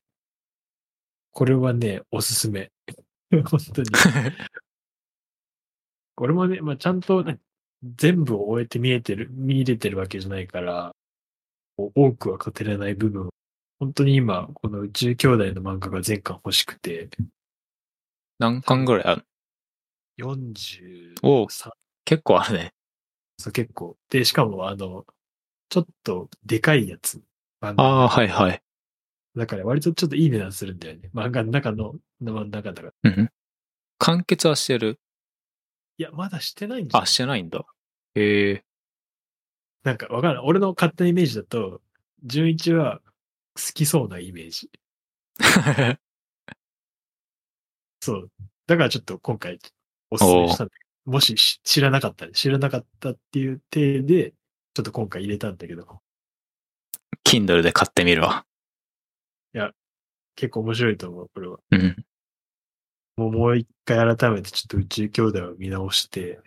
[1.34, 2.72] これはね、おすすめ。
[3.32, 3.90] 本当に。
[6.16, 7.40] これもね、まあ、ちゃんとね、
[7.84, 10.96] 全部を終えて見えてる、見れてるわけじゃないから、
[11.76, 13.30] 多くは語れない部分。
[13.80, 17.10] 本当に今、この宇宙兄弟の漫画が全巻欲しくて、
[18.38, 19.26] 何巻ぐらいある
[20.20, 21.48] ？43おう
[22.06, 22.74] 結構あるね。
[23.40, 23.98] そう結構。
[24.10, 25.06] で、しかもあの、
[25.70, 27.22] ちょっとでかいやつ。
[27.60, 28.62] ああ、はいはい。
[29.36, 31.10] だから割とちょっといい値段するんだよね。
[31.14, 33.12] 漫画の中の、の中だから。
[33.12, 33.30] うん。
[33.98, 35.00] 完結はしてる？
[35.98, 37.66] いや、まだしてないんじゃあ、してないんだ。
[38.16, 38.64] へえ。
[39.84, 40.44] なんかわからない。
[40.46, 41.82] 俺の勝手なイメージだと、
[42.24, 43.02] 純一は
[43.56, 44.70] 好きそうなイメージ。
[48.02, 48.32] そう。
[48.68, 49.60] だからちょっと今回
[50.10, 54.32] おすすめしたんだけど、もしし知らなかった、知らなかったっていう体で、
[54.74, 56.02] ちょっと今回入れたんだけど、
[57.26, 58.46] Kindle で買ってみるわ。
[60.36, 61.60] 結構面白いと思う、これは。
[61.72, 62.06] うん。
[63.16, 66.40] もうもう一回改めてちょっと宇宙兄弟を見直して、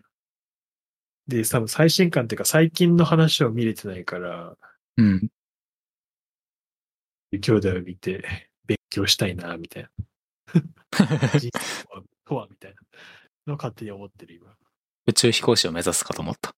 [1.28, 4.56] で、多分最新刊っていうか最近の話を見れてないから、
[4.96, 5.28] うん。
[7.32, 9.90] 兄弟を見て勉強したいな、みたいな。
[11.38, 12.76] 人生とはとは、みたいな
[13.46, 14.54] のを勝手に思ってる今。
[15.06, 16.54] 宇宙飛行士を目指すかと思った。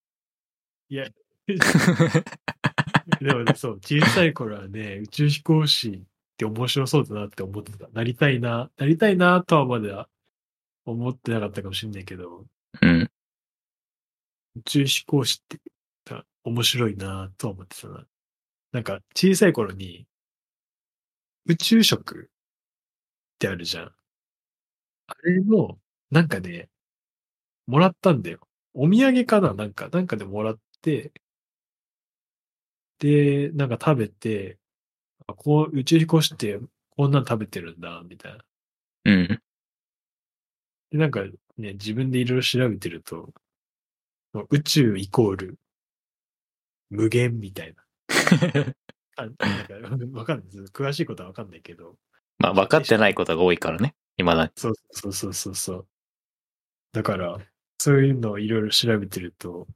[0.89, 1.07] いや、
[3.21, 6.03] でもね、そう、小さい頃はね、宇宙飛行士
[6.39, 7.89] って面白そうだなって思ってた。
[7.89, 10.09] なりたいな、なりたいなとはまだ
[10.87, 12.47] 思ってなかったかもしれないけど、
[12.83, 13.11] うん。
[14.57, 15.59] 宇宙飛行士って
[16.05, 18.07] た面白いなとは思ってたな。
[18.73, 20.07] なんか小さい頃に
[21.47, 23.93] 宇宙食ってあるじゃん。
[25.07, 25.79] あれの、
[26.11, 26.69] なんかね、
[27.67, 28.41] もらったんだよ。
[28.75, 31.13] お土産かななんか、なんかでもらって、
[32.99, 34.68] で、なんか食べて、あ
[35.35, 36.59] こう、宇宙飛行士って
[36.91, 38.45] こんなん食べてるんだ、みたいな。
[39.05, 39.43] うん。
[40.91, 41.23] で、なんか
[41.57, 43.33] ね、自分でいろいろ調べてると、
[44.51, 45.59] 宇宙イコール
[46.91, 47.85] 無限みたいな。
[49.17, 49.45] あなんか
[50.19, 50.63] わかんないです。
[50.73, 51.97] 詳しいことはわかんないけど。
[52.39, 53.95] まあ、分かってないことが多いからね。
[54.17, 54.51] 今だに。
[54.55, 55.89] そうそうそうそうそう。
[56.93, 57.39] だから、
[57.79, 59.67] そういうのをいろいろ調べてると、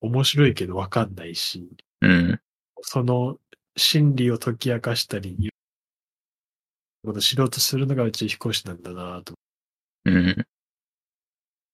[0.00, 1.68] 面白いけどわかんないし、
[2.00, 2.40] うん。
[2.82, 3.38] その
[3.76, 5.50] 心理を解き明かしたり、
[7.04, 9.34] ことを知ろうとするのが宇宙飛行士なんだなと。
[9.34, 9.38] こ
[10.06, 10.46] うん。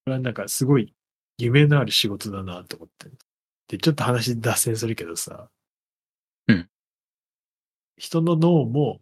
[0.07, 0.95] れはなんかすごい
[1.39, 3.11] 夢のある仕事だなと思って。
[3.69, 5.49] で、ちょっと話脱線するけどさ。
[6.49, 6.69] うん。
[7.97, 9.01] 人の脳も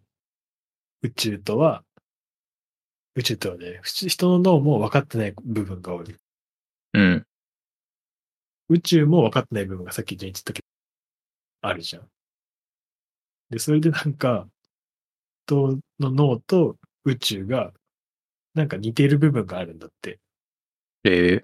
[1.01, 1.83] 宇宙とは、
[3.15, 6.15] 宇宙とはね、ふつ人の脳も分かってない部分が多い。
[6.93, 7.25] うん。
[8.69, 10.67] 宇宙も分かってない部分がさっき言ったけど、
[11.61, 12.09] あるじゃん。
[13.49, 14.47] で、それでなんか、
[15.45, 17.73] 人の脳と宇宙が、
[18.53, 20.19] なんか似ている部分があるんだって。
[21.03, 21.43] ええ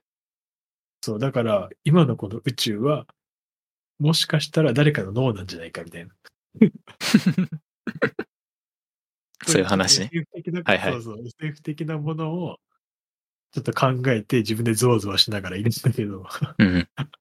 [1.01, 3.05] そう、だから、今のこの宇宙は、
[3.99, 6.13] もしかしたら誰かの脳なんじゃないかみたいな。
[9.45, 10.09] そういう話ね。
[10.63, 12.57] はいはいそうそう、SF 的なものを、
[13.51, 16.25] ちょっと考えて自分でゾワゾワしながらいるんだけど、
[16.57, 16.89] うん。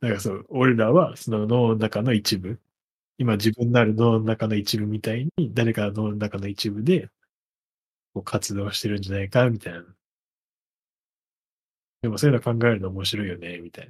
[0.00, 2.60] なんかそう、俺らはその脳の中の一部、
[3.22, 7.08] 今自分のある脳の中の一部みたいに、誰かの脳の中の一部で、
[8.14, 9.84] こう活動してるんじゃないか、みたいな。
[12.02, 13.86] でもそういうの考えるの面白いよね、みたい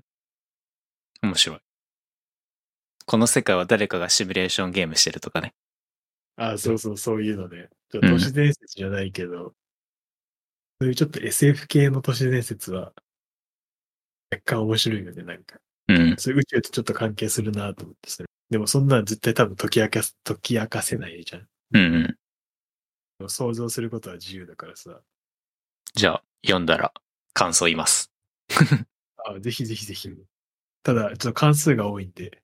[1.22, 1.30] な。
[1.30, 1.58] 面白い。
[3.06, 5.54] この世界は誰かがシミュレーションゲームしてるとかね。
[6.36, 7.70] あそうそう、そういうのね。
[7.88, 9.54] ちょっと都市伝説じゃないけど、
[10.78, 12.92] そういうちょっと SF 系の都市伝説は、
[14.30, 15.58] 若干面白いよね、なんか。
[15.88, 16.16] うん。
[16.18, 21.48] そういう宇宙とちょっと関係するなと思ってそれでもそんなん絶対多分解き明かす、解き明かせないじゃん。
[21.72, 22.02] うんうん。
[22.04, 22.16] で
[23.20, 25.00] も想像することは自由だからさ。
[25.94, 26.92] じゃあ、読んだら
[27.32, 28.12] 感想言います。
[29.24, 30.10] あぜひぜひぜひ。
[30.82, 32.42] ただ、ちょっと関数が多いんで、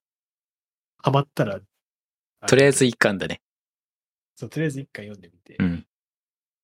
[0.97, 1.61] ハマったら、
[2.47, 3.43] とりあえず一巻だね。
[4.35, 5.57] そう、とりあえず一回読んでみて。
[5.59, 5.85] うん。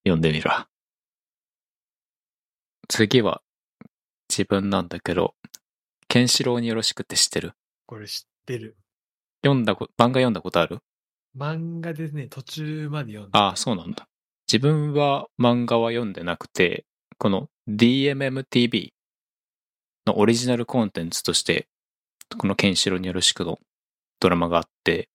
[0.02, 0.68] 読んでみるわ。
[2.88, 3.44] 次は、
[4.28, 5.36] 自分なんだけど、
[6.08, 7.52] ケンシロウによろしくって知ってる？
[7.86, 8.76] これ知ってる。
[9.46, 10.78] 読んだこ、漫画読んだことある？
[11.36, 13.38] 漫画でね、途中まで読んで。
[13.38, 14.08] ああ、そうなんだ。
[14.50, 16.84] 自分は漫画は読んでなくて、
[17.18, 18.90] この DMMTV
[20.06, 21.68] のオリジナルコンテンツとして、
[22.38, 23.58] このケンシロウによろしくの
[24.20, 25.08] ドラマがあって、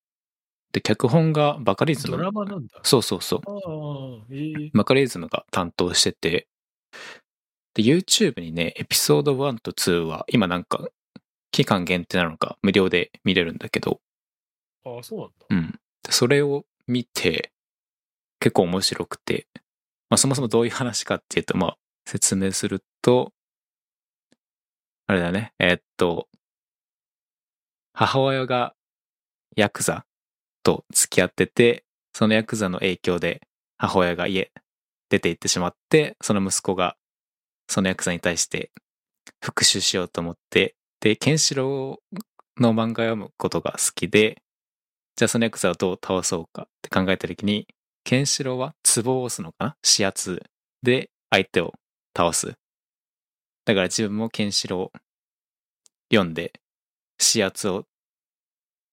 [0.74, 2.18] で、脚本がバカリズム。
[2.18, 2.80] ドラマなんだ。
[2.84, 4.34] そうそうそう。
[4.34, 6.48] ええバカリズムが担当してて、
[7.74, 10.88] で、YouTube にね、エピソード1と2は、今なんか、
[11.52, 13.99] 期間限定なのか、無料で見れるんだけど、
[14.86, 15.34] ああ、そうなんだ。
[15.49, 15.80] うん。
[16.10, 17.52] それを見て、
[18.40, 19.48] 結構面白くて、
[20.10, 23.32] まあそもそもどういう話かっていうと、まあ説明すると、
[25.08, 26.28] あれだね、えーっと、
[27.94, 28.74] 母親が
[29.56, 30.06] ヤクザ
[30.64, 31.84] と付き合ってて、
[32.14, 33.41] そのヤクザの影響で
[33.78, 34.52] 母親が家
[35.10, 36.95] 出て行ってしまって、その息子が
[37.68, 38.72] そのヤクザに対して
[39.44, 44.41] 復讐しようと思って、で、ケンシロウの漫画読むことが好きで、
[45.22, 47.68] じゃあそのヤクザをどう倒そうかって考えたときに、
[48.03, 49.76] ケンシロウは壺を押すのかな？
[49.88, 50.41] 指圧
[50.81, 51.76] で相手を
[52.18, 52.56] 倒す。
[53.65, 54.91] だから自分もケンシロウを
[56.11, 56.53] 読んで、
[57.23, 57.85] 指圧を、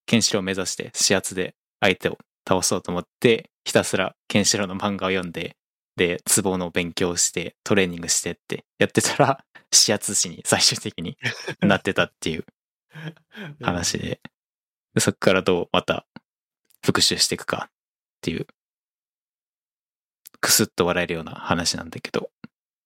[0.05, 5.57] ケンシロウを目指して指圧で相手を倒そうと思って、ひたすらケンシロウの漫画を読んで、
[5.97, 11.17] で、壺の勉強をして、トレーニングしてってやってたら、 指圧師に最終的に
[11.63, 12.45] なってたっていう
[13.63, 14.21] 話で、
[14.95, 16.08] でそこからどうまた
[16.85, 17.71] 復習していくかっ
[18.21, 18.47] ていう、
[20.41, 22.31] くすっと笑えるような話なんだけど。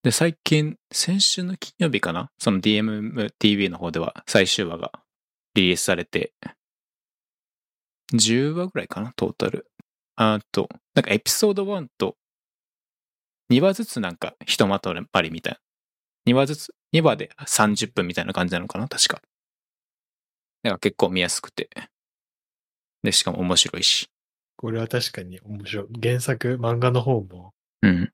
[0.02, 2.30] で、最近、先週の金曜日かな？
[2.38, 4.90] その DMTV の方では最終話が
[5.54, 6.32] リリースされて、
[8.14, 9.12] 10話ぐらいかな？
[9.14, 9.66] トータル。
[10.16, 12.16] あと、なんかエピソード1と
[13.50, 15.58] 2話ずつなんかひとまとまりみたい
[16.26, 16.32] な。
[16.32, 18.88] 2話ずつ、2話で30分みたいな感じなのかな？
[18.88, 19.20] 確か。
[20.62, 21.70] だから結構見やすくて。
[23.02, 24.08] で、しかも面白いし。
[24.56, 25.86] これは確かに面白い。
[26.00, 27.52] 原作、漫画の方も、
[27.82, 28.12] うん。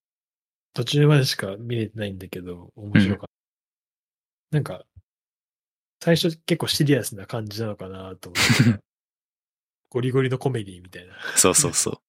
[0.72, 3.28] 途中までしか見れてないんだけど、面白かっ
[4.50, 4.56] た。
[4.56, 4.84] なんか、
[6.02, 8.80] 最初結構シリアスな感じなのかなと思ってた。
[9.90, 11.14] ゴリゴリのコメディみたいな。
[11.36, 12.00] そうそうそ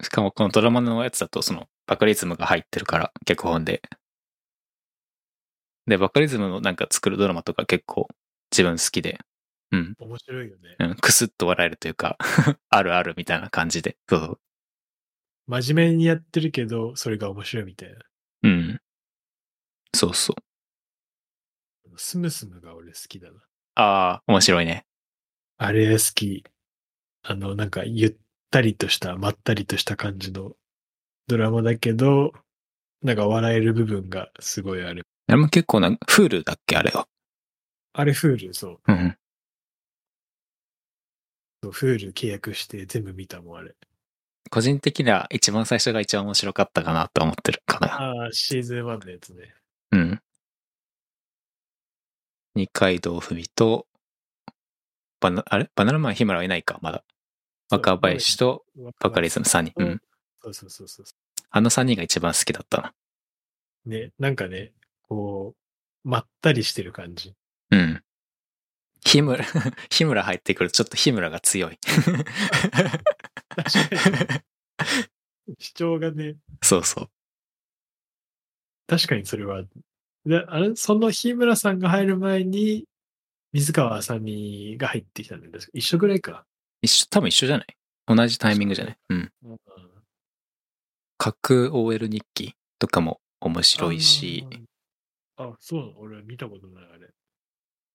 [0.00, 0.04] う。
[0.04, 3.82] しかもこのドラマのやつだと、その、バカリズムが入ってるから、脚本で。
[5.86, 8.08] で、バカリズムのなんか作るドラマとか結構
[8.50, 9.18] 自分好きで、
[9.74, 9.96] うん。
[9.98, 10.76] 面白いよね。
[10.78, 10.94] うん。
[10.94, 12.16] くすっと笑えるというか、
[12.68, 13.96] あるあるみたいな感じで。
[14.08, 14.40] そうそう。
[15.46, 17.98] 真面目にやってるけど、それが面白いみたいな。
[18.44, 18.80] うん。
[19.94, 20.36] そうそう。
[21.96, 23.40] スムスムが俺好きだな。
[23.76, 24.86] ああ、面白いね。
[25.58, 26.44] あれ好き。
[27.22, 28.16] あの、なんかゆっ
[28.50, 30.56] たりとした、まったりとした感じの
[31.26, 32.32] ドラマだけど、
[33.02, 35.02] なんか笑える部分がすごいある。
[35.28, 37.06] あれも結構な、フールだっけあれは。
[37.92, 38.92] あれフール、そう。
[38.92, 39.16] うん。
[41.64, 43.74] そうフール契約して全部見たもん、あれ。
[44.50, 48.02] 個人的には一番最初が一番面白かったかなと思ってるかな。
[48.02, 49.54] ああ、シーズン1のやつね。
[49.92, 50.20] うん。
[52.54, 53.86] 二階堂ふみと、
[55.20, 55.70] バナ、あれ？
[55.74, 57.02] バナナマン日村はいないか、まだ。
[57.70, 58.66] 若林と
[59.00, 59.72] バカリズム3人。
[59.76, 60.02] うん。
[60.42, 61.06] そうそうそうそう。
[61.48, 62.92] あの3人が一番好きだったな。
[63.86, 64.72] ね、なんかね、
[65.08, 65.54] こ
[66.04, 67.32] う、まったりしてる感じ。
[67.70, 68.02] うん。
[69.14, 69.44] 日村、
[69.90, 71.78] 日村入ってくるとちょっと日村が強い。
[75.58, 77.10] 主張がね、そうそう。
[78.88, 79.62] 確かにそれは。
[80.26, 82.86] で、あれ、その日村さんが入る前に、
[83.52, 86.44] 水川あさみが入ってきたんです一緒ぐらいか。
[86.82, 87.66] 一緒、多分一緒じゃない？
[88.06, 88.98] 同じタイミングじゃない？
[89.10, 89.32] うん。
[89.44, 89.58] うん
[91.16, 94.44] 核 OL 日記とかも面白いし、
[95.36, 96.00] あそうなの？
[96.00, 97.08] 俺見たことない、あれ。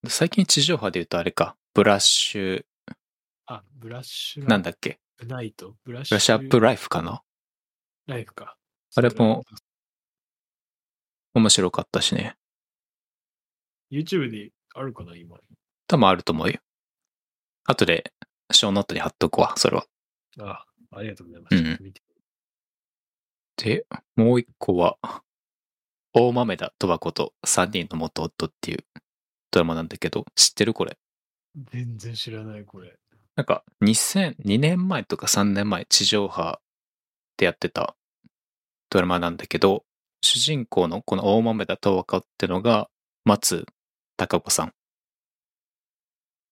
[0.08, 2.66] 最近地上波で言うとあれか、ブラッシュ、
[3.48, 5.76] あ、ブラッシュなんだっけナイト。
[5.84, 7.22] ブラッシブラッシュアップライフかな
[8.08, 8.56] ライフか。
[8.96, 9.44] あれも
[11.34, 12.38] 面白かったしね。
[13.92, 15.38] YouTube であるかな、今。
[15.88, 16.60] 多分あると思うよ。
[17.66, 18.14] 後で、
[18.52, 19.86] ショーノートに貼っとくわ、それは。
[20.40, 21.56] あ、ありがとうございます。
[21.56, 21.94] うん
[23.58, 23.86] で、
[24.16, 24.98] もう一個は、
[26.14, 28.86] 大豆田とばこと三人の元夫っていう
[29.52, 30.98] ドラマなんだけど、知ってるこれ？
[31.72, 32.98] 全然知らない、これ。
[33.36, 36.60] なんか、2002年前とか3年前、地上波
[37.38, 37.96] でやってた
[38.90, 39.86] ドラマなんだけど、
[40.22, 42.90] 主人公のこの大豆田とばこってのが、
[43.26, 43.66] 松
[44.18, 44.74] た子さん。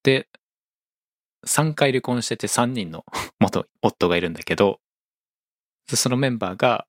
[0.03, 0.29] で、
[1.45, 3.05] 3回離婚してて3人の
[3.39, 4.79] 元夫がいるんだけど、
[5.89, 6.85] でそのメンバーが、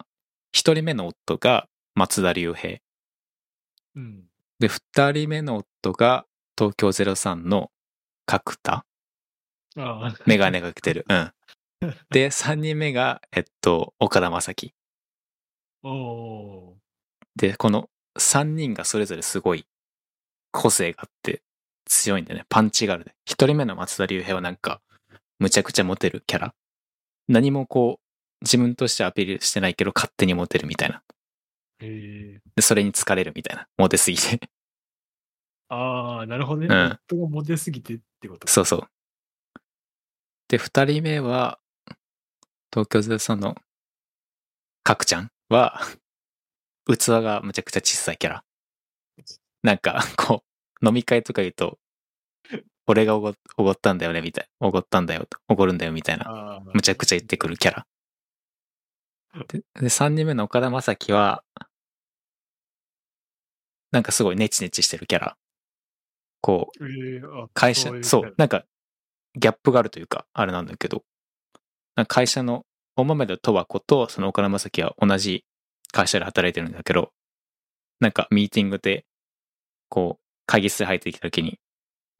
[0.55, 2.79] 1人目の夫が松田龍平。
[3.97, 4.28] うん。
[4.59, 6.27] で、2人目の夫が
[6.59, 7.71] 東京03の
[8.27, 8.85] 角田。
[10.27, 11.05] メガネがかけてる。
[11.09, 11.33] うん。
[12.11, 14.75] で、3人目が、えっと、岡田将生。
[17.37, 19.67] で、この3人がそれぞれすごい
[20.51, 21.43] 個性があって
[21.85, 22.47] 強いんだよね。
[22.49, 23.15] パンチがあるね。
[23.27, 24.81] 1人目の松田龍平はなんか、
[25.39, 26.55] むちゃくちゃモテるキャラ。
[27.29, 31.03] 何もこう、自分としてアピールしてないけど勝手にモテるみたいな。
[31.81, 33.67] で、それに疲れるみたいな。
[33.77, 34.41] モテすぎて。
[35.69, 36.69] ああ、なるほどね。
[36.69, 38.47] うん夫がモテすぎてってこと？
[38.47, 38.53] か。
[38.53, 38.89] そうそう。
[40.49, 41.59] で、2人目は、
[42.73, 43.55] 東京03の
[44.83, 45.81] 角ちゃんは、
[46.89, 48.45] 器がむちゃくちゃ小さいキャラ。
[49.63, 50.43] なんか、こ
[50.83, 51.79] う、飲み会とか言うと、
[52.87, 54.67] 俺がおごおごったんだよね、みたいな。
[54.67, 56.63] おごったんだよと、おごるんだよ、みたいな。
[56.73, 57.87] むちゃくちゃ言ってくるキャラ。
[59.49, 61.45] で、で3人目の岡田将生は、
[63.91, 65.37] なんかすごいネチネチしてるキャラ。
[66.41, 68.65] こう、会社、いそう、なんか、
[69.35, 71.05] ギャップがあるというか、あれなんだけど、
[72.07, 72.65] 会社の、
[72.97, 75.45] 大豆田十和子とその岡田将生は同じ
[75.93, 77.13] 会社で働いてるんだけど、
[78.01, 79.05] なんかミーティングで、
[79.89, 81.59] こう、会議室入ってきた時に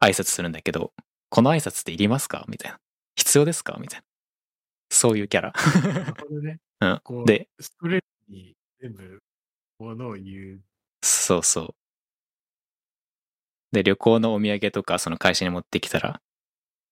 [0.01, 0.93] 挨拶するんだけど、
[1.29, 2.79] この挨拶っていりますかみたいな。
[3.15, 4.05] 必要ですかみたいな。
[4.89, 5.53] そういうキャラ。
[6.41, 6.59] ね。
[6.81, 7.25] うん。
[7.25, 9.21] で、ストレートに全部
[9.79, 10.61] ものを言う。
[11.01, 11.75] そうそう。
[13.71, 16.21] で、旅行のお土産とか、その会社に持ってきたら、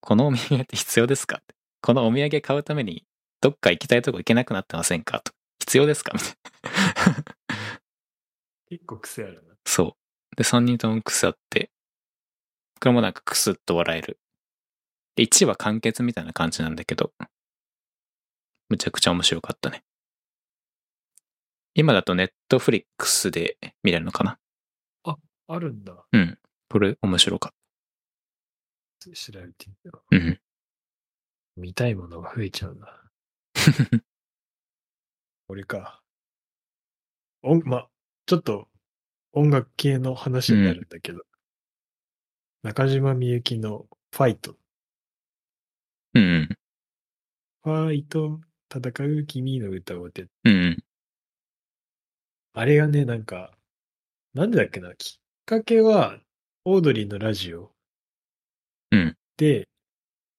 [0.01, 1.41] このお土産って必要ですか
[1.81, 3.05] このお土産買うために、
[3.41, 5.21] どっか行きたいとこ行けなくなってませんか？
[5.21, 5.33] と。
[5.59, 6.13] 必要ですか？
[6.15, 6.29] みたい
[7.15, 7.23] な。
[8.69, 9.55] 結構癖あるな。
[9.65, 9.97] そ
[10.33, 10.35] う。
[10.35, 11.71] で、3人とも癖あって、
[12.79, 14.19] これもなんかクスッと笑える。
[15.15, 17.13] で、1話完結みたいな感じなんだけど、
[18.69, 19.83] むちゃくちゃ面白かったね。
[21.79, 24.39] 今だとネットフリックスで見れるのかな？
[25.49, 25.93] あるんだ。
[26.11, 26.37] うん。
[26.69, 27.53] これ面白かっ
[29.13, 30.17] 調べてみよた。
[30.17, 30.27] うん。
[30.29, 30.39] う。
[31.55, 32.87] 見たいものが増えちゃうな。
[35.49, 36.01] 俺か。
[37.41, 37.87] 音、ま、
[38.25, 38.67] ちょっと
[39.33, 41.21] 音楽系の話になるんだけど、
[42.61, 44.55] 中島みゆきのファイト。
[46.13, 46.57] うんうん。
[47.63, 48.39] ファイト、
[48.75, 50.77] 戦う君の歌をって、うんうん。
[52.57, 53.51] あれがね、なんか、
[54.33, 56.19] なんでだっけな、きっかけは、
[56.65, 57.71] オードリーのラジオ
[58.89, 59.69] うんで、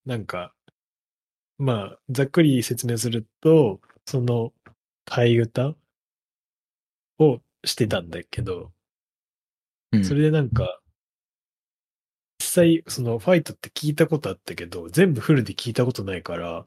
[0.05, 0.53] なんか、
[1.59, 4.53] まあ、ざっくり説明すると、その、
[5.07, 5.77] 替え歌
[7.21, 8.73] をしてたんだけど、
[9.93, 10.05] うん。
[10.05, 10.81] それでなんか、
[12.41, 16.67] 実際、そのファイトって聞いたことあったけど、全部フルで聞いたことないから、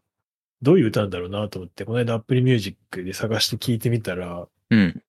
[0.62, 5.04] どういう歌なんだろうなと思って、この間 Apple Music で探して聞いてみたら、うん。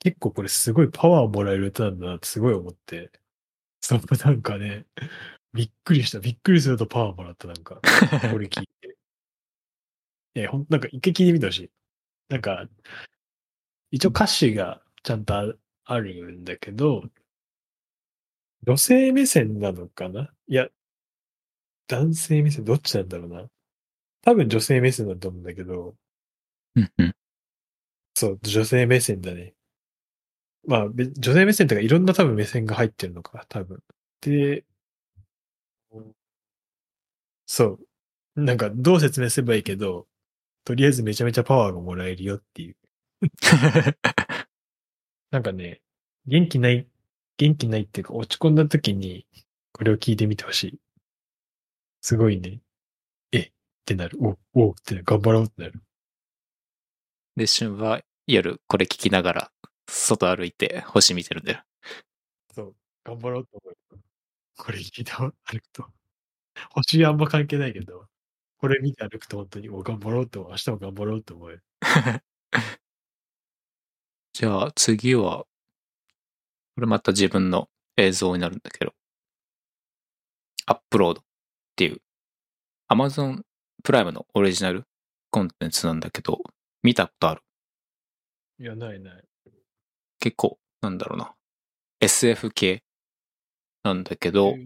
[0.00, 3.10] 結構これすごいパワーもらえる歌なんだなってすごい思って、
[3.80, 4.86] そう、なんかね、
[5.54, 6.20] びっくりした。
[6.20, 8.96] びっくりするとパワーもらった、なんか、これ聞いて。
[10.34, 11.70] いや、ほんなんか一回聞いてみてほしい。
[12.28, 12.68] なんか、
[13.90, 15.54] 一応歌詞がちゃんとあ
[15.84, 17.04] あるんだけど、
[18.66, 20.30] 女性目線なのかな？
[20.46, 20.68] いや、
[21.86, 23.48] 男性目線どっちなんだろうな。
[24.20, 25.94] 多分女性目線だと思うんだけど。
[28.14, 29.54] そう、女性目線だね。
[30.68, 33.82] まあ、べ女性目線とかいろんな多分目線が入ってるのか、多分。
[34.20, 34.64] で、
[37.46, 37.78] そ
[38.36, 38.42] う。
[38.44, 40.06] なんかどう説明すればいいけど、
[40.64, 42.76] とりあえずめちゃめちゃパワーがもらえるよっていう。
[45.30, 45.80] なんかね、
[46.26, 46.86] 元気ない、
[47.38, 49.26] 元気ないっていうか落ち込んだ時に
[49.72, 50.80] これを聞いてみてほしい。
[52.02, 52.60] すごいね。
[53.32, 53.50] えっ
[53.86, 54.18] てなる。
[54.20, 55.02] お、おって。
[55.02, 55.82] 頑張ろうってなる。
[57.36, 59.52] で、旬は夜これ聞きながら、
[59.88, 61.62] 外歩いて星見てるんだよ。
[62.54, 62.76] そう。
[63.04, 63.76] 頑張ろうと思う。
[64.56, 65.86] これ聞いて歩くと。
[66.72, 68.06] 星あんま関係ないけど、
[68.58, 70.48] これ見て歩くと本当に、お頑張ろうと。
[70.50, 71.60] 明日も頑張ろうと思うよ。
[74.32, 75.46] じゃあ次は、
[76.74, 78.94] これまた自分の映像になるんだけど、
[80.66, 81.24] アップロードっ
[81.76, 82.00] ていう、
[82.90, 83.42] Amazon
[83.84, 84.84] プライムのオリジナル
[85.30, 86.40] コンテンツなんだけど、
[86.82, 87.42] 見たことある？
[88.60, 89.27] いや、ないない。
[90.20, 91.34] 結構、なんだろうな。
[92.00, 92.82] SF 系
[93.82, 94.64] なんだけど、うん。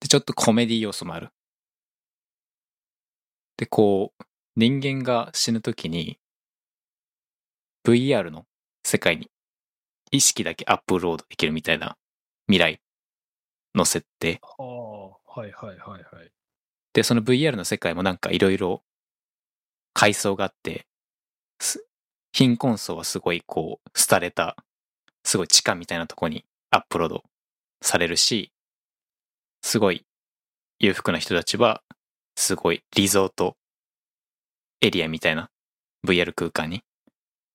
[0.00, 1.30] で、ちょっとコメディ要素もある。
[3.56, 4.24] で、こう、
[4.56, 6.18] 人間が死ぬときに、
[7.84, 8.46] VR の
[8.84, 9.30] 世界に
[10.10, 11.96] 意識だけアップロードできるみたいな
[12.46, 12.80] 未来
[13.74, 14.40] の設定。
[14.42, 16.30] はあ、はいはいはいはい。
[16.92, 18.82] で、その VR の世界もなんかいろいろ
[19.92, 20.86] 階層があって、
[21.60, 21.84] す
[22.34, 24.56] 貧困層はすごいこう、廃れた、
[25.22, 27.22] すごい地下みたいなとこにアップロード
[27.80, 28.50] されるし、
[29.62, 30.04] すごい
[30.80, 31.82] 裕福な人たちは、
[32.34, 33.56] すごいリゾート
[34.80, 35.48] エリアみたいな
[36.04, 36.82] VR 空間に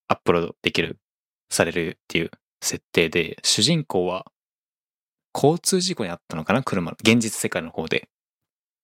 [0.08, 0.98] アップロードできる、
[1.52, 2.32] されるっていう
[2.62, 4.28] 設定で、主人公は
[5.36, 8.08] 交通事故にあったのかな車の、現実世界の方で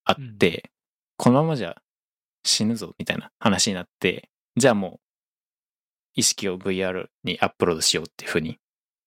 [0.04, 0.72] あって、
[1.16, 1.78] このままじゃ
[2.44, 5.05] 死ぬぞみたいな話になって、じゃあもう
[6.16, 8.58] 意識を VR にアップロードしようっていうふうに、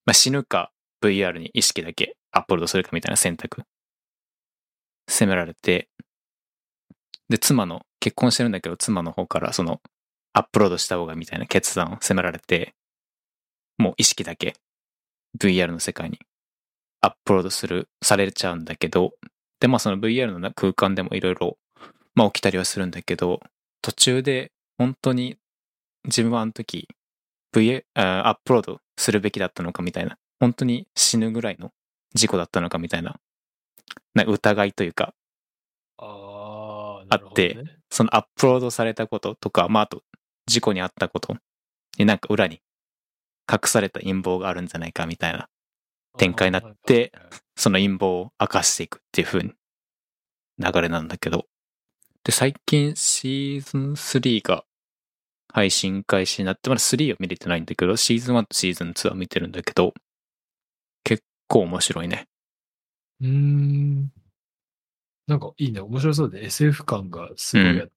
[0.04, 0.70] まあ、死ぬか
[1.02, 3.62] VR に意識だけアップロードするかみたいな選択。
[5.08, 5.88] 責められて、
[7.28, 9.80] で、妻の、結婚してるんだけど妻の方からその
[10.32, 12.74] アップロードした方がみたいな決断を責められて、
[13.76, 14.54] もう意識だけ
[15.38, 16.18] VR の世界に
[17.00, 19.12] アップロードする、されちゃうんだけど、
[19.60, 21.56] で、まあその VR の空間でもいろいろ、
[22.14, 23.40] まあ起きたりはするんだけど、
[23.82, 25.36] 途中で本当に
[26.04, 26.88] 自分はあの時
[27.94, 31.72] あアップロードするべきだったのかみたいな、本当に死ぬぐらいの
[32.14, 33.16] 事故だったのかみたいな、
[34.14, 35.14] な疑いというか、
[35.98, 40.02] ああ、あってそのアップロードされたこととか、まああと
[40.46, 41.36] 事故にあったこと
[41.98, 42.60] になんか裏に
[43.50, 45.48] 隠された陰謀があるんじゃないかみたいな、
[46.18, 47.12] 展開になって、
[47.56, 49.52] その陰謀を明かしていくっていう風に
[50.58, 51.46] 流れなんだけど。
[52.24, 54.64] で、最近シーズン3が
[55.52, 59.94] 配信開始になって、まだ3は見れてないんだけど、シーズン1とシーズン2は見てるんだけど、
[61.04, 62.26] 結構面白いね。
[63.20, 64.12] うーん。
[65.26, 65.80] なんかいいね。
[65.80, 67.88] 面白そうで SF 感がすごいあっ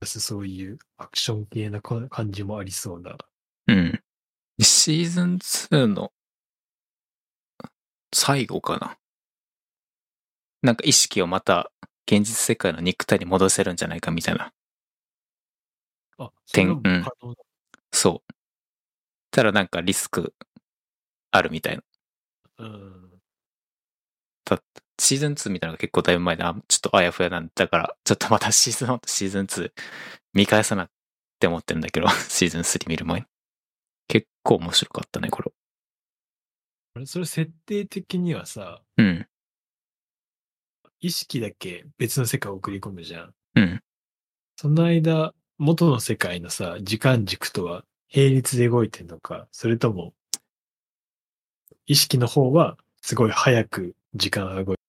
[0.00, 3.16] て、そういうアクション系なか感じもありそうな。
[3.68, 4.02] うん。
[4.58, 6.12] でシーズン2の
[8.14, 8.98] 最後かな。
[10.62, 11.72] なんか意識をまた
[12.06, 14.52] 現実世界の肉体に戻せるんじゃないかみたいな。
[16.26, 17.42] あ、そう点可能だ
[17.92, 18.34] そう。
[19.30, 20.34] ただなんかリスク
[21.30, 21.82] あるみたいな。
[22.58, 23.12] うん。
[25.02, 29.72] シーズン2見たのが結構だいぶ前で、あちょっとあやふやなんだから、ちょっとまた シーズン1とシーズン2
[30.32, 30.90] 見返さなっ
[31.40, 33.26] て思ってるんだけど、 シーズン3見る前に。
[34.06, 35.52] 結構面白かったね、これ。
[36.94, 39.26] あれそれ設定的にはさ、うん。
[41.00, 43.34] 意識だけ別の世界を送り込むじゃん。
[43.56, 43.82] うん。
[44.56, 50.12] その間、元の世界のさ、時間軸とは並列で動いてんのか、それとも、
[51.86, 54.82] 意識の方はすごい早く時間が動いて、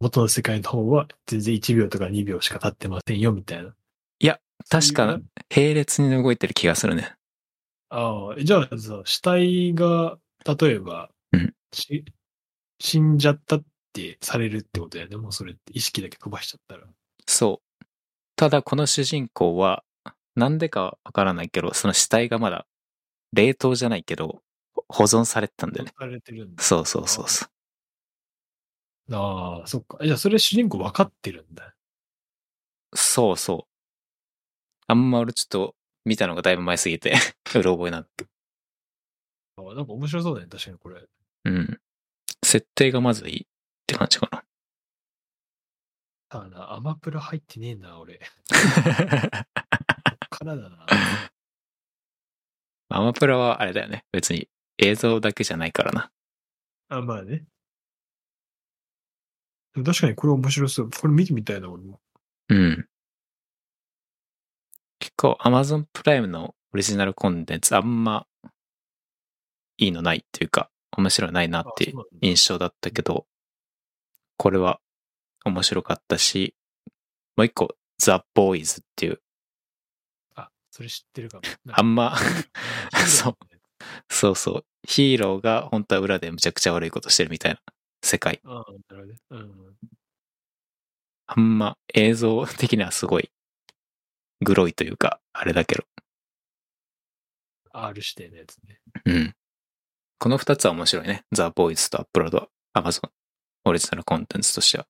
[0.00, 3.72] 元の世界の方は全然1秒とか2秒しか経ってませんよ、みたいな。
[4.18, 5.22] いや、確かう、
[5.54, 7.14] 並列に動いてる気がするね。
[7.88, 12.04] ああ、じゃあさ、死体が、例えば、うんし
[12.80, 13.62] 死んじゃったっ
[13.92, 15.16] てされるってことやね。
[15.16, 16.88] もうそれって意識だけ飛ばしちゃったら。
[17.28, 17.84] そう。
[18.34, 19.84] ただこの主人公は、
[20.34, 22.66] なんでかわからないけど、その死体がまだ
[23.32, 24.42] 冷凍じゃないけど、
[24.88, 25.92] 保存されてたんだよね。
[25.98, 26.62] されてるんだ。
[26.62, 29.14] そうそうそうそう。
[29.14, 29.98] ああ、そっか。
[30.02, 31.74] じゃあそれ主人公分かってるんだ。
[32.94, 33.72] そうそう。
[34.86, 37.14] あんま俺ちょっと見たのがだいぶ前すぎて、
[37.54, 38.28] うろ覚えなく。
[39.56, 40.48] ああなんか面白そうだね。
[40.50, 41.06] 確かにこれ。
[41.44, 41.80] うん。
[42.44, 43.46] 設定がまずいいっ
[43.86, 44.44] て感じかな。
[46.30, 48.20] ああな、アマプラ入ってねえな、俺。
[50.32, 50.86] からだな。
[52.88, 54.04] アマプラはあれだよね。
[54.12, 54.48] 別に
[54.78, 56.10] 映像だけじゃないからな。
[56.88, 57.46] あ、まあね。
[59.74, 60.90] でも確かにこれ面白そう。
[60.90, 62.00] これ見てみたいな、俺も。
[62.48, 62.88] うん。
[64.98, 68.26] 結構 Amazon プライムのオリジナルコンテンツあんま
[69.78, 73.26] いいのないっていうか、面白いないなっていう印象だったけど、
[74.36, 74.80] これは
[75.44, 76.54] 面白かったし、
[77.36, 79.22] もう一個、ザ・ボーイズっていう、あ、
[80.72, 81.42] それ知ってるかも。
[81.70, 82.16] あんま、
[83.06, 83.36] そ そう
[84.08, 87.60] そうそう、ヒーローが本当は裏でむちゃくちゃ悪いことしてるみたいな
[88.02, 88.40] 世界。
[88.44, 89.18] ああ、なるほどね。
[89.30, 89.76] うん。
[91.26, 93.30] あんま映像的にはすごい、
[94.40, 95.84] グロいというか、あれだけど、
[97.74, 98.80] R 指定のやつね。
[99.04, 99.36] うん。
[100.18, 101.26] この二つは面白いね。
[101.32, 103.10] ザ・ボーイズとアップロード、アマゾン、
[103.64, 104.86] オリジナルコンテンツとしては。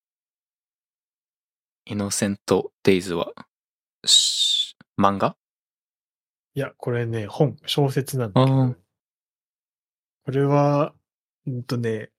[1.86, 3.32] イノセント・デイズは、
[4.04, 5.36] し漫画？
[6.54, 8.76] いや、これね、本、小説なんだけど、
[10.24, 10.94] これは、
[11.46, 12.10] うんとね、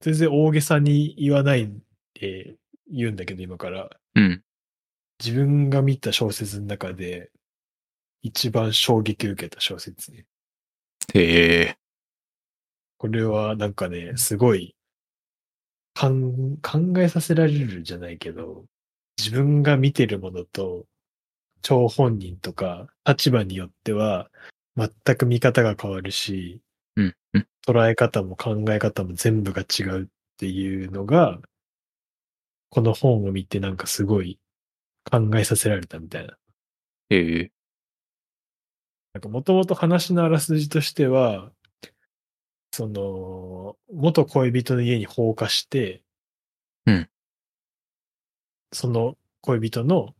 [0.00, 1.70] 全然大げさに言わない
[2.14, 2.56] で
[2.90, 3.90] 言うんだけど、今から。
[4.14, 4.42] うん。
[5.22, 7.30] 自分が見た小説の中で、
[8.22, 10.26] 一番衝撃を受けた小説ね。
[11.14, 11.76] へえ。
[12.96, 14.74] これはなんかね、すごい、
[15.94, 16.10] 考
[16.98, 18.64] えさせられるじゃないけど、
[19.18, 20.86] 自分が見てるものと、
[21.62, 24.30] 張本人とか立場によっては、
[24.76, 26.60] 全く見方が変わるし、
[26.96, 27.16] うん。
[27.34, 27.48] うん。
[27.66, 30.06] 捉え方も考え方も全部が違うっ
[30.38, 31.40] ていうのが、
[32.70, 34.38] この本を見てなんかすごい
[35.10, 36.36] 考えさせられたみたいな。
[37.10, 37.52] へえ。
[39.14, 41.52] なんかもともと話のあらすじとしては、
[42.72, 46.02] その、元恋人の家に放火して、
[46.86, 47.08] うん
[48.72, 50.14] その恋人の、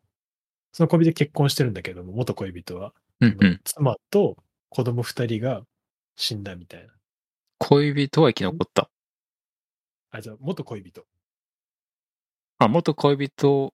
[0.72, 3.60] その恋人結婚してるんだけども、元恋人は、うんうん。
[3.64, 4.36] 妻と
[4.70, 5.62] 子供二人が
[6.16, 6.92] 死んだみたいな。
[7.58, 8.90] 恋人は生き残った？
[10.10, 11.04] あ、じゃあ元恋人
[12.58, 13.72] あ、元恋人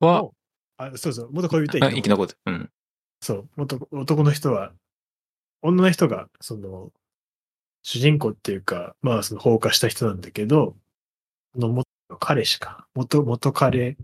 [0.00, 0.34] は、の、
[0.76, 2.34] あ、そうそう、元恋人はあ生き残って。
[2.46, 2.70] うん。
[3.20, 4.72] そう、元男の人は、
[5.60, 6.92] 女の人が、その、
[7.82, 10.76] 主人公っていうか、まあその放火した人なんだけど、
[11.54, 11.86] その元
[12.18, 12.86] 彼氏か。
[12.94, 13.96] 元、元彼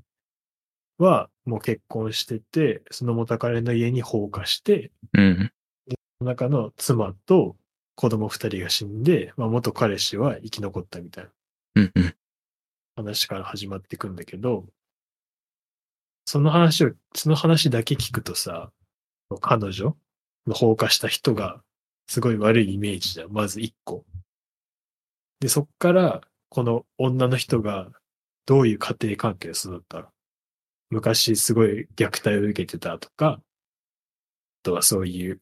[0.98, 5.52] はもう結婚してて、その元彼の家に放火して、うん。
[5.88, 7.56] その中の妻と
[7.94, 11.30] 子供二人が死んで、まあ元彼氏は生き残ったみたいな
[11.76, 12.14] うんうん。
[12.96, 14.66] 話から始まっていくんだけど、
[16.26, 18.70] その話を、その話だけ聞くとさ、
[19.40, 19.96] 彼女
[20.46, 21.62] の放火した人が
[22.08, 23.32] すごい悪いイメージじゃん。
[23.32, 24.04] まず一個。
[25.40, 26.20] で、そっから、
[26.50, 27.88] この女の人が
[28.46, 30.08] どういう家庭関係で育ったの
[30.90, 33.42] 昔すごい虐待を受けてたとか、あ
[34.62, 35.40] とはそういう、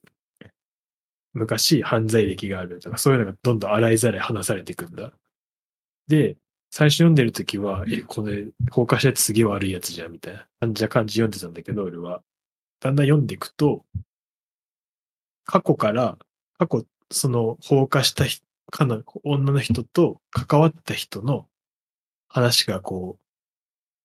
[1.32, 5.12] 昔犯罪歴があるとか、そういうのがどんどん洗いざらい話されていくんだ。
[6.09, 6.36] で、
[6.70, 12.23] 最初読んでるときは、え、これ、放火したやつすげえ悪いやつじゃん、みたいな感じな感じ読んでたんだけど、俺は。
[12.81, 13.85] だんだん読んでいくと、
[15.44, 16.18] 過去から、
[16.59, 21.47] 過去、その放火した人かな女の人と関わった人の
[22.28, 23.25] 話がこう、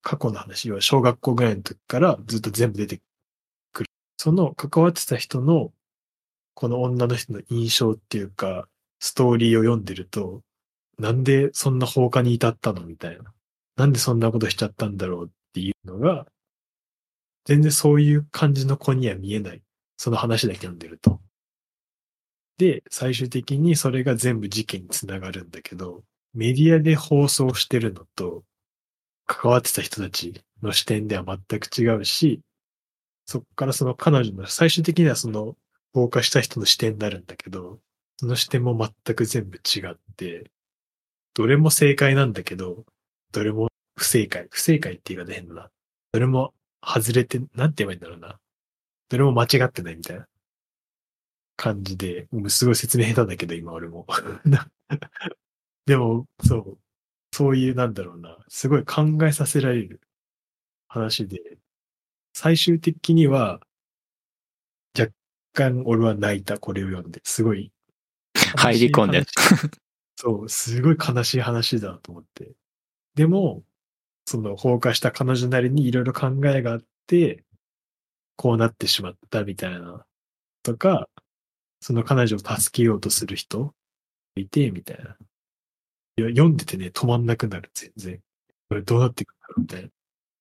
[0.01, 3.01] 過去の話、要は小学校ぐらいの時からずっと全部出て
[3.71, 3.89] くる。
[4.17, 5.71] その関わってた人の、
[6.53, 8.67] この女の人の印象っていうか、
[8.99, 10.41] ストーリーを読んでると、
[10.99, 12.81] なんでそんな放火に至ったの？
[12.81, 13.33] みたいな。
[13.77, 16.27] なんでそんなことしちゃったんだろうっていうのが、
[17.45, 19.61] 全然そういう感じの子には見えない。
[19.97, 21.19] その話だけ読んでると。
[22.57, 26.03] で、最終的にそれが全部事件につながるんだけど、
[26.33, 28.43] メディアで放送してるのと、
[29.33, 32.41] 関わってた人たちの視点では全く違うし、
[33.25, 35.55] そっからその彼女の最終的にはその
[35.93, 37.79] 放火した人の視点になるんだけど、
[38.17, 40.51] その視点も全く全部違って、
[41.33, 42.83] どれも正解なんだけど、
[43.31, 44.47] どれも不正解。
[44.51, 45.69] 不正解って言い方変だな。
[46.11, 46.53] どれも
[46.85, 48.37] 外れて、なんて言えばいいんだろうな。
[49.07, 50.27] どれも間違ってないみたいな
[51.55, 54.05] 感じで、もうすごい説明下手だけど、今俺も。
[55.85, 56.80] でも、そう。
[57.41, 58.37] そういう、なんだろうな。
[58.49, 59.99] すごい考えさせられる
[60.87, 61.57] 話で、
[62.33, 63.61] 最終的には、
[64.97, 65.11] 若
[65.51, 67.19] 干俺は泣いた、これを読んで。
[67.23, 67.71] すごい。
[68.57, 69.23] 入り込んで
[70.17, 72.51] そう、すごい悲しい話だと思って。
[73.15, 73.63] でも、
[74.25, 77.43] その放火した彼女なりにいろいろ考えがあって、
[78.35, 80.05] こうなってしまったみたいな、
[80.61, 81.09] とか、
[81.79, 83.73] その彼女を助けようとする人
[84.35, 85.17] いて、みたいな。
[86.21, 88.19] いや、読んでてね、止まんなくなる、全然。
[88.69, 89.89] これどうなっていくんだろう、みたいな。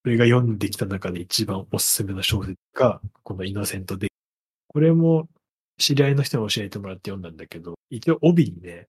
[0.04, 4.08] 俺が読んできた中で一番おすすめの小説が、このイノセントで。
[4.68, 5.28] これも、
[5.78, 8.88] 知り合いの人に教えてもらって読んだんだけど、一応帯にね、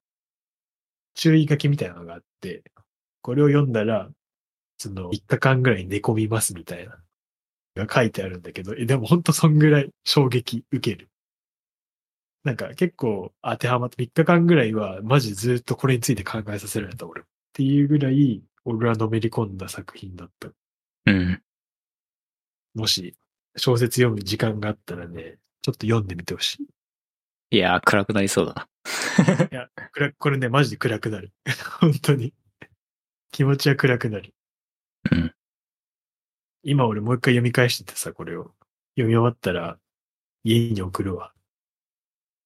[1.15, 2.63] 注意書きみたいなのがあって、
[3.22, 4.09] これを読んだら、
[4.77, 6.97] その3日間ぐらい寝込みますみたいな、
[7.76, 11.11] が書いてあるんだけど、えでもほんとそんぐらい衝撃受ける。
[12.43, 17.22] なんか結構当てはまって3日間ぐらいはマジずっとこれについて考えさせられた俺。
[17.22, 17.23] っ
[17.53, 20.49] ていうぐらい俺はのめり込んだ作品だった。
[21.05, 21.41] うん。
[22.73, 23.15] もし
[23.57, 26.55] 小説読む時間があったらね、ちょっと読んでみてほし
[27.51, 27.57] い。
[27.57, 29.47] いやー、暗くなりそうだな。
[29.51, 31.34] いや、暗これね、マジで暗くなる。
[31.81, 32.34] 本当に。
[33.31, 34.34] 気持ちは暗くなる。
[35.11, 35.35] うん。
[36.63, 38.53] 今俺もう一回読み返しててさ、これを。
[38.95, 39.80] 読み終わったら、
[40.43, 41.34] 家に送るわ。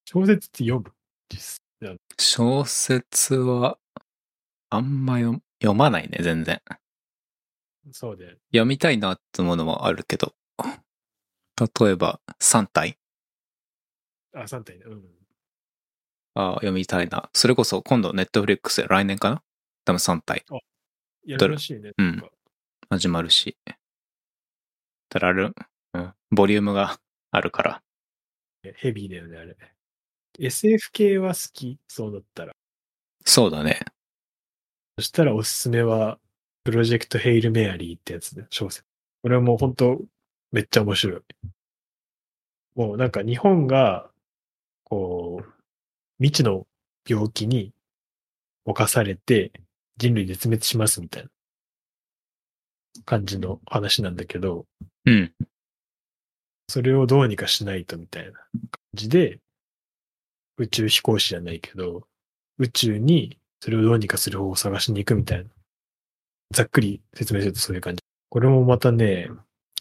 [0.05, 0.93] 小説って読む？
[1.29, 3.77] 実際小説は、
[4.69, 6.61] あんま読読まないね、全然。
[7.91, 8.37] そうで。
[8.51, 10.33] 読みたいなってものもあるけど。
[11.57, 12.97] 例えば、3体
[14.33, 14.83] あ、3体ね。
[14.85, 15.03] うん。
[16.35, 17.29] あ読みたいな。
[17.33, 19.41] それこそ今度ネットフリックスで来年かな？
[19.85, 20.45] 多分3体
[21.25, 21.93] やるらしいね。
[21.97, 22.23] うん
[22.89, 23.57] 始まるし。
[25.09, 25.55] ただある、
[25.93, 26.99] うん、ボリュームが
[27.31, 27.81] あるから。
[28.75, 29.55] ヘビーだよね、あれ。
[30.39, 32.53] SF 系は好きそうだったら。
[33.25, 33.79] そうだね。
[34.97, 36.19] そしたらおすすめは、
[36.63, 38.85] プロジェクトヘイルメアリーってやつね、小説。
[39.21, 40.01] これはもう本当
[40.51, 41.21] めっちゃ面白い。
[42.75, 44.09] もうなんか日本が、
[44.83, 45.53] こう、
[46.19, 46.65] 未知の
[47.07, 47.73] 病気に
[48.65, 49.51] 侵されて
[49.97, 51.29] 人類絶滅しますみたいな
[53.05, 54.65] 感じの話なんだけど、
[55.05, 55.33] うん。
[56.67, 58.39] それをどうにかしないとみたいな感
[58.93, 59.39] じで、
[60.57, 62.07] 宇宙飛行士じゃないけど、
[62.57, 65.49] 宇宙にそれをどうにかする方法を探しに行くみたいな。
[66.53, 68.01] ざっくり説明するとそういう感じ。
[68.29, 69.29] これもまたね、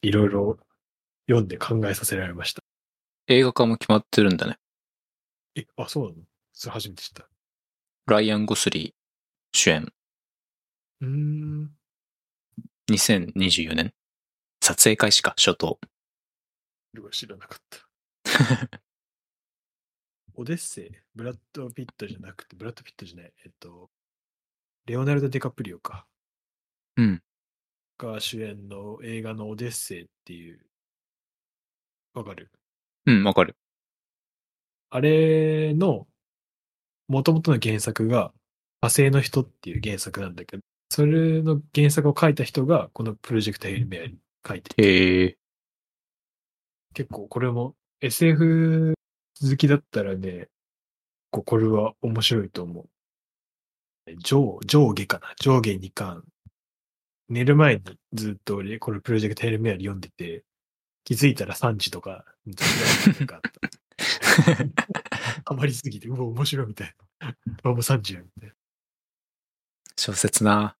[0.03, 0.59] いろいろ
[1.29, 2.63] 読んで考えさせられました。
[3.29, 4.59] 映画化も決まってるんだね。
[5.55, 6.23] え、あ、そうなの？
[6.53, 7.29] それ初めて知った。
[8.07, 8.93] ライアン・ゴスリー
[9.53, 9.93] 主演。
[11.01, 11.71] うーん。
[12.91, 13.95] 2024年。
[14.61, 15.79] 撮影開始か、初頭。
[17.11, 18.81] 知らなかった。
[20.37, 23.91] オデッセイ、ブラッド・ピットじゃなくて、ブラッド・ピットじゃない、えっと、
[24.87, 26.07] レオナルド・デカプリオか。
[26.97, 27.23] うん。
[27.99, 30.61] が主演の映画のオデッセイっていう、
[32.15, 32.51] わかる？
[33.07, 33.57] うん、わかる。
[34.91, 36.07] あれの、
[37.09, 38.33] 元々の原作が、
[38.81, 45.39] 火星の人っていう原作なんだけど、それの原作を書いた人が、このプロジェクトヘイルメアリー書いてて。
[46.93, 48.95] 結構これも SF
[49.41, 50.49] 好きだったらね、
[51.31, 52.89] こうこれは面白いと思う。
[54.19, 55.35] 上、上下かな？
[55.41, 56.25] 上下2巻。
[57.29, 57.83] 寝る前に
[58.13, 60.45] ずっと俺、これプロジェクトヘルメアリ読んでて、
[61.05, 63.51] 気づいたら3時とか、なんかあった。
[65.47, 67.29] ハマりすぎて、うわ、面白いみたいな。
[67.63, 68.55] あ、もう3時や、みたいな。
[69.97, 70.77] 小説な。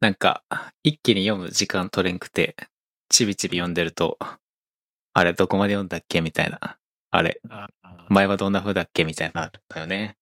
[0.00, 0.44] なんか、
[0.82, 2.56] 一気に読む時間取れんくて、
[3.08, 4.18] ちびちび読んでると、
[5.14, 6.20] あれどこまで読んだっけ？
[6.20, 6.78] みたいな。
[7.10, 10.16] あれ、ああ、前はどんな風だっけみたいなだよね。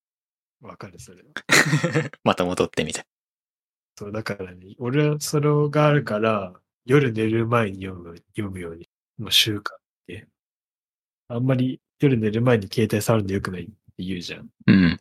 [0.60, 1.28] わかる、それは。
[2.24, 3.04] また戻ってみたい。
[3.96, 6.54] そう、だからね、俺はそれがあるから、
[6.84, 8.88] 夜寝る前に読む、読むように、
[9.18, 10.28] もう習慣って。
[11.28, 14.48] あんまり夜寝る前に携帯触るの良くないって言うじゃん。
[14.66, 15.00] うん。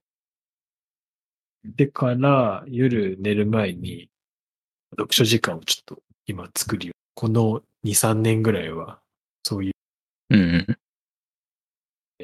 [1.63, 4.09] でから、夜寝る前に、
[4.91, 6.93] 読書時間をちょっと今作るよ。
[7.13, 9.01] この2、3年ぐらいは、
[9.43, 9.71] そういう
[10.29, 10.77] うんうん。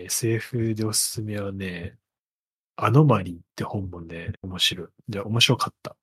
[0.05, 1.97] SF でおすすめはね、
[2.75, 4.87] アノマリーって本もね、面白い。
[5.09, 5.95] じゃあ面白かった。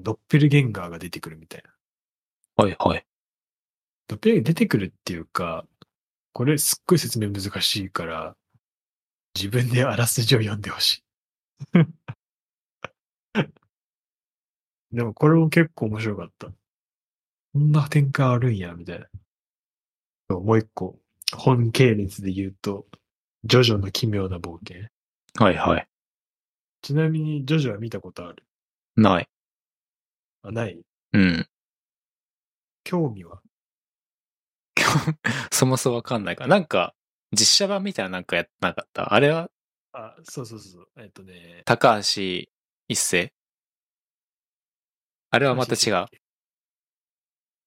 [0.00, 1.62] ドッペルゲンガーが出てくるみたい
[2.56, 2.64] な。
[2.64, 3.06] はいはい。
[4.08, 5.66] ドッペルゲンガー出てくるっていうか、
[6.32, 8.36] これすっごい説明難しいから、
[9.34, 11.04] 自分であらすじを読んでほしい。
[14.92, 16.48] でもこれも結構面白かった。
[16.48, 16.54] こ
[17.58, 19.08] んな展開あるんや、みたいな。
[20.38, 20.98] もう一個、
[21.36, 22.86] 本系列で言うと、
[23.44, 24.88] ジョジョの奇妙な冒険。
[25.38, 25.88] はいはい。
[26.82, 28.44] ちなみに、ジョジョは見たことある？
[28.96, 29.28] ない。
[30.42, 30.80] あ、ない？
[31.12, 31.48] うん。
[32.84, 33.40] 興味は？
[35.50, 36.48] そもそもわかんないから。
[36.50, 36.94] なんか、
[37.32, 39.12] 実写版みたいななんかやってなかった？
[39.12, 39.50] あれは？
[39.92, 40.88] あ、そうそうそう。
[40.98, 41.62] えっとね。
[41.64, 42.46] 高橋
[42.88, 43.32] 一生？
[45.30, 46.06] あれはまた違う。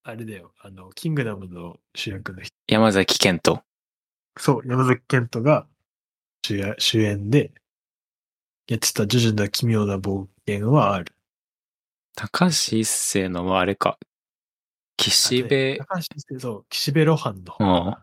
[0.09, 0.53] あれだよ。
[0.61, 2.55] あの、キングダムの主役の人。
[2.69, 3.61] 山崎賢人。
[4.37, 5.67] そう、山崎賢人が
[6.45, 7.51] 主演主演で
[8.69, 11.13] やってたジョジョの奇妙な冒険はある。
[12.15, 13.99] 高橋一生のはあれか。
[14.95, 17.65] 岸辺、高橋一生そう、岸辺露伴の方。
[17.65, 17.95] うん。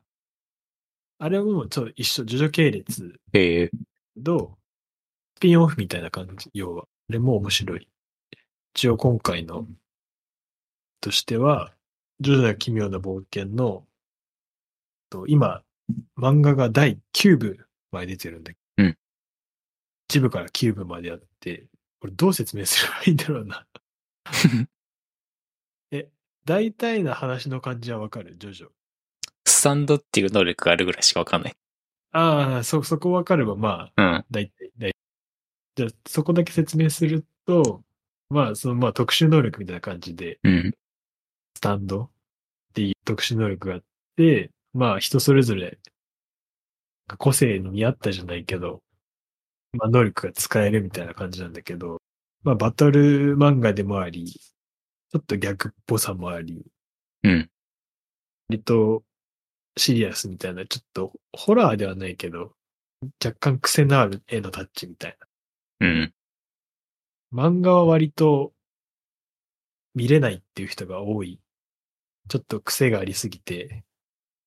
[1.20, 3.70] あれはもうちょっと一緒、ジョジョ系列ええ
[4.22, 4.58] と、
[5.38, 6.84] スピンオフみたいな感じ、要は。
[7.08, 7.88] あれも面白い。
[8.74, 9.66] 一応今回の、
[11.00, 11.73] としては、
[12.20, 13.86] ジョジョの奇妙な冒険の、
[15.10, 15.62] と今、
[16.16, 17.58] 漫画が第9部
[17.92, 18.98] まで出てるんだけど、うん
[20.10, 21.66] 1部から9部まであって、
[22.00, 23.66] これどう説明すればいいんだろうな。
[25.90, 26.08] え、
[26.44, 28.36] 大体な話の感じはわかる？
[28.36, 28.68] ジョジョ。
[29.46, 31.54] スタンドっていう能力があるぐらいしかわかんない。
[32.12, 34.24] ああ、そ、そこわかれば、まあ、うん。
[34.30, 34.96] 大体、大体。
[35.76, 37.82] じゃあ、そこだけ説明すると、
[38.30, 40.74] まあ、その、まあ、特殊能力みたいな感じで、うん。
[41.56, 42.10] スタンドっ
[42.74, 43.82] ていう特殊能力があっ
[44.16, 45.78] て、まあ、人それぞれ、
[47.18, 48.82] 個性に見合ったじゃないけど、
[49.72, 52.00] まあ、能力が使えるみたいな感じなんだけど、
[52.42, 56.64] まあ、バトル漫画でもあり、ちょっと逆っぽさもあり、
[57.22, 57.50] うん。
[58.48, 59.04] 割と
[59.76, 62.52] シリアスみたいな、ちょっとホラーではないけど、
[63.24, 65.18] 若干癖のある絵のタッチみたい
[65.80, 66.12] うん。
[67.32, 67.50] な。
[67.50, 68.52] 漫画は割と
[69.94, 71.40] 見れないっていう人が多い。
[72.28, 73.84] ちょっと癖がありすぎて、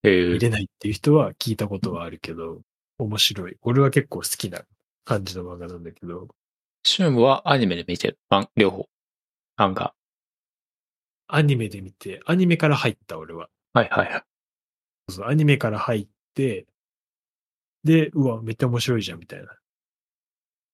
[0.04, 2.62] ええ見れないっていう人は聞いたことはあるけど、
[2.98, 3.58] 面白い。
[3.62, 4.62] 俺は結構好きな
[5.06, 6.28] 感じの漫画なんだけど、
[6.84, 8.20] シュームはアニメで見てる？
[8.30, 8.90] ま両方。
[9.58, 9.94] 漫画。
[11.28, 13.49] アニメで見て、アニメから入った俺は。
[13.74, 14.24] はいはいはい。
[15.10, 16.66] そうアニメから入って、
[17.84, 19.56] で、うわ、めっちゃ面白いじゃん、みたいな。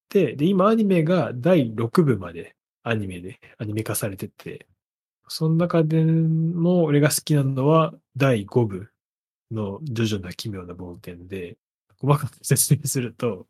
[0.10, 4.68] で、で、今アニメが第6部までアニメで、アニメ化されてて、
[5.36, 8.90] その中でも俺が好きなのは第5部
[9.50, 11.58] のジョジョの奇妙な冒険で、
[12.00, 13.48] 細かく説明すると、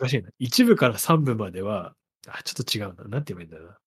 [0.00, 0.30] 難しいな。
[0.40, 1.94] 1部から3部までは、
[2.26, 3.08] あ、ちょっと違うな。
[3.08, 3.78] なんて言えばいいんだろうな。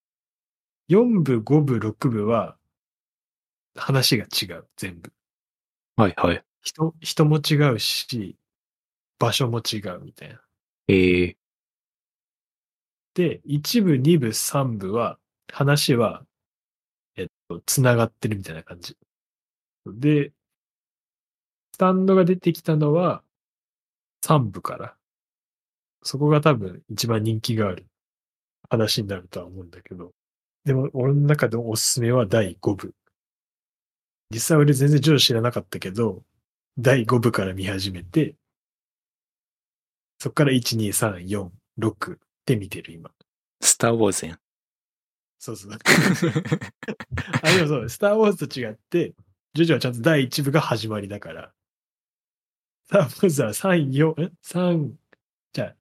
[0.88, 2.56] 4部、5部、6部は、
[3.76, 5.12] 話が違う、全部。
[5.98, 6.42] はいはい。
[6.62, 8.38] 人、人も違うし、
[9.20, 10.42] 場所も違うみたいな。
[10.88, 11.38] ええ
[13.16, 15.18] で、1部、2部、3部は、
[15.52, 16.37] 話は、えっと、
[17.66, 18.98] 繋がってるみたいな感じ。
[19.86, 20.32] で、
[21.74, 23.24] スタンドが出てきたのは、
[24.24, 24.96] 3部から。
[26.04, 27.86] そこが多分一番人気がある
[28.70, 30.14] 話になるとは思うんだけど。
[30.66, 32.94] でも、俺の中でおすすめは第5部。
[34.30, 36.24] 実際俺全然ジョジ知らなかったけど、
[36.78, 38.36] 第5部から見始めて、
[40.20, 41.50] そこから1、2、3、4、
[41.80, 43.12] 6で見てる今。
[43.62, 44.40] スター・ウォーズやん。
[45.40, 45.72] そうそう。
[47.44, 49.14] あ、でもそう、スター・ウォーズと違って、
[49.54, 51.54] ジョジョはちゃんと第1部が始まりだから。
[52.86, 54.92] スター・ウォーズは3、4、え ?3、
[55.54, 55.76] じゃあ、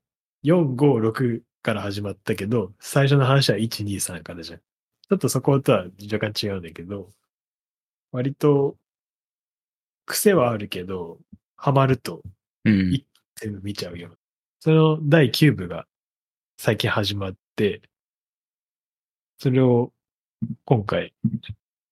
[0.45, 4.59] 4、5、6から始まったけど、最初の話は1、2、3からじゃん。
[4.59, 7.11] ちょっとそことは若干違うんだけど、
[8.13, 8.77] 割と、
[10.07, 11.19] 癖はあるけど、
[11.57, 12.23] ハマると
[12.65, 12.93] うん。
[12.93, 13.07] い
[13.37, 14.11] 全部見ちゃうよ。
[14.61, 15.87] その第9部が
[16.59, 17.83] 最近始まって、
[19.39, 19.93] それを
[20.65, 21.15] 今回、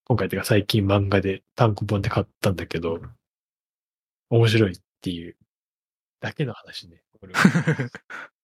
[0.05, 3.01] 今回っていうか最近漫画で単行本で買ったんだけど、
[4.31, 5.37] 面白いっていう
[6.21, 7.03] だけの話ね。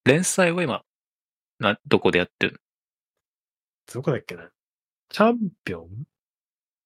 [0.05, 0.83] 連載は今、
[1.59, 2.61] な、どこでやってる
[3.93, 4.49] どこだっけな？
[5.09, 6.05] チャンピオン？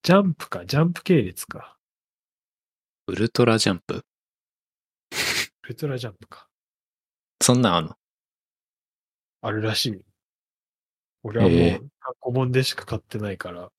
[0.03, 1.77] ジャンプか、ジャンプ系列か。
[3.07, 4.05] ウルトラジャンプ？
[5.63, 6.47] ウルトラジャンプか。
[7.41, 7.97] そんなんあんの？
[9.41, 10.01] あるらしい。
[11.23, 13.71] 俺はもう単行本でしか買ってないから、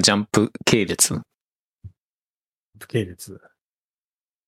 [0.00, 1.20] ジャンプ系列？
[2.88, 3.40] 系列。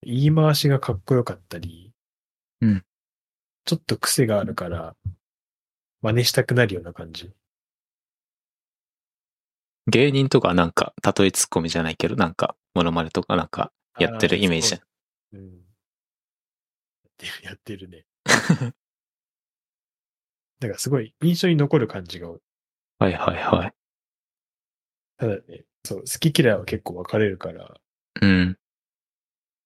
[0.02, 1.92] 言い回しがかっこよかったり、
[2.60, 2.84] うん。
[3.64, 4.96] ちょっと癖があるから、
[6.02, 7.30] 真似したくなるような感じ。
[9.86, 14.78] 芸人とかなんか、例えツッコミじゃないけど、なんか、モノマネとかなんか、やってるイメージあ。
[14.78, 14.82] そ
[15.34, 15.44] ううん。
[15.44, 15.52] や
[17.10, 18.04] ってるやってるね。
[20.60, 22.40] だからすごい印象に残る感じが多い。
[22.98, 23.72] はいはいはい。
[25.16, 27.74] ただね、そう、好き嫌いは結構分かれるから、
[28.22, 28.58] うん。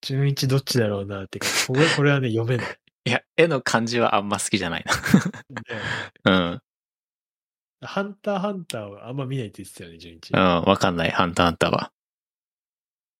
[0.00, 2.78] 純一どっちだろうなってか、これ これはね、読めない。
[3.04, 4.92] いや、絵の感じはあんま好きじゃないな。
[6.24, 6.62] うん。
[7.80, 10.30] ハンターハンターはあんま見ないって言ってたよね、純一。
[10.30, 11.92] うん、わかんない、ハンターハンターは。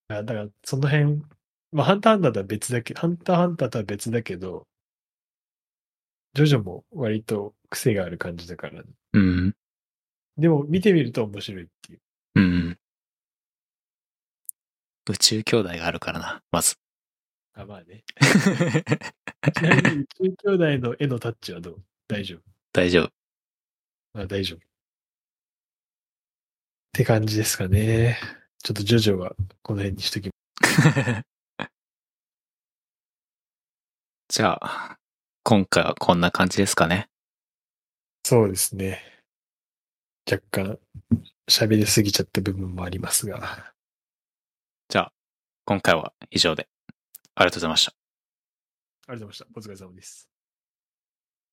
[0.08, 1.22] あだから、その辺、
[1.72, 4.66] まあ、ハンターハンターとは別だけハンターハンターとは別だけど、
[6.34, 9.54] ジョジョも割と癖がある感じだから、ね、うん。
[10.36, 12.00] でも見てみると面白いっていう。
[12.36, 12.78] うん。
[15.10, 16.76] 宇宙兄弟があるからな、まず。
[17.54, 18.04] あ、まあね。
[19.52, 21.82] ちなみに宇宙兄弟の絵のタッチはどう？
[22.06, 22.42] 大丈夫？
[22.72, 23.12] 大丈夫。
[24.20, 24.58] あ、大丈夫。
[24.58, 24.60] っ
[26.92, 28.18] て感じですかね。
[28.62, 30.30] ちょっとジョジョはこの辺にしとき
[34.28, 34.97] じゃあ、
[35.50, 37.08] 今回はこんな感じですかね。
[38.22, 39.00] そうですね。
[40.30, 40.78] 若干
[41.48, 43.72] 喋りすぎちゃった部分もありますが。
[44.90, 45.12] じゃあ、
[45.64, 46.68] 今回は以上で。
[47.34, 47.92] ありがとうございました。
[49.06, 49.46] ありがとうございました。
[49.56, 50.28] お疲れ様です。